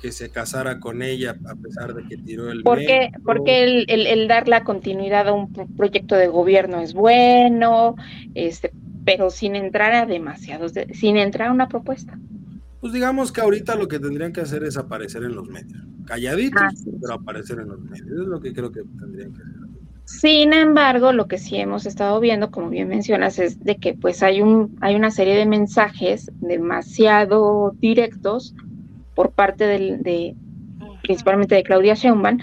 que 0.01 0.11
se 0.11 0.29
casara 0.29 0.79
con 0.79 1.01
ella 1.01 1.35
a 1.47 1.55
pesar 1.55 1.93
de 1.95 2.03
que 2.03 2.17
tiró 2.17 2.51
el 2.51 2.61
porque 2.63 3.11
porque 3.23 3.63
el, 3.63 4.07
el, 4.07 4.27
dar 4.27 4.47
la 4.47 4.63
continuidad 4.63 5.27
a 5.27 5.33
un 5.33 5.51
proyecto 5.75 6.15
de 6.15 6.27
gobierno 6.27 6.79
es 6.79 6.93
bueno 6.93 7.95
este 8.35 8.71
pero 9.03 9.29
sin 9.29 9.55
entrar 9.55 9.93
a 9.93 10.05
demasiados 10.05 10.73
sin 10.93 11.17
entrar 11.17 11.49
a 11.49 11.51
una 11.51 11.67
propuesta. 11.67 12.19
Pues 12.81 12.93
digamos 12.93 13.31
que 13.31 13.41
ahorita 13.41 13.75
lo 13.75 13.87
que 13.87 13.99
tendrían 13.99 14.31
que 14.31 14.41
hacer 14.41 14.63
es 14.63 14.77
aparecer 14.77 15.23
en 15.23 15.33
los 15.33 15.47
medios. 15.49 15.81
Calladitos 16.05 16.61
ah, 16.61 16.69
pero 17.01 17.13
aparecer 17.15 17.59
en 17.59 17.69
los 17.69 17.81
medios. 17.81 18.07
Es 18.07 18.27
lo 18.27 18.39
que 18.39 18.53
creo 18.53 18.71
que 18.71 18.83
tendrían 18.99 19.33
que 19.33 19.41
hacer 19.41 19.64
sin 20.05 20.53
embargo, 20.53 21.11
lo 21.11 21.27
que 21.27 21.37
sí 21.37 21.57
hemos 21.57 21.85
estado 21.85 22.19
viendo, 22.19 22.51
como 22.51 22.69
bien 22.69 22.87
mencionas, 22.87 23.39
es 23.39 23.63
de 23.63 23.77
que 23.77 23.93
pues 23.93 24.23
hay 24.23 24.41
un 24.41 24.77
hay 24.81 24.95
una 24.95 25.11
serie 25.11 25.35
de 25.35 25.45
mensajes 25.45 26.31
demasiado 26.39 27.73
directos 27.79 28.55
por 29.15 29.31
parte 29.31 29.65
de 29.65 30.35
principalmente 31.01 31.55
de 31.55 31.63
Claudia 31.63 31.93
Sheinbaum 31.93 32.39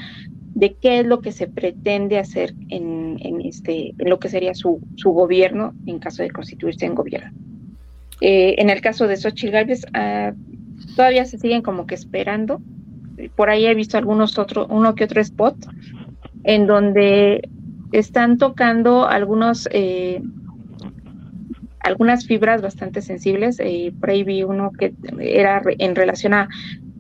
de 0.55 0.75
qué 0.75 1.01
es 1.01 1.07
lo 1.07 1.21
que 1.21 1.33
se 1.33 1.47
pretende 1.47 2.19
hacer 2.19 2.55
en, 2.69 3.19
este 3.45 3.95
en 3.99 4.11
lo 4.11 4.19
que 4.19 4.29
sería 4.29 4.55
su, 4.55 4.81
su 4.97 5.11
gobierno 5.11 5.75
en 5.87 5.99
caso 5.99 6.23
de 6.23 6.31
constituirse 6.31 6.85
en 6.85 6.95
gobierno. 6.95 7.31
Eh, 8.21 8.57
en 8.59 8.71
el 8.71 8.81
caso 8.81 9.07
de 9.07 9.17
Xochitl 9.17 9.53
Gálvez, 9.53 9.87
ah, 9.95 10.33
todavía 10.95 11.25
se 11.25 11.39
siguen 11.39 11.63
como 11.63 11.87
que 11.87 11.95
esperando. 11.95 12.61
Por 13.35 13.51
ahí 13.51 13.67
he 13.67 13.75
visto 13.75 13.97
algunos 13.97 14.39
otros, 14.39 14.67
uno 14.71 14.95
que 14.95 15.05
otro 15.05 15.21
spot 15.21 15.57
en 16.45 16.67
donde 16.67 17.49
están 17.93 18.39
tocando 18.39 19.07
algunos 19.07 19.69
eh, 19.73 20.23
algunas 21.83 22.27
fibras 22.27 22.63
bastante 22.63 23.03
sensibles. 23.03 23.59
Eh, 23.61 23.93
por 23.99 24.11
ahí 24.11 24.23
vi 24.25 24.43
uno 24.43 24.71
que 24.73 24.95
era 25.21 25.63
en 25.79 25.95
relación 25.95 26.35
a 26.35 26.49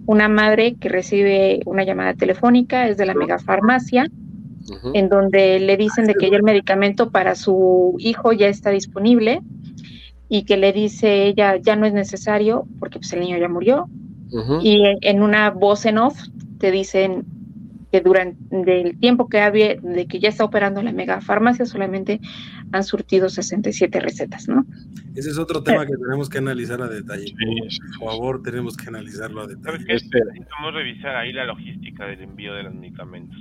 una 0.07 0.29
madre 0.29 0.75
que 0.75 0.89
recibe 0.89 1.61
una 1.65 1.85
llamada 1.85 2.15
telefónica, 2.15 2.89
es 2.89 2.97
de 2.97 3.07
la 3.07 3.15
megafarmacia, 3.15 4.07
en 4.95 5.09
donde 5.09 5.61
le 5.61 5.77
dicen 5.77 6.07
de 6.07 6.15
que 6.15 6.31
ya 6.31 6.37
el 6.37 6.43
medicamento 6.43 7.11
para 7.11 7.35
su 7.35 7.95
hijo 7.99 8.33
ya 8.33 8.49
está 8.49 8.71
disponible 8.71 9.41
y 10.29 10.45
que 10.45 10.57
le 10.57 10.73
dice 10.73 11.27
ella 11.27 11.57
ya 11.57 11.77
no 11.77 11.85
es 11.85 11.93
necesario 11.93 12.65
porque 12.79 12.99
pues 12.99 13.13
el 13.13 13.21
niño 13.21 13.39
ya 13.39 13.49
murió. 13.49 13.89
Y 14.63 14.83
en 15.03 15.23
una 15.23 15.51
voz 15.51 15.85
en 15.85 15.99
off 15.99 16.19
te 16.59 16.71
dicen 16.71 17.27
que 17.93 18.01
durante 18.01 18.81
el 18.81 18.99
tiempo 18.99 19.29
que 19.29 19.41
había, 19.41 19.77
de 19.77 20.07
que 20.07 20.19
ya 20.19 20.31
está 20.31 20.45
operando 20.45 20.83
la 20.83 20.93
mega 20.93 21.21
farmacia, 21.21 21.67
solamente 21.67 22.21
han 22.73 22.85
surtido 22.85 23.29
67 23.29 24.01
recetas, 24.01 24.49
¿no? 24.49 24.65
Ese 25.15 25.29
es 25.29 25.37
otro 25.37 25.63
tema 25.63 25.85
que 25.85 25.93
tenemos 25.95 26.31
que 26.31 26.39
analizar 26.39 26.81
a 26.81 26.89
detalle. 26.89 27.35
Por 27.99 28.09
favor, 28.09 28.43
tenemos 28.43 28.79
que 28.79 28.89
analizarlo 28.89 29.43
a 29.43 29.47
detalle. 29.47 29.85
Necesitamos 29.85 30.73
revisar 30.73 31.17
ahí 31.17 31.35
la 31.35 31.45
logística 31.45 32.07
del 32.07 32.23
envío 32.23 32.55
de 32.55 32.63
los 32.63 32.75
medicamentos. 32.75 33.37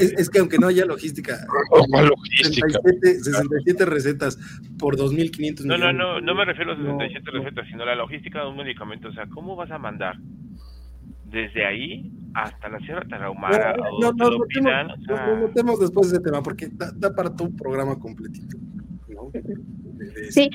es, 0.00 0.28
que 0.28 0.40
aunque 0.40 0.58
no 0.58 0.66
haya 0.66 0.84
logística, 0.84 1.38
67, 2.42 3.84
recetas 3.84 4.36
por 4.80 4.96
2.500 4.96 5.64
No, 5.64 5.78
no, 5.78 5.92
no, 5.92 6.20
no 6.20 6.34
me 6.34 6.44
refiero 6.44 6.72
a 6.72 6.76
67 6.76 7.30
recetas, 7.30 7.68
sino 7.68 7.84
la 7.84 7.94
logística 7.94 8.42
de 8.42 8.48
un 8.48 8.56
medicamento. 8.56 9.10
O 9.10 9.12
sea, 9.12 9.26
¿cómo 9.28 9.54
vas 9.54 9.70
a 9.70 9.78
mandar 9.78 10.16
desde 11.30 11.64
ahí 11.64 12.10
hasta 12.34 12.68
la 12.68 12.78
Sierra 12.80 13.02
Tarahumara 13.08 13.74
no, 14.00 14.12
no, 14.12 14.30
no, 14.30 15.36
metemos 15.48 15.80
después 15.80 16.10
de 16.10 16.16
ese 16.16 16.24
tema 16.24 16.42
porque 16.42 16.68
da, 16.72 17.14
para 17.14 17.34
todo 17.34 17.48
un 17.48 17.56
programa 17.56 17.98
completito. 17.98 18.56
Sí, 20.30 20.50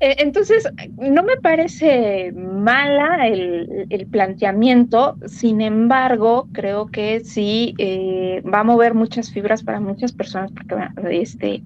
e, 0.00 0.16
entonces 0.18 0.68
no 0.98 1.22
me 1.22 1.36
parece 1.36 2.32
mala 2.32 3.28
el, 3.28 3.86
el, 3.88 4.06
planteamiento, 4.08 5.16
sin 5.26 5.60
embargo, 5.60 6.48
creo 6.52 6.86
que 6.86 7.20
sí 7.20 7.74
eh, 7.78 8.42
va 8.42 8.60
a 8.60 8.64
mover 8.64 8.94
muchas 8.94 9.32
fibras 9.32 9.62
para 9.62 9.78
muchas 9.78 10.12
personas 10.12 10.50
porque 10.50 10.74
este, 11.10 11.62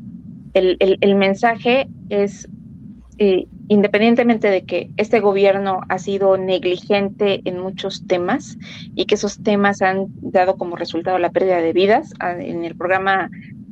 el, 0.53 0.77
el, 0.81 0.99
el 1.01 1.15
mensaje 1.15 1.89
es 2.11 2.47
eh, 3.21 3.49
independientemente 3.67 4.49
de 4.49 4.63
que 4.63 4.91
este 4.97 5.19
gobierno 5.19 5.81
ha 5.89 5.99
sido 5.99 6.37
negligente 6.37 7.41
en 7.45 7.59
muchos 7.59 8.07
temas 8.07 8.57
y 8.95 9.07
que 9.07 9.17
esos 9.17 9.43
temas 9.43 9.83
han 9.83 10.07
dado 10.21 10.57
como 10.57 10.77
resultado 10.77 11.19
la 11.19 11.31
pérdida 11.31 11.61
de 11.61 11.73
vidas, 11.73 12.15
ah, 12.21 12.37
en 12.39 12.65
el 12.65 12.77
programa, 12.77 13.29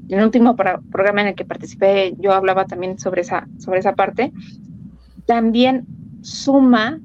en 0.08 0.18
el 0.18 0.24
último 0.24 0.56
programa 0.56 1.20
en 1.20 1.28
el 1.28 1.34
que 1.36 1.44
participé, 1.44 2.14
yo 2.18 2.32
hablaba 2.32 2.64
también 2.64 2.98
sobre 2.98 3.20
esa, 3.20 3.46
sobre 3.58 3.78
esa 3.78 3.94
parte, 3.94 4.32
también 5.26 5.86
suma 6.22 6.98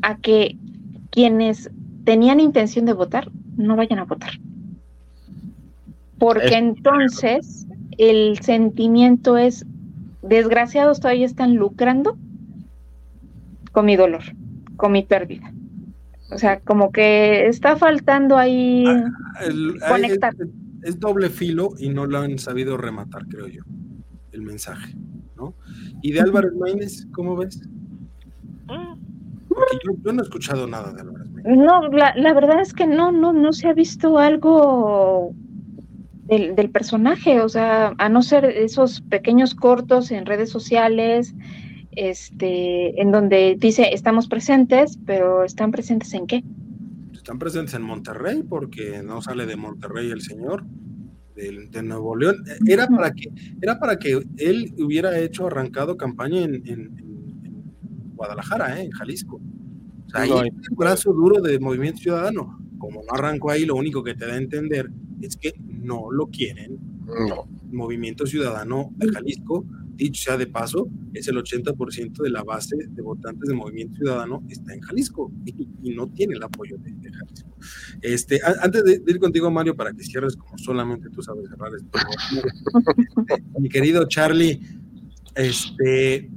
a 0.00 0.16
que 0.16 0.56
quienes 1.10 1.70
tenían 2.04 2.40
intención 2.40 2.86
de 2.86 2.94
votar 2.94 3.30
no 3.58 3.76
vayan 3.76 3.98
a 3.98 4.04
votar. 4.04 4.30
Porque 6.18 6.54
entonces 6.54 7.66
el 7.98 8.38
sentimiento 8.40 9.36
es 9.36 9.66
desgraciados 10.22 11.00
todavía 11.00 11.26
están 11.26 11.54
lucrando 11.54 12.16
con 13.72 13.86
mi 13.86 13.96
dolor, 13.96 14.22
con 14.76 14.92
mi 14.92 15.02
pérdida. 15.02 15.52
O 16.30 16.38
sea, 16.38 16.60
como 16.60 16.92
que 16.92 17.46
está 17.46 17.76
faltando 17.76 18.36
ahí 18.36 18.84
ah, 18.86 19.10
conectar. 19.88 20.34
Es, 20.82 21.00
doble 21.00 21.30
filo 21.30 21.70
y 21.78 21.88
no 21.88 22.06
lo 22.06 22.18
han 22.18 22.38
sabido 22.38 22.76
rematar, 22.76 23.26
creo 23.26 23.46
yo, 23.48 23.62
el 24.32 24.42
mensaje, 24.42 24.94
¿no? 25.36 25.54
Y 26.02 26.12
de 26.12 26.20
Álvaro 26.20 26.50
Maínez, 26.58 27.06
¿cómo 27.12 27.36
ves? 27.36 27.60
Porque 28.66 29.78
yo, 29.84 30.12
no 30.12 30.22
he 30.22 30.24
escuchado 30.24 30.66
nada 30.66 30.92
de 30.92 31.00
Álvaro 31.00 31.24
Maínez. 31.26 31.56
No, 31.56 31.88
la, 31.88 32.14
la 32.14 32.34
verdad 32.34 32.60
es 32.60 32.74
que 32.74 32.86
no, 32.86 33.10
no, 33.10 33.32
no 33.32 33.52
se 33.52 33.68
ha 33.68 33.72
visto 33.72 34.18
algo 34.18 35.34
del, 36.28 36.70
personaje, 36.70 37.40
o 37.40 37.48
sea, 37.48 37.94
a 37.98 38.08
no 38.08 38.22
ser 38.22 38.44
esos 38.44 39.00
pequeños 39.00 39.54
cortos 39.54 40.10
en 40.10 40.26
redes 40.26 40.50
sociales, 40.50 41.34
este, 41.92 43.00
en 43.00 43.10
donde 43.10 43.56
dice 43.58 43.88
estamos 43.92 44.28
presentes, 44.28 44.98
pero 45.06 45.42
están 45.42 45.70
presentes 45.70 46.12
en 46.12 46.26
qué? 46.26 46.44
Están 47.14 47.38
presentes 47.38 47.74
en 47.74 47.82
Monterrey 47.82 48.42
porque 48.46 49.02
no 49.02 49.22
sale 49.22 49.46
de 49.46 49.56
Monterrey 49.56 50.10
el 50.10 50.20
señor 50.20 50.64
de, 51.34 51.82
Nuevo 51.82 52.16
León. 52.16 52.36
Era 52.66 52.86
para 52.88 53.12
que 53.12 53.30
era 53.62 53.78
para 53.78 53.98
que 53.98 54.20
él 54.36 54.74
hubiera 54.78 55.18
hecho 55.18 55.46
arrancado 55.46 55.96
campaña 55.96 56.42
en, 56.42 57.08
Guadalajara, 58.14 58.80
¿eh? 58.80 58.84
en 58.84 58.90
Jalisco. 58.90 59.36
O 59.36 60.10
sea, 60.10 60.22
ahí 60.22 60.30
hay 60.32 60.50
un 60.50 60.76
brazo 60.76 61.12
duro 61.12 61.40
de 61.40 61.60
Movimiento 61.60 62.00
Ciudadano. 62.00 62.58
Como 62.78 63.02
no 63.02 63.12
arrancó 63.12 63.50
ahí, 63.50 63.64
lo 63.64 63.76
único 63.76 64.02
que 64.02 64.14
te 64.14 64.26
da 64.26 64.34
a 64.34 64.38
entender 64.38 64.90
es 65.20 65.36
que 65.36 65.52
no 65.82 66.10
lo 66.10 66.26
quieren. 66.26 66.78
No. 67.06 67.48
Movimiento 67.70 68.26
Ciudadano 68.26 68.92
de 68.96 69.08
Jalisco, 69.08 69.64
dicho 69.94 70.22
sea 70.22 70.36
de 70.36 70.46
paso, 70.46 70.88
es 71.12 71.26
el 71.28 71.36
80% 71.36 72.22
de 72.22 72.30
la 72.30 72.42
base 72.42 72.76
de 72.76 73.02
votantes 73.02 73.48
de 73.48 73.54
Movimiento 73.54 73.96
Ciudadano 73.96 74.42
está 74.48 74.74
en 74.74 74.80
Jalisco 74.80 75.32
y, 75.44 75.68
no 75.94 76.08
tiene 76.08 76.34
el 76.34 76.42
apoyo 76.42 76.76
de, 76.78 77.10
Jalisco. 77.10 77.56
Este, 78.02 78.40
antes 78.62 78.84
de, 78.84 79.02
ir 79.06 79.18
contigo, 79.18 79.50
Mario, 79.50 79.74
para 79.74 79.92
que 79.92 80.04
cierres 80.04 80.36
como 80.36 80.56
solamente 80.58 81.08
tú 81.10 81.22
sabes 81.22 81.48
cerrar 81.48 81.72
esto, 81.74 81.98
mi 83.58 83.68
querido 83.68 84.06
Charlie, 84.06 84.60
este, 85.34 86.30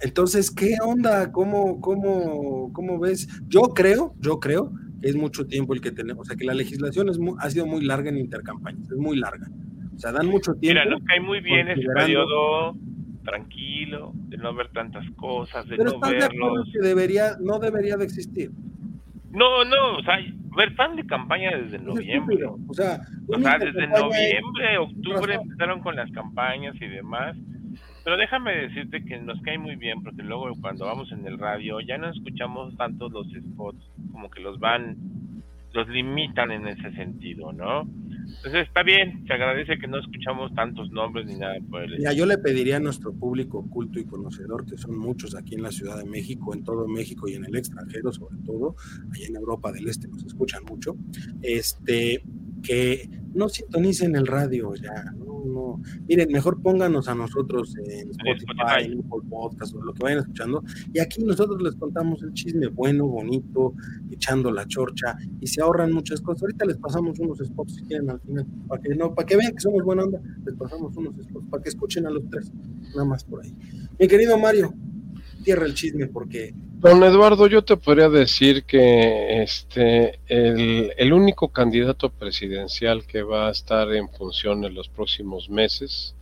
entonces, 0.00 0.50
¿qué 0.50 0.76
onda? 0.84 1.32
¿Cómo, 1.32 1.80
cómo, 1.80 2.72
cómo 2.72 2.98
ves? 2.98 3.28
Yo 3.48 3.62
creo, 3.74 4.14
yo 4.20 4.38
creo 4.38 4.72
es 5.02 5.16
mucho 5.16 5.46
tiempo 5.46 5.74
el 5.74 5.80
que 5.80 5.92
tenemos, 5.92 6.22
o 6.22 6.24
sea 6.24 6.36
que 6.36 6.44
la 6.44 6.54
legislación 6.54 7.08
es 7.08 7.18
ha 7.38 7.50
sido 7.50 7.66
muy 7.66 7.84
larga 7.84 8.10
en 8.10 8.18
intercampañas, 8.18 8.90
es 8.90 8.98
muy 8.98 9.16
larga. 9.16 9.46
O 9.94 9.98
sea, 9.98 10.12
dan 10.12 10.26
mucho 10.28 10.54
tiempo. 10.54 10.80
Mira, 10.80 10.84
nos 10.84 11.02
cae 11.04 11.20
muy 11.20 11.40
bien 11.40 11.68
ese 11.68 11.86
periodo 11.92 12.76
tranquilo, 13.24 14.12
de 14.28 14.38
no 14.38 14.54
ver 14.54 14.68
tantas 14.68 15.04
cosas, 15.16 15.68
de 15.68 15.76
no 15.76 15.98
verlos. 16.00 16.70
que 16.72 16.80
debería, 16.80 17.32
no 17.40 17.58
debería 17.58 17.96
de 17.96 18.04
existir. 18.04 18.50
No, 19.30 19.64
no, 19.64 19.98
o 19.98 20.02
sea, 20.02 20.18
ver 20.56 20.74
tan 20.76 20.96
de 20.96 21.06
campaña 21.06 21.50
desde 21.56 21.78
noviembre. 21.78 22.44
O 22.44 22.74
sea, 22.74 23.00
o 23.26 23.38
sea 23.38 23.58
desde 23.58 23.86
noviembre, 23.88 24.78
octubre 24.78 25.34
empezaron 25.34 25.80
con 25.80 25.96
las 25.96 26.10
campañas 26.12 26.74
y 26.80 26.86
demás. 26.86 27.36
Pero 28.08 28.16
déjame 28.16 28.56
decirte 28.56 29.04
que 29.04 29.18
nos 29.18 29.38
cae 29.42 29.58
muy 29.58 29.76
bien 29.76 30.02
porque 30.02 30.22
luego 30.22 30.50
cuando 30.62 30.86
vamos 30.86 31.12
en 31.12 31.26
el 31.26 31.38
radio 31.38 31.78
ya 31.80 31.98
no 31.98 32.08
escuchamos 32.08 32.74
tanto 32.78 33.10
los 33.10 33.26
spots, 33.26 33.84
como 34.10 34.30
que 34.30 34.40
los 34.40 34.58
van, 34.58 34.96
los 35.74 35.86
limitan 35.90 36.50
en 36.50 36.68
ese 36.68 36.90
sentido, 36.92 37.52
¿no? 37.52 37.82
Entonces 37.82 38.66
está 38.66 38.82
bien, 38.82 39.26
se 39.26 39.34
agradece 39.34 39.78
que 39.78 39.86
no 39.88 39.98
escuchamos 39.98 40.54
tantos 40.54 40.90
nombres 40.90 41.26
ni 41.26 41.34
nada 41.34 41.56
por 41.68 41.82
el 41.82 41.98
Mira, 41.98 42.14
yo 42.14 42.24
le 42.24 42.38
pediría 42.38 42.78
a 42.78 42.80
nuestro 42.80 43.12
público 43.12 43.68
culto 43.68 44.00
y 44.00 44.06
conocedor, 44.06 44.64
que 44.64 44.78
son 44.78 44.96
muchos 44.96 45.36
aquí 45.36 45.56
en 45.56 45.62
la 45.64 45.70
Ciudad 45.70 45.98
de 45.98 46.06
México, 46.06 46.54
en 46.54 46.64
todo 46.64 46.88
México 46.88 47.28
y 47.28 47.34
en 47.34 47.44
el 47.44 47.56
extranjero, 47.56 48.10
sobre 48.10 48.38
todo, 48.38 48.74
allá 49.12 49.26
en 49.26 49.36
Europa 49.36 49.70
del 49.70 49.86
Este 49.86 50.08
nos 50.08 50.24
escuchan 50.24 50.64
mucho, 50.64 50.96
este, 51.42 52.22
que 52.62 53.06
no 53.34 53.50
sintonicen 53.50 54.16
el 54.16 54.26
radio 54.26 54.74
ya, 54.76 55.12
no, 55.18 55.27
no. 55.58 55.80
Miren, 56.08 56.30
mejor 56.32 56.60
pónganos 56.62 57.08
a 57.08 57.14
nosotros 57.14 57.74
en 57.76 58.10
Spotify, 58.10 58.84
en 58.84 59.00
Apple 59.00 59.28
Podcast 59.28 59.74
o 59.74 59.82
lo 59.82 59.92
que 59.92 60.02
vayan 60.02 60.20
escuchando, 60.20 60.62
y 60.92 60.98
aquí 61.00 61.22
nosotros 61.22 61.60
les 61.62 61.74
contamos 61.74 62.22
el 62.22 62.32
chisme 62.32 62.68
bueno, 62.68 63.06
bonito, 63.06 63.74
echando 64.10 64.50
la 64.50 64.66
chorcha, 64.66 65.16
y 65.40 65.46
se 65.46 65.60
ahorran 65.60 65.92
muchas 65.92 66.20
cosas. 66.20 66.42
Ahorita 66.42 66.64
les 66.64 66.76
pasamos 66.76 67.18
unos 67.18 67.38
spots 67.38 67.76
si 67.76 67.82
quieren 67.82 68.10
al 68.10 68.20
final, 68.20 68.46
para 68.66 68.82
que 68.82 68.94
no, 68.94 69.14
para 69.14 69.26
que 69.26 69.36
vean 69.36 69.52
que 69.52 69.60
somos 69.60 69.82
buena 69.82 70.04
onda, 70.04 70.20
les 70.44 70.54
pasamos 70.54 70.96
unos 70.96 71.14
spots, 71.16 71.46
para 71.50 71.62
que 71.62 71.68
escuchen 71.68 72.06
a 72.06 72.10
los 72.10 72.28
tres, 72.30 72.52
nada 72.90 73.04
más 73.04 73.24
por 73.24 73.44
ahí. 73.44 73.54
Mi 73.98 74.08
querido 74.08 74.38
Mario, 74.38 74.74
tierra 75.48 75.64
el 75.64 75.72
chisme 75.72 76.06
porque 76.08 76.52
Don 76.78 77.02
Eduardo, 77.02 77.46
yo 77.46 77.64
te 77.64 77.78
podría 77.78 78.10
decir 78.10 78.64
que 78.64 79.42
este 79.42 80.20
el, 80.26 80.92
el, 80.94 81.12
único 81.14 81.48
candidato 81.48 82.10
presidencial 82.10 83.06
que 83.06 83.22
va 83.22 83.48
a 83.48 83.52
estar 83.52 83.90
en 83.94 84.10
función 84.10 84.62
en 84.66 84.74
los 84.74 84.90
próximos 84.90 85.48
meses 85.48 86.14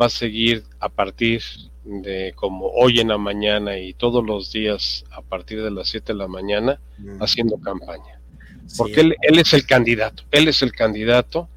va 0.00 0.06
a 0.06 0.10
seguir 0.10 0.62
a 0.78 0.88
partir 0.88 1.42
de 1.84 2.34
como 2.36 2.68
hoy 2.68 3.00
en 3.00 3.08
la 3.08 3.18
mañana 3.18 3.76
y 3.78 3.94
todos 3.94 4.24
los 4.24 4.52
días 4.52 5.04
a 5.10 5.22
partir 5.22 5.60
de 5.60 5.72
las 5.72 5.88
7 5.88 6.12
de 6.12 6.18
la 6.20 6.28
mañana 6.28 6.78
mm. 6.98 7.20
haciendo 7.20 7.58
campaña. 7.58 8.20
Porque 8.78 9.00
él, 9.00 9.16
él, 9.22 9.40
es 9.40 9.52
el 9.54 9.66
candidato, 9.66 10.22
él 10.30 10.46
es 10.46 10.62
el 10.62 10.70
candidato 10.70 11.48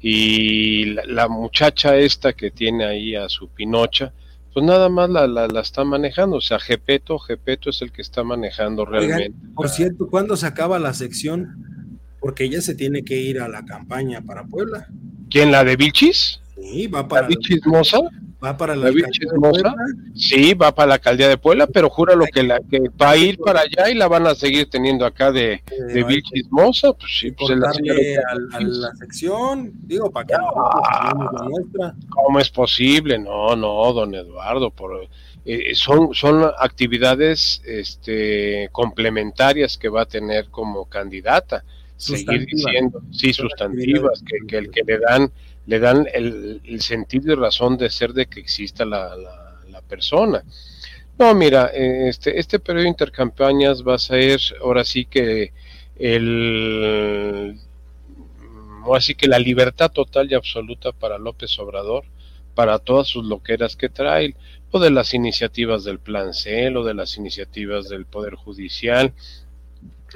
y 0.00 0.86
la, 0.86 1.02
la 1.04 1.28
muchacha 1.28 1.98
esta 1.98 2.32
que 2.32 2.50
tiene 2.50 2.86
ahí 2.86 3.14
a 3.14 3.28
su 3.28 3.48
pinocha, 3.48 4.14
pues 4.56 4.64
nada 4.64 4.88
más 4.88 5.10
la, 5.10 5.26
la, 5.26 5.48
la, 5.48 5.60
está 5.60 5.84
manejando. 5.84 6.38
O 6.38 6.40
sea, 6.40 6.58
Gepeto, 6.58 7.18
Gepeto 7.18 7.68
es 7.68 7.82
el 7.82 7.92
que 7.92 8.00
está 8.00 8.24
manejando 8.24 8.86
realmente. 8.86 9.38
por 9.54 9.68
cierto, 9.68 10.08
¿cuándo 10.08 10.34
se 10.34 10.46
acaba 10.46 10.78
la 10.78 10.94
sección? 10.94 11.98
Porque 12.20 12.44
ella 12.44 12.62
se 12.62 12.74
tiene 12.74 13.04
que 13.04 13.20
ir 13.20 13.38
a 13.38 13.48
la 13.48 13.66
campaña 13.66 14.22
para 14.22 14.44
Puebla. 14.44 14.88
¿Quién, 15.28 15.52
la 15.52 15.62
de 15.62 15.76
Vilchis? 15.76 16.40
Sí, 16.54 16.86
va 16.86 17.06
para. 17.06 17.24
¿La 17.24 17.28
Vilchis 17.28 17.66
Moza? 17.66 17.98
Va 18.44 18.56
para 18.56 18.76
la, 18.76 18.90
la 18.90 19.38
Moza. 19.38 19.74
Sí, 20.14 20.52
va 20.52 20.74
para 20.74 20.88
la 20.88 20.94
alcaldía 20.94 21.28
de 21.28 21.38
Puebla, 21.38 21.66
pero 21.66 21.88
jura 21.88 22.14
lo 22.14 22.26
que, 22.26 22.42
la, 22.42 22.60
que 22.60 22.80
va 23.00 23.10
a 23.10 23.16
ir 23.16 23.38
para 23.38 23.60
allá 23.60 23.90
y 23.90 23.94
la 23.94 24.08
van 24.08 24.26
a 24.26 24.34
seguir 24.34 24.68
teniendo 24.68 25.06
acá 25.06 25.32
de, 25.32 25.62
de 25.68 26.04
Vilchis 26.04 26.50
Moza. 26.50 26.92
Pues 26.92 27.18
sí, 27.18 27.30
pues 27.30 27.56
la 27.56 27.68
a, 27.68 28.56
a, 28.56 28.60
la 28.60 28.94
sección, 28.96 29.72
digo, 29.84 30.10
para 30.10 30.38
la 30.38 31.48
nuestra. 31.48 31.94
¿Cómo 32.10 32.38
es 32.38 32.50
posible? 32.50 33.18
No, 33.18 33.56
no, 33.56 33.92
don 33.92 34.14
Eduardo, 34.14 34.70
por. 34.70 35.08
Eh, 35.46 35.74
son, 35.74 36.12
son 36.12 36.44
actividades 36.58 37.62
este, 37.64 38.68
complementarias 38.72 39.78
que 39.78 39.88
va 39.88 40.02
a 40.02 40.06
tener 40.06 40.48
como 40.50 40.86
candidata. 40.86 41.64
Seguir 41.96 42.46
diciendo, 42.46 43.00
sí, 43.10 43.32
sustantivas, 43.32 44.22
que, 44.22 44.38
que, 44.46 44.70
que 44.70 44.82
le 44.84 44.98
dan 44.98 45.32
le 45.66 45.80
dan 45.80 46.06
el, 46.14 46.60
el, 46.64 46.80
sentido 46.80 47.32
y 47.32 47.34
razón 47.34 47.76
de 47.76 47.90
ser 47.90 48.12
de 48.12 48.26
que 48.26 48.38
exista 48.38 48.84
la, 48.84 49.16
la, 49.16 49.60
la 49.68 49.82
persona. 49.82 50.44
No, 51.18 51.34
mira, 51.34 51.66
este, 51.74 52.38
este 52.38 52.58
periodo 52.60 52.84
de 52.84 52.90
intercampañas 52.90 53.82
va 53.82 53.94
a 53.94 53.98
ser 53.98 54.40
ahora 54.60 54.84
sí 54.84 55.06
que 55.06 55.52
el 55.98 57.58
así 58.94 59.14
que 59.14 59.26
la 59.26 59.38
libertad 59.38 59.90
total 59.90 60.30
y 60.30 60.34
absoluta 60.34 60.92
para 60.92 61.18
López 61.18 61.58
Obrador, 61.58 62.04
para 62.54 62.78
todas 62.78 63.08
sus 63.08 63.24
loqueras 63.24 63.74
que 63.74 63.88
trae, 63.88 64.36
o 64.70 64.78
de 64.78 64.90
las 64.90 65.14
iniciativas 65.14 65.84
del 65.84 65.98
Plan 65.98 66.34
C, 66.34 66.68
o 66.76 66.84
de 66.84 66.94
las 66.94 67.16
iniciativas 67.16 67.88
del 67.88 68.06
Poder 68.06 68.34
Judicial, 68.34 69.12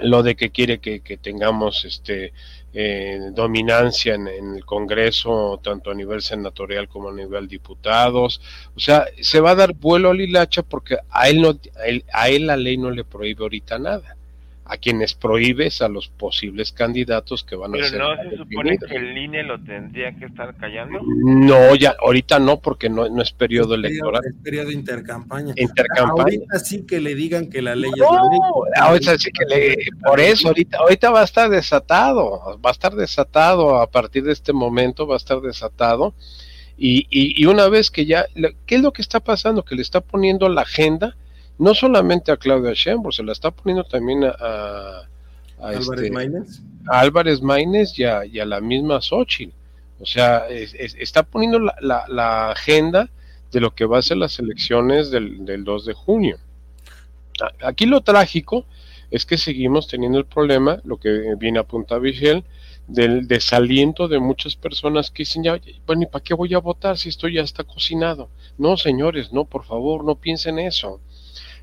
lo 0.03 0.23
de 0.23 0.37
que 0.37 0.51
quiere 0.51 0.79
que, 0.81 1.01
tengamos 1.19 1.85
este 1.85 2.33
eh, 2.73 3.31
dominancia 3.33 4.15
en, 4.15 4.29
el 4.29 4.65
Congreso, 4.65 5.61
tanto 5.63 5.91
a 5.91 5.95
nivel 5.95 6.23
senatorial 6.23 6.89
como 6.89 7.09
a 7.09 7.15
nivel 7.15 7.49
diputados. 7.49 8.41
O 8.77 8.81
sea, 8.81 9.07
se 9.21 9.41
va 9.41 9.51
a 9.53 9.57
dar 9.57 9.75
vuelo 9.75 10.11
al 10.11 10.21
hilacha 10.21 10.63
porque 10.63 10.99
a 11.11 11.29
él, 11.29 11.43
no, 11.43 11.51
a 11.51 12.21
a 12.21 12.29
él 12.29 12.47
la 12.47 12.57
ley 12.57 12.77
no 12.77 12.91
le 12.91 13.05
prohíbe 13.05 13.43
ahorita 13.43 13.79
nada 13.79 14.17
a 14.71 14.77
quienes 14.77 15.15
prohíbes 15.15 15.83
a 15.83 15.89
los 15.89 16.07
posibles 16.07 16.71
candidatos 16.71 17.43
que 17.43 17.57
van 17.57 17.73
Pero 17.73 17.85
a 17.85 17.89
ser. 17.89 17.99
no 17.99 18.17
se 18.31 18.37
supone 18.37 18.79
que 18.79 18.95
el 18.95 19.19
INE 19.19 19.43
lo 19.43 19.61
tendría 19.61 20.15
que 20.17 20.27
estar 20.27 20.57
callando. 20.57 21.01
No, 21.03 21.75
ya, 21.75 21.97
ahorita 22.01 22.39
no, 22.39 22.61
porque 22.61 22.89
no, 22.89 23.09
no 23.09 23.21
es 23.21 23.33
periodo 23.33 23.75
es 23.75 23.81
electoral. 23.81 24.23
Es 24.25 24.35
periodo 24.45 24.71
intercampaña. 24.71 25.55
Intercampaña. 25.57 26.23
Ahorita 26.23 26.59
sí 26.61 26.87
que 26.87 27.01
le 27.01 27.17
digan 27.17 27.51
que 27.51 27.63
la 27.63 27.75
ley 27.75 27.91
no, 27.97 28.05
es 28.05 28.13
la 28.13 28.23
ley. 28.31 28.41
Ahorita 28.77 29.19
sí 29.19 29.31
que 29.33 29.45
le, 29.45 29.77
por 30.05 30.21
eso, 30.21 30.47
ahorita, 30.49 30.79
ahorita 30.79 31.11
va 31.11 31.23
a 31.23 31.25
estar 31.25 31.51
desatado, 31.51 32.61
va 32.65 32.71
a 32.71 32.73
estar 32.73 32.95
desatado 32.95 33.81
a 33.81 33.91
partir 33.91 34.23
de 34.23 34.33
este 34.33 34.53
momento, 34.53 35.05
va 35.05 35.15
a 35.15 35.19
estar 35.19 35.41
desatado. 35.41 36.15
Y, 36.79 37.09
y, 37.11 37.43
y 37.43 37.47
una 37.47 37.69
vez 37.69 37.91
que 37.91 38.07
ya, 38.07 38.27
¿qué 38.67 38.77
es 38.77 38.83
lo 38.83 38.93
que 38.93 39.03
está 39.03 39.19
pasando? 39.19 39.65
Que 39.65 39.75
le 39.75 39.83
está 39.83 40.01
poniendo 40.01 40.49
la 40.49 40.63
agenda 40.63 41.17
no 41.61 41.75
solamente 41.75 42.33
a 42.33 42.39
Claudia 42.39 42.73
Sheinbaum, 42.75 43.13
se 43.13 43.23
la 43.23 43.33
está 43.33 43.51
poniendo 43.51 43.85
también 43.85 44.25
a, 44.25 44.31
a, 44.31 45.07
a 45.61 45.69
Álvarez 45.69 46.05
este, 46.05 46.11
Maínez. 46.11 46.61
a 46.89 47.01
Álvarez 47.01 47.43
Maínez 47.43 47.99
y 47.99 48.05
a, 48.05 48.25
y 48.25 48.41
a 48.41 48.47
la 48.47 48.63
misma 48.63 49.03
Xochitl. 49.03 49.53
O 50.01 50.07
sea, 50.07 50.49
es, 50.49 50.73
es, 50.73 50.97
está 50.99 51.23
poniendo 51.23 51.59
la, 51.59 51.75
la, 51.83 52.05
la, 52.09 52.51
agenda 52.51 53.11
de 53.53 53.61
lo 53.61 53.75
que 53.75 53.85
va 53.85 53.99
a 53.99 54.03
ser 54.03 54.17
las 54.17 54.39
elecciones 54.39 55.11
del, 55.11 55.45
del 55.45 55.63
2 55.65 55.85
de 55.85 55.93
junio. 55.93 56.39
Aquí 57.63 57.85
lo 57.85 58.01
trágico 58.01 58.65
es 59.11 59.27
que 59.27 59.37
seguimos 59.37 59.87
teniendo 59.87 60.19
el 60.19 60.25
problema, 60.25 60.81
lo 60.85 60.97
que 60.97 61.35
viene 61.37 61.59
a 61.59 61.65
punta 61.65 61.99
Vigel, 61.99 62.43
del 62.87 63.29
desaliento 63.29 64.09
de 64.09 64.19
muchas 64.19 64.57
personas 64.57 65.11
que 65.11 65.25
dicen, 65.25 65.43
ya, 65.43 65.61
bueno, 65.87 66.05
¿y 66.05 66.07
para 66.07 66.25
qué 66.25 66.33
voy 66.33 66.55
a 66.55 66.59
votar 66.59 66.97
si 66.97 67.11
esto 67.11 67.29
ya 67.29 67.43
está 67.43 67.65
cocinado? 67.65 68.31
No, 68.57 68.79
señores, 68.79 69.31
no, 69.31 69.45
por 69.45 69.65
favor, 69.65 70.05
no 70.05 70.15
piensen 70.15 70.59
eso. 70.59 71.01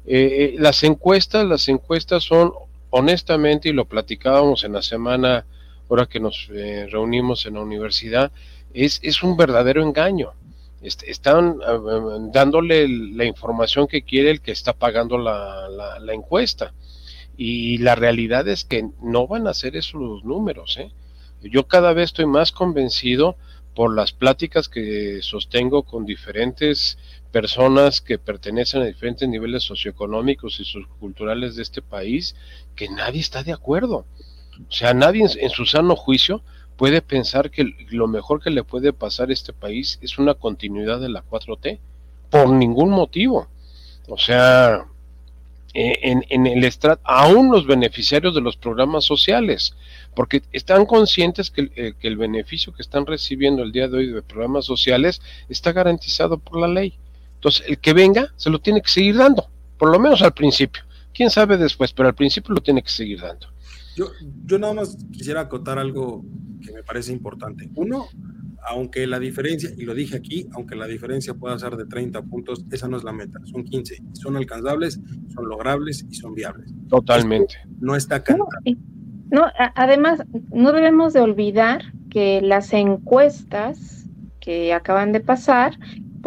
Eh, 0.09 0.55
las 0.57 0.83
encuestas, 0.83 1.45
las 1.45 1.67
encuestas 1.67 2.23
son, 2.23 2.53
honestamente, 2.89 3.67
y 3.67 3.73
lo 3.73 3.85
platicábamos 3.85 4.63
en 4.63 4.71
la 4.71 4.81
semana, 4.81 5.45
ahora 5.89 6.05
que 6.05 6.21
nos 6.21 6.49
eh, 6.53 6.87
reunimos 6.89 7.45
en 7.45 7.55
la 7.55 7.61
universidad, 7.61 8.31
es, 8.73 8.99
es 9.03 9.21
un 9.21 9.35
verdadero 9.35 9.83
engaño. 9.83 10.31
Est 10.81 11.03
están 11.03 11.57
uh, 11.59 12.31
dándole 12.31 12.87
la 12.87 13.25
información 13.25 13.87
que 13.87 14.03
quiere 14.03 14.29
el 14.31 14.41
que 14.41 14.51
está 14.51 14.73
pagando 14.73 15.17
la, 15.17 15.67
la, 15.69 15.99
la, 15.99 16.13
encuesta. 16.13 16.73
Y 17.35 17.79
la 17.79 17.95
realidad 17.95 18.47
es 18.47 18.63
que 18.63 18.87
no 19.01 19.27
van 19.27 19.47
a 19.47 19.53
ser 19.53 19.75
esos 19.75 19.99
los 19.99 20.23
números. 20.23 20.77
¿eh? 20.77 20.91
Yo 21.41 21.67
cada 21.67 21.93
vez 21.93 22.05
estoy 22.05 22.27
más 22.27 22.51
convencido 22.51 23.35
por 23.75 23.93
las 23.95 24.11
pláticas 24.11 24.69
que 24.69 25.19
sostengo 25.21 25.83
con 25.83 26.05
diferentes 26.05 26.97
personas 27.31 28.01
que 28.01 28.17
pertenecen 28.17 28.81
a 28.81 28.85
diferentes 28.85 29.27
niveles 29.27 29.63
socioeconómicos 29.63 30.59
y 30.59 30.65
socioculturales 30.65 31.55
de 31.55 31.63
este 31.63 31.81
país, 31.81 32.35
que 32.75 32.89
nadie 32.89 33.21
está 33.21 33.43
de 33.43 33.53
acuerdo. 33.53 34.05
O 34.67 34.71
sea, 34.71 34.93
nadie 34.93 35.25
en, 35.39 35.49
su 35.49 35.65
sano 35.65 35.95
juicio 35.95 36.41
puede 36.77 37.01
pensar 37.01 37.51
que 37.51 37.73
lo 37.89 38.07
mejor 38.07 38.41
que 38.41 38.49
le 38.49 38.63
puede 38.63 38.93
pasar 38.93 39.29
a 39.29 39.33
este 39.33 39.53
país 39.53 39.99
es 40.01 40.17
una 40.17 40.33
continuidad 40.33 40.99
de 40.99 41.09
la 41.09 41.23
4T, 41.23 41.79
por 42.29 42.49
ningún 42.49 42.89
motivo. 42.89 43.47
O 44.07 44.17
sea, 44.17 44.85
en, 45.73 46.25
en 46.29 46.47
el 46.47 46.63
estrato, 46.63 47.01
aún 47.03 47.51
los 47.51 47.67
beneficiarios 47.67 48.33
de 48.33 48.41
los 48.41 48.57
programas 48.57 49.05
sociales, 49.05 49.75
porque 50.15 50.41
están 50.51 50.85
conscientes 50.85 51.51
que 51.51 51.61
el, 51.61 51.95
que 51.95 52.07
el 52.07 52.17
beneficio 52.17 52.73
que 52.73 52.81
están 52.81 53.05
recibiendo 53.05 53.61
el 53.61 53.71
día 53.71 53.87
de 53.87 53.97
hoy 53.97 54.07
de 54.07 54.21
programas 54.21 54.65
sociales 54.65 55.21
está 55.49 55.73
garantizado 55.73 56.37
por 56.39 56.59
la 56.59 56.67
ley. 56.67 56.97
Entonces, 57.47 57.69
el 57.69 57.79
que 57.79 57.93
venga 57.93 58.33
se 58.35 58.49
lo 58.49 58.59
tiene 58.59 58.81
que 58.81 58.89
seguir 58.89 59.15
dando, 59.15 59.49
por 59.77 59.89
lo 59.89 59.99
menos 59.99 60.21
al 60.21 60.33
principio. 60.33 60.83
Quién 61.13 61.29
sabe 61.29 61.57
después, 61.57 61.93
pero 61.93 62.09
al 62.09 62.15
principio 62.15 62.53
lo 62.53 62.61
tiene 62.61 62.83
que 62.83 62.89
seguir 62.89 63.21
dando. 63.21 63.47
Yo, 63.95 64.11
yo 64.45 64.59
nada 64.59 64.73
más 64.73 64.97
quisiera 65.13 65.41
acotar 65.41 65.79
algo 65.79 66.25
que 66.61 66.73
me 66.73 66.83
parece 66.83 67.13
importante. 67.13 67.69
Uno, 67.75 68.07
aunque 68.67 69.07
la 69.07 69.17
diferencia, 69.17 69.69
y 69.77 69.85
lo 69.85 69.93
dije 69.93 70.17
aquí, 70.17 70.45
aunque 70.51 70.75
la 70.75 70.87
diferencia 70.87 71.33
pueda 71.35 71.57
ser 71.57 71.77
de 71.77 71.85
30 71.85 72.21
puntos, 72.23 72.65
esa 72.69 72.89
no 72.89 72.97
es 72.97 73.05
la 73.05 73.13
meta, 73.13 73.39
son 73.45 73.63
15. 73.63 74.03
Son 74.11 74.35
alcanzables, 74.35 74.99
son 75.33 75.47
logrables 75.47 76.05
y 76.09 76.15
son 76.15 76.35
viables. 76.35 76.69
Totalmente. 76.89 77.55
Esto 77.55 77.69
no 77.79 77.95
está 77.95 78.21
cantado. 78.23 78.49
No, 79.31 79.41
no, 79.41 79.47
además, 79.75 80.21
no 80.51 80.73
debemos 80.73 81.13
de 81.13 81.21
olvidar 81.21 81.93
que 82.09 82.41
las 82.41 82.73
encuestas 82.73 84.05
que 84.41 84.73
acaban 84.73 85.13
de 85.13 85.21
pasar 85.21 85.77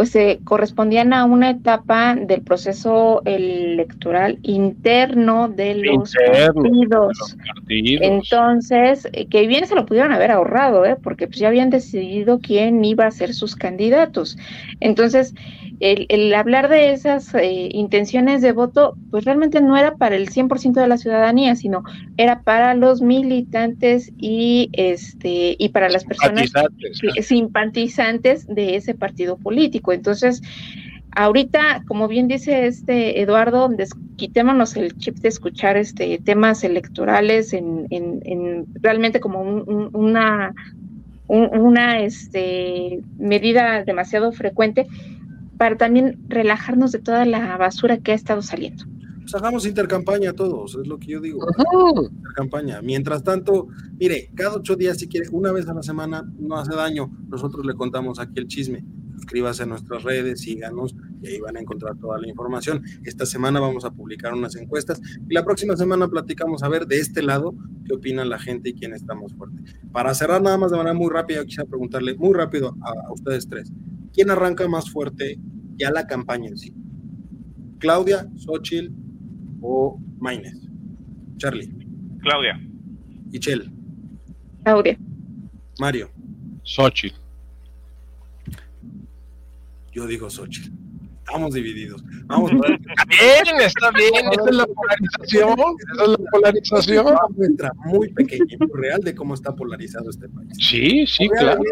pues 0.00 0.16
eh, 0.16 0.40
correspondían 0.44 1.12
a 1.12 1.26
una 1.26 1.50
etapa 1.50 2.14
del 2.14 2.40
proceso 2.40 3.20
electoral 3.26 4.38
interno 4.40 5.48
de 5.48 5.74
los, 5.74 6.14
interno, 6.14 6.54
partidos. 6.54 6.88
De 6.88 7.18
los 7.18 7.36
partidos. 7.54 8.00
Entonces, 8.02 9.08
eh, 9.12 9.26
que 9.26 9.46
bien 9.46 9.66
se 9.66 9.74
lo 9.74 9.84
pudieron 9.84 10.12
haber 10.12 10.30
ahorrado, 10.30 10.86
¿eh? 10.86 10.96
porque 10.96 11.26
pues 11.26 11.38
ya 11.38 11.48
habían 11.48 11.68
decidido 11.68 12.38
quién 12.38 12.82
iba 12.82 13.04
a 13.04 13.10
ser 13.10 13.34
sus 13.34 13.56
candidatos. 13.56 14.38
Entonces, 14.80 15.34
el, 15.80 16.34
hablar 16.34 16.68
de 16.68 16.92
esas 16.92 17.34
eh, 17.34 17.70
intenciones 17.72 18.42
de 18.42 18.52
voto, 18.52 18.96
pues 19.10 19.24
realmente 19.24 19.62
no 19.62 19.76
era 19.76 19.96
para 19.96 20.14
el 20.14 20.28
100% 20.28 20.74
de 20.74 20.86
la 20.86 20.98
ciudadanía, 20.98 21.56
sino 21.56 21.84
era 22.18 22.42
para 22.42 22.74
los 22.74 23.00
militantes 23.00 24.12
y 24.18 24.68
este 24.74 25.56
y 25.58 25.70
para 25.70 25.88
las 25.88 26.04
personas 26.04 26.52
simpatizantes 27.22 28.46
de 28.46 28.76
ese 28.76 28.94
partido 28.94 29.38
político. 29.38 29.92
Entonces, 29.92 30.42
ahorita, 31.12 31.82
como 31.88 32.08
bien 32.08 32.28
dice 32.28 32.66
este 32.66 33.22
Eduardo, 33.22 33.70
quitémonos 34.16 34.76
el 34.76 34.98
chip 34.98 35.16
de 35.16 35.28
escuchar 35.28 35.78
este 35.78 36.18
temas 36.18 36.62
electorales 36.62 37.54
en, 37.54 37.86
en, 37.90 38.66
realmente 38.82 39.18
como 39.18 39.40
una 39.40 40.54
una 41.26 42.00
este, 42.00 43.00
medida 43.16 43.84
demasiado 43.84 44.32
frecuente 44.32 44.88
para 45.60 45.76
también 45.76 46.18
relajarnos 46.28 46.90
de 46.90 47.00
toda 47.00 47.26
la 47.26 47.58
basura 47.58 47.98
que 47.98 48.12
ha 48.12 48.14
estado 48.14 48.40
saliendo. 48.40 48.86
Pues 49.20 49.34
hagamos 49.34 49.66
intercampaña 49.66 50.32
todos, 50.32 50.74
es 50.80 50.86
lo 50.86 50.98
que 50.98 51.08
yo 51.08 51.20
digo. 51.20 51.46
Intercampaña. 52.10 52.80
Mientras 52.80 53.22
tanto, 53.22 53.68
mire, 53.98 54.30
cada 54.34 54.54
ocho 54.54 54.74
días, 54.74 54.96
si 54.96 55.06
quiere, 55.06 55.28
una 55.32 55.52
vez 55.52 55.68
a 55.68 55.74
la 55.74 55.82
semana, 55.82 56.24
no 56.38 56.56
hace 56.56 56.74
daño. 56.74 57.10
Nosotros 57.28 57.66
le 57.66 57.74
contamos 57.74 58.18
aquí 58.18 58.40
el 58.40 58.46
chisme. 58.46 58.86
Suscríbase 59.16 59.64
a 59.64 59.66
nuestras 59.66 60.02
redes, 60.02 60.40
síganos 60.40 60.96
y 61.20 61.26
ahí 61.26 61.40
van 61.40 61.58
a 61.58 61.60
encontrar 61.60 61.94
toda 61.98 62.18
la 62.18 62.26
información. 62.26 62.82
Esta 63.04 63.26
semana 63.26 63.60
vamos 63.60 63.84
a 63.84 63.90
publicar 63.90 64.32
unas 64.32 64.56
encuestas 64.56 64.98
y 65.28 65.34
la 65.34 65.44
próxima 65.44 65.76
semana 65.76 66.08
platicamos 66.08 66.62
a 66.62 66.70
ver 66.70 66.86
de 66.86 67.00
este 67.00 67.22
lado 67.22 67.54
qué 67.84 67.92
opina 67.92 68.24
la 68.24 68.38
gente 68.38 68.70
y 68.70 68.72
quién 68.72 68.94
está 68.94 69.14
más 69.14 69.34
fuerte. 69.34 69.58
Para 69.92 70.14
cerrar 70.14 70.40
nada 70.40 70.56
más 70.56 70.70
de 70.70 70.78
manera 70.78 70.94
muy 70.94 71.10
rápida, 71.10 71.44
quisiera 71.44 71.68
preguntarle 71.68 72.14
muy 72.14 72.32
rápido 72.32 72.74
a 72.80 73.12
ustedes 73.12 73.46
tres. 73.46 73.70
¿Quién 74.12 74.30
arranca 74.30 74.66
más 74.68 74.90
fuerte 74.90 75.38
ya 75.76 75.90
la 75.90 76.06
campaña 76.06 76.48
en 76.48 76.58
sí? 76.58 76.74
¿Claudia, 77.78 78.28
Xochitl 78.36 78.92
o 79.62 79.98
Maines? 80.18 80.68
Charlie. 81.38 81.72
Claudia. 82.20 82.60
Ichel. 83.32 83.72
Claudia. 84.64 84.98
Mario. 85.78 86.10
Xochitl. 86.62 87.16
Yo 89.92 90.06
digo 90.06 90.28
Xochitl 90.28 90.79
estamos 91.24 91.54
divididos. 91.54 92.04
Vamos 92.26 92.50
está 92.52 93.06
bien, 93.06 93.60
está 93.60 93.90
bien. 93.92 94.32
Esa 94.32 94.50
es 94.50 94.56
la 94.56 94.66
polarización. 94.66 95.58
Esa 95.92 96.04
es 96.04 96.10
la 96.10 96.30
polarización. 96.30 97.14
Muestra 97.36 97.72
muy 97.84 98.12
pequeña 98.12 98.44
y 98.48 98.56
muy 98.56 98.68
real 98.74 99.00
de 99.02 99.14
cómo 99.14 99.34
está 99.34 99.54
polarizado 99.54 100.10
este 100.10 100.28
país. 100.28 100.50
Sí, 100.58 101.06
sí, 101.06 101.28
claro. 101.28 101.62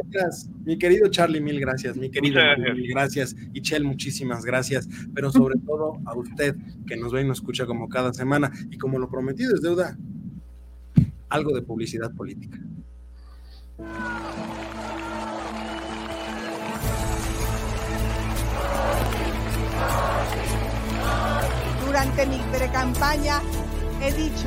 Mi 0.64 0.78
querido 0.78 1.08
Charlie, 1.08 1.40
mil 1.40 1.60
gracias. 1.60 1.96
Mi 1.96 2.10
querido 2.10 2.40
gracias. 2.40 2.76
mil 2.76 2.88
gracias. 2.88 3.36
Y 3.52 3.62
Chel, 3.62 3.84
muchísimas 3.84 4.44
gracias. 4.44 4.88
Pero 5.14 5.30
sobre 5.32 5.58
todo 5.66 5.98
a 6.06 6.16
usted 6.16 6.56
que 6.86 6.96
nos 6.96 7.12
ve 7.12 7.22
y 7.22 7.24
nos 7.24 7.38
escucha 7.38 7.66
como 7.66 7.88
cada 7.88 8.12
semana. 8.12 8.52
Y 8.70 8.78
como 8.78 8.98
lo 8.98 9.08
prometido 9.08 9.54
es 9.54 9.62
deuda, 9.62 9.96
algo 11.28 11.54
de 11.54 11.62
publicidad 11.62 12.12
política. 12.14 12.58
Durante 21.98 22.26
mi 22.26 22.38
precampaña 22.56 23.40
he 24.00 24.12
dicho 24.12 24.46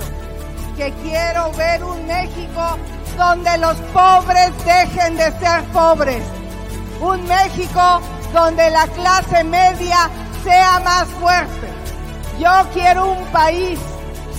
que 0.77 0.89
quiero 1.03 1.51
ver 1.51 1.83
un 1.83 2.07
México 2.07 2.77
donde 3.17 3.57
los 3.57 3.75
pobres 3.91 4.51
dejen 4.63 5.17
de 5.17 5.37
ser 5.37 5.61
pobres. 5.73 6.23
Un 7.01 7.21
México 7.27 7.99
donde 8.31 8.69
la 8.69 8.87
clase 8.87 9.43
media 9.43 10.09
sea 10.45 10.79
más 10.79 11.09
fuerte. 11.19 11.67
Yo 12.39 12.51
quiero 12.73 13.11
un 13.11 13.25
país 13.33 13.77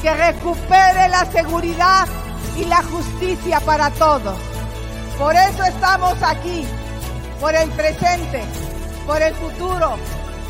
que 0.01 0.15
recupere 0.15 1.11
la 1.11 1.27
seguridad 1.31 2.09
y 2.57 2.65
la 2.65 2.83
justicia 2.83 3.61
para 3.61 3.91
todos. 3.91 4.39
Por 5.19 5.37
eso 5.37 5.65
estamos 5.65 6.17
aquí, 6.23 6.65
por 7.39 7.55
el 7.55 7.69
presente, 7.73 8.43
por 9.07 9.21
el 9.21 9.35
futuro, 9.35 9.99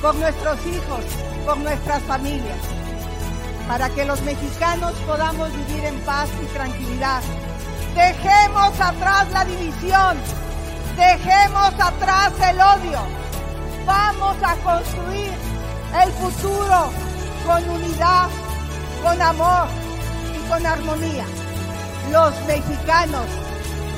por 0.00 0.14
nuestros 0.14 0.64
hijos, 0.64 1.04
por 1.44 1.58
nuestras 1.58 2.02
familias, 2.02 2.58
para 3.68 3.88
que 3.90 4.04
los 4.04 4.20
mexicanos 4.22 4.92
podamos 5.06 5.50
vivir 5.52 5.84
en 5.84 5.98
paz 6.00 6.28
y 6.42 6.46
tranquilidad. 6.46 7.22
Dejemos 7.94 8.80
atrás 8.80 9.30
la 9.32 9.44
división, 9.44 10.16
dejemos 10.96 11.72
atrás 11.78 12.32
el 12.50 12.60
odio. 12.60 13.00
Vamos 13.86 14.36
a 14.42 14.54
construir 14.56 15.32
el 16.02 16.12
futuro 16.12 16.90
con 17.46 17.68
unidad, 17.70 18.28
con 19.02 19.20
amor 19.20 19.66
y 20.34 20.48
con 20.48 20.64
armonía. 20.64 21.24
Los 22.10 22.32
mexicanos 22.46 23.26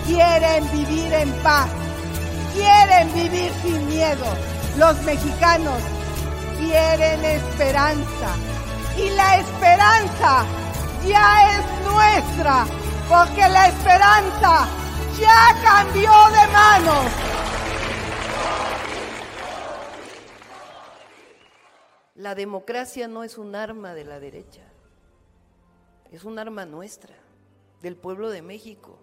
quieren 0.06 0.70
vivir 0.72 1.12
en 1.12 1.32
paz, 1.42 1.68
quieren 2.54 3.12
vivir 3.14 3.52
sin 3.62 3.86
miedo. 3.88 4.26
Los 4.78 5.00
mexicanos 5.02 5.80
quieren 6.58 7.24
esperanza. 7.24 8.36
Y 8.96 9.10
la 9.10 9.38
esperanza 9.40 10.46
ya 11.06 11.58
es 11.58 11.84
nuestra, 11.84 12.66
porque 13.08 13.48
la 13.48 13.68
esperanza 13.68 14.68
ya 15.18 15.62
cambió 15.62 16.10
de 16.10 16.52
manos. 16.52 17.34
La 22.14 22.34
democracia 22.34 23.08
no 23.08 23.24
es 23.24 23.38
un 23.38 23.54
arma 23.54 23.92
de 23.92 24.04
la 24.04 24.20
derecha, 24.20 24.62
es 26.10 26.24
un 26.24 26.38
arma 26.38 26.64
nuestra, 26.64 27.14
del 27.82 27.96
pueblo 27.96 28.30
de 28.30 28.40
México. 28.40 28.98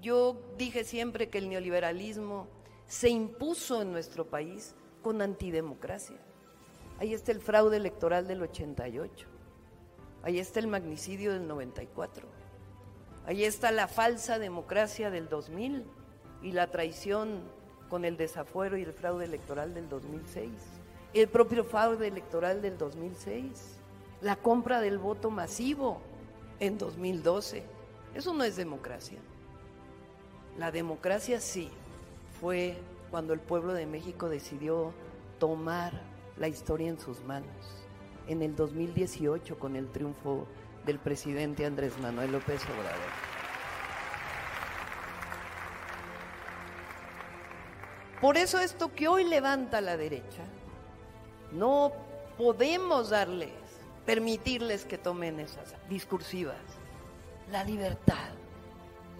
Yo 0.00 0.36
dije 0.58 0.84
siempre 0.84 1.30
que 1.30 1.38
el 1.38 1.48
neoliberalismo 1.48 2.48
se 2.86 3.08
impuso 3.08 3.80
en 3.80 3.92
nuestro 3.92 4.26
país 4.28 4.74
con 5.02 5.22
antidemocracia. 5.22 6.18
Ahí 7.02 7.14
está 7.14 7.32
el 7.32 7.40
fraude 7.40 7.78
electoral 7.78 8.28
del 8.28 8.42
88. 8.42 9.26
Ahí 10.22 10.38
está 10.38 10.60
el 10.60 10.68
magnicidio 10.68 11.32
del 11.32 11.48
94. 11.48 12.28
Ahí 13.26 13.42
está 13.42 13.72
la 13.72 13.88
falsa 13.88 14.38
democracia 14.38 15.10
del 15.10 15.28
2000 15.28 15.84
y 16.42 16.52
la 16.52 16.70
traición 16.70 17.40
con 17.90 18.04
el 18.04 18.16
desafuero 18.16 18.76
y 18.76 18.82
el 18.82 18.92
fraude 18.92 19.24
electoral 19.24 19.74
del 19.74 19.88
2006. 19.88 20.52
El 21.12 21.26
propio 21.26 21.64
fraude 21.64 22.06
electoral 22.06 22.62
del 22.62 22.78
2006. 22.78 23.78
La 24.20 24.36
compra 24.36 24.80
del 24.80 24.98
voto 24.98 25.28
masivo 25.28 26.00
en 26.60 26.78
2012. 26.78 27.64
Eso 28.14 28.32
no 28.32 28.44
es 28.44 28.54
democracia. 28.54 29.18
La 30.56 30.70
democracia 30.70 31.40
sí 31.40 31.68
fue 32.40 32.76
cuando 33.10 33.32
el 33.32 33.40
pueblo 33.40 33.74
de 33.74 33.86
México 33.86 34.28
decidió 34.28 34.92
tomar 35.40 36.11
la 36.36 36.48
historia 36.48 36.88
en 36.88 36.98
sus 36.98 37.22
manos. 37.24 37.86
En 38.26 38.42
el 38.42 38.54
2018 38.54 39.58
con 39.58 39.76
el 39.76 39.90
triunfo 39.90 40.46
del 40.86 40.98
presidente 40.98 41.66
Andrés 41.66 41.98
Manuel 41.98 42.32
López 42.32 42.62
Obrador. 42.64 43.32
Por 48.20 48.36
eso 48.36 48.60
esto 48.60 48.94
que 48.94 49.08
hoy 49.08 49.24
levanta 49.24 49.80
la 49.80 49.96
derecha, 49.96 50.44
no 51.50 51.92
podemos 52.38 53.10
darles, 53.10 53.50
permitirles 54.06 54.84
que 54.84 54.96
tomen 54.96 55.40
esas 55.40 55.74
discursivas. 55.88 56.60
La 57.50 57.64
libertad, 57.64 58.30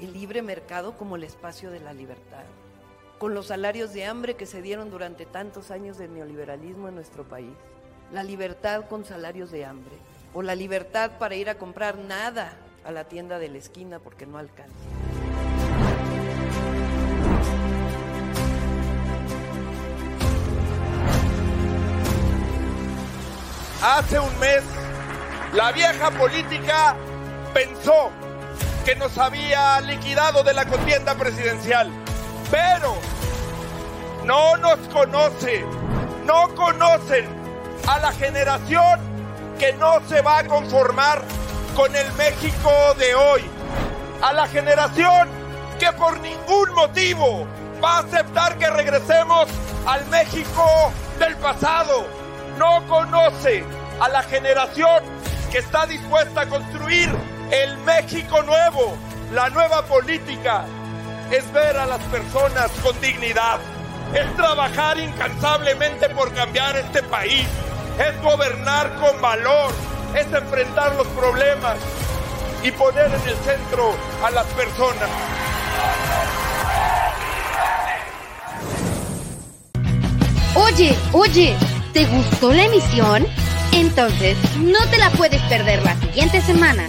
el 0.01 0.13
libre 0.13 0.41
mercado 0.41 0.97
como 0.97 1.17
el 1.17 1.25
espacio 1.25 1.73
de 1.73 1.81
la 1.81 1.93
libertad 1.93 2.45
con 3.23 3.35
los 3.35 3.47
salarios 3.47 3.93
de 3.93 4.05
hambre 4.05 4.35
que 4.35 4.47
se 4.47 4.63
dieron 4.63 4.91
durante 4.91 5.27
tantos 5.27 5.71
años 5.71 5.97
del 5.97 6.13
neoliberalismo 6.13 6.89
en 6.89 6.97
nuestro 6.97 7.23
país, 7.23 7.53
la 8.11 8.25
libertad 8.25 8.87
con 8.89 9.05
salarios 9.05 9.53
de 9.53 9.65
hambre, 9.65 9.95
o 10.35 10.43
la 10.43 10.57
libertad 10.57 11.13
para 11.21 11.37
ir 11.37 11.49
a 11.49 11.55
comprar 11.55 11.99
nada 11.99 12.57
a 12.85 12.91
la 12.91 13.05
tienda 13.05 13.39
de 13.39 13.49
la 13.49 13.59
esquina 13.59 14.01
porque 14.01 14.27
no 14.27 14.39
alcanza. 14.39 14.75
Hace 23.85 24.19
un 24.19 24.39
mes, 24.41 24.65
la 25.55 25.71
vieja 25.71 26.11
política 26.11 26.97
pensó 27.55 28.11
que 28.85 28.97
nos 28.97 29.17
había 29.17 29.81
liquidado 29.81 30.43
de 30.43 30.55
la 30.55 30.67
contienda 30.67 31.15
presidencial, 31.15 32.02
pero 32.53 32.95
no 34.25 34.59
nos 34.59 34.79
conoce, 34.89 35.65
no 36.27 36.55
conocen 36.55 37.27
a 37.89 37.99
la 37.99 38.13
generación 38.13 39.01
que 39.59 39.73
no 39.73 40.07
se 40.07 40.21
va 40.21 40.41
a 40.41 40.45
conformar 40.47 41.23
con 41.75 41.97
el 41.97 42.13
México 42.13 42.71
de 42.99 43.15
hoy, 43.15 43.43
a 44.21 44.35
la 44.35 44.47
generación 44.49 45.31
que 45.81 45.91
por 45.93 46.21
ningún 46.21 46.75
motivo 46.75 47.47
va 47.83 47.97
a 47.97 48.01
aceptar 48.01 48.59
que 48.59 48.69
regresemos 48.69 49.49
al 49.87 50.07
México 50.09 50.93
del 51.19 51.35
pasado, 51.37 52.07
no 52.59 52.87
conoce 52.87 53.65
a 53.99 54.11
la 54.11 54.23
generación 54.25 55.03
que 55.51 55.59
está 55.59 55.87
dispuesta 55.87 56.43
a 56.43 56.47
construir 56.47 57.09
el 57.51 57.79
México 57.79 58.43
nuevo, 58.43 58.99
la 59.33 59.49
nueva 59.49 59.87
política. 59.87 60.67
Es 61.33 61.51
ver 61.51 61.79
a 61.79 61.87
las 61.87 62.03
personas 62.09 62.71
con 62.83 63.01
dignidad, 63.01 63.59
es 64.13 64.37
trabajar 64.37 64.99
incansablemente 64.99 66.11
por 66.11 66.31
cambiar 66.35 66.77
este 66.77 67.03
país, 67.05 67.47
es 67.99 68.23
gobernar 68.23 68.95
con 69.01 69.19
valor, 69.19 69.73
es 70.15 70.31
enfrentar 70.31 70.95
los 70.97 71.07
problemas 71.07 71.79
y 72.63 72.71
poner 72.73 73.07
en 73.07 73.29
el 73.31 73.37
centro 73.37 73.97
a 74.23 74.31
las 74.31 74.45
personas. 74.49 75.09
Oye, 80.55 80.95
oye, 81.13 81.57
¿te 81.95 82.05
gustó 82.05 82.53
la 82.53 82.65
emisión? 82.65 83.27
Entonces, 83.73 84.37
no 84.59 84.87
te 84.91 84.99
la 84.99 85.09
puedes 85.09 85.41
perder 85.45 85.83
la 85.83 85.97
siguiente 85.97 86.43
semana. 86.43 86.89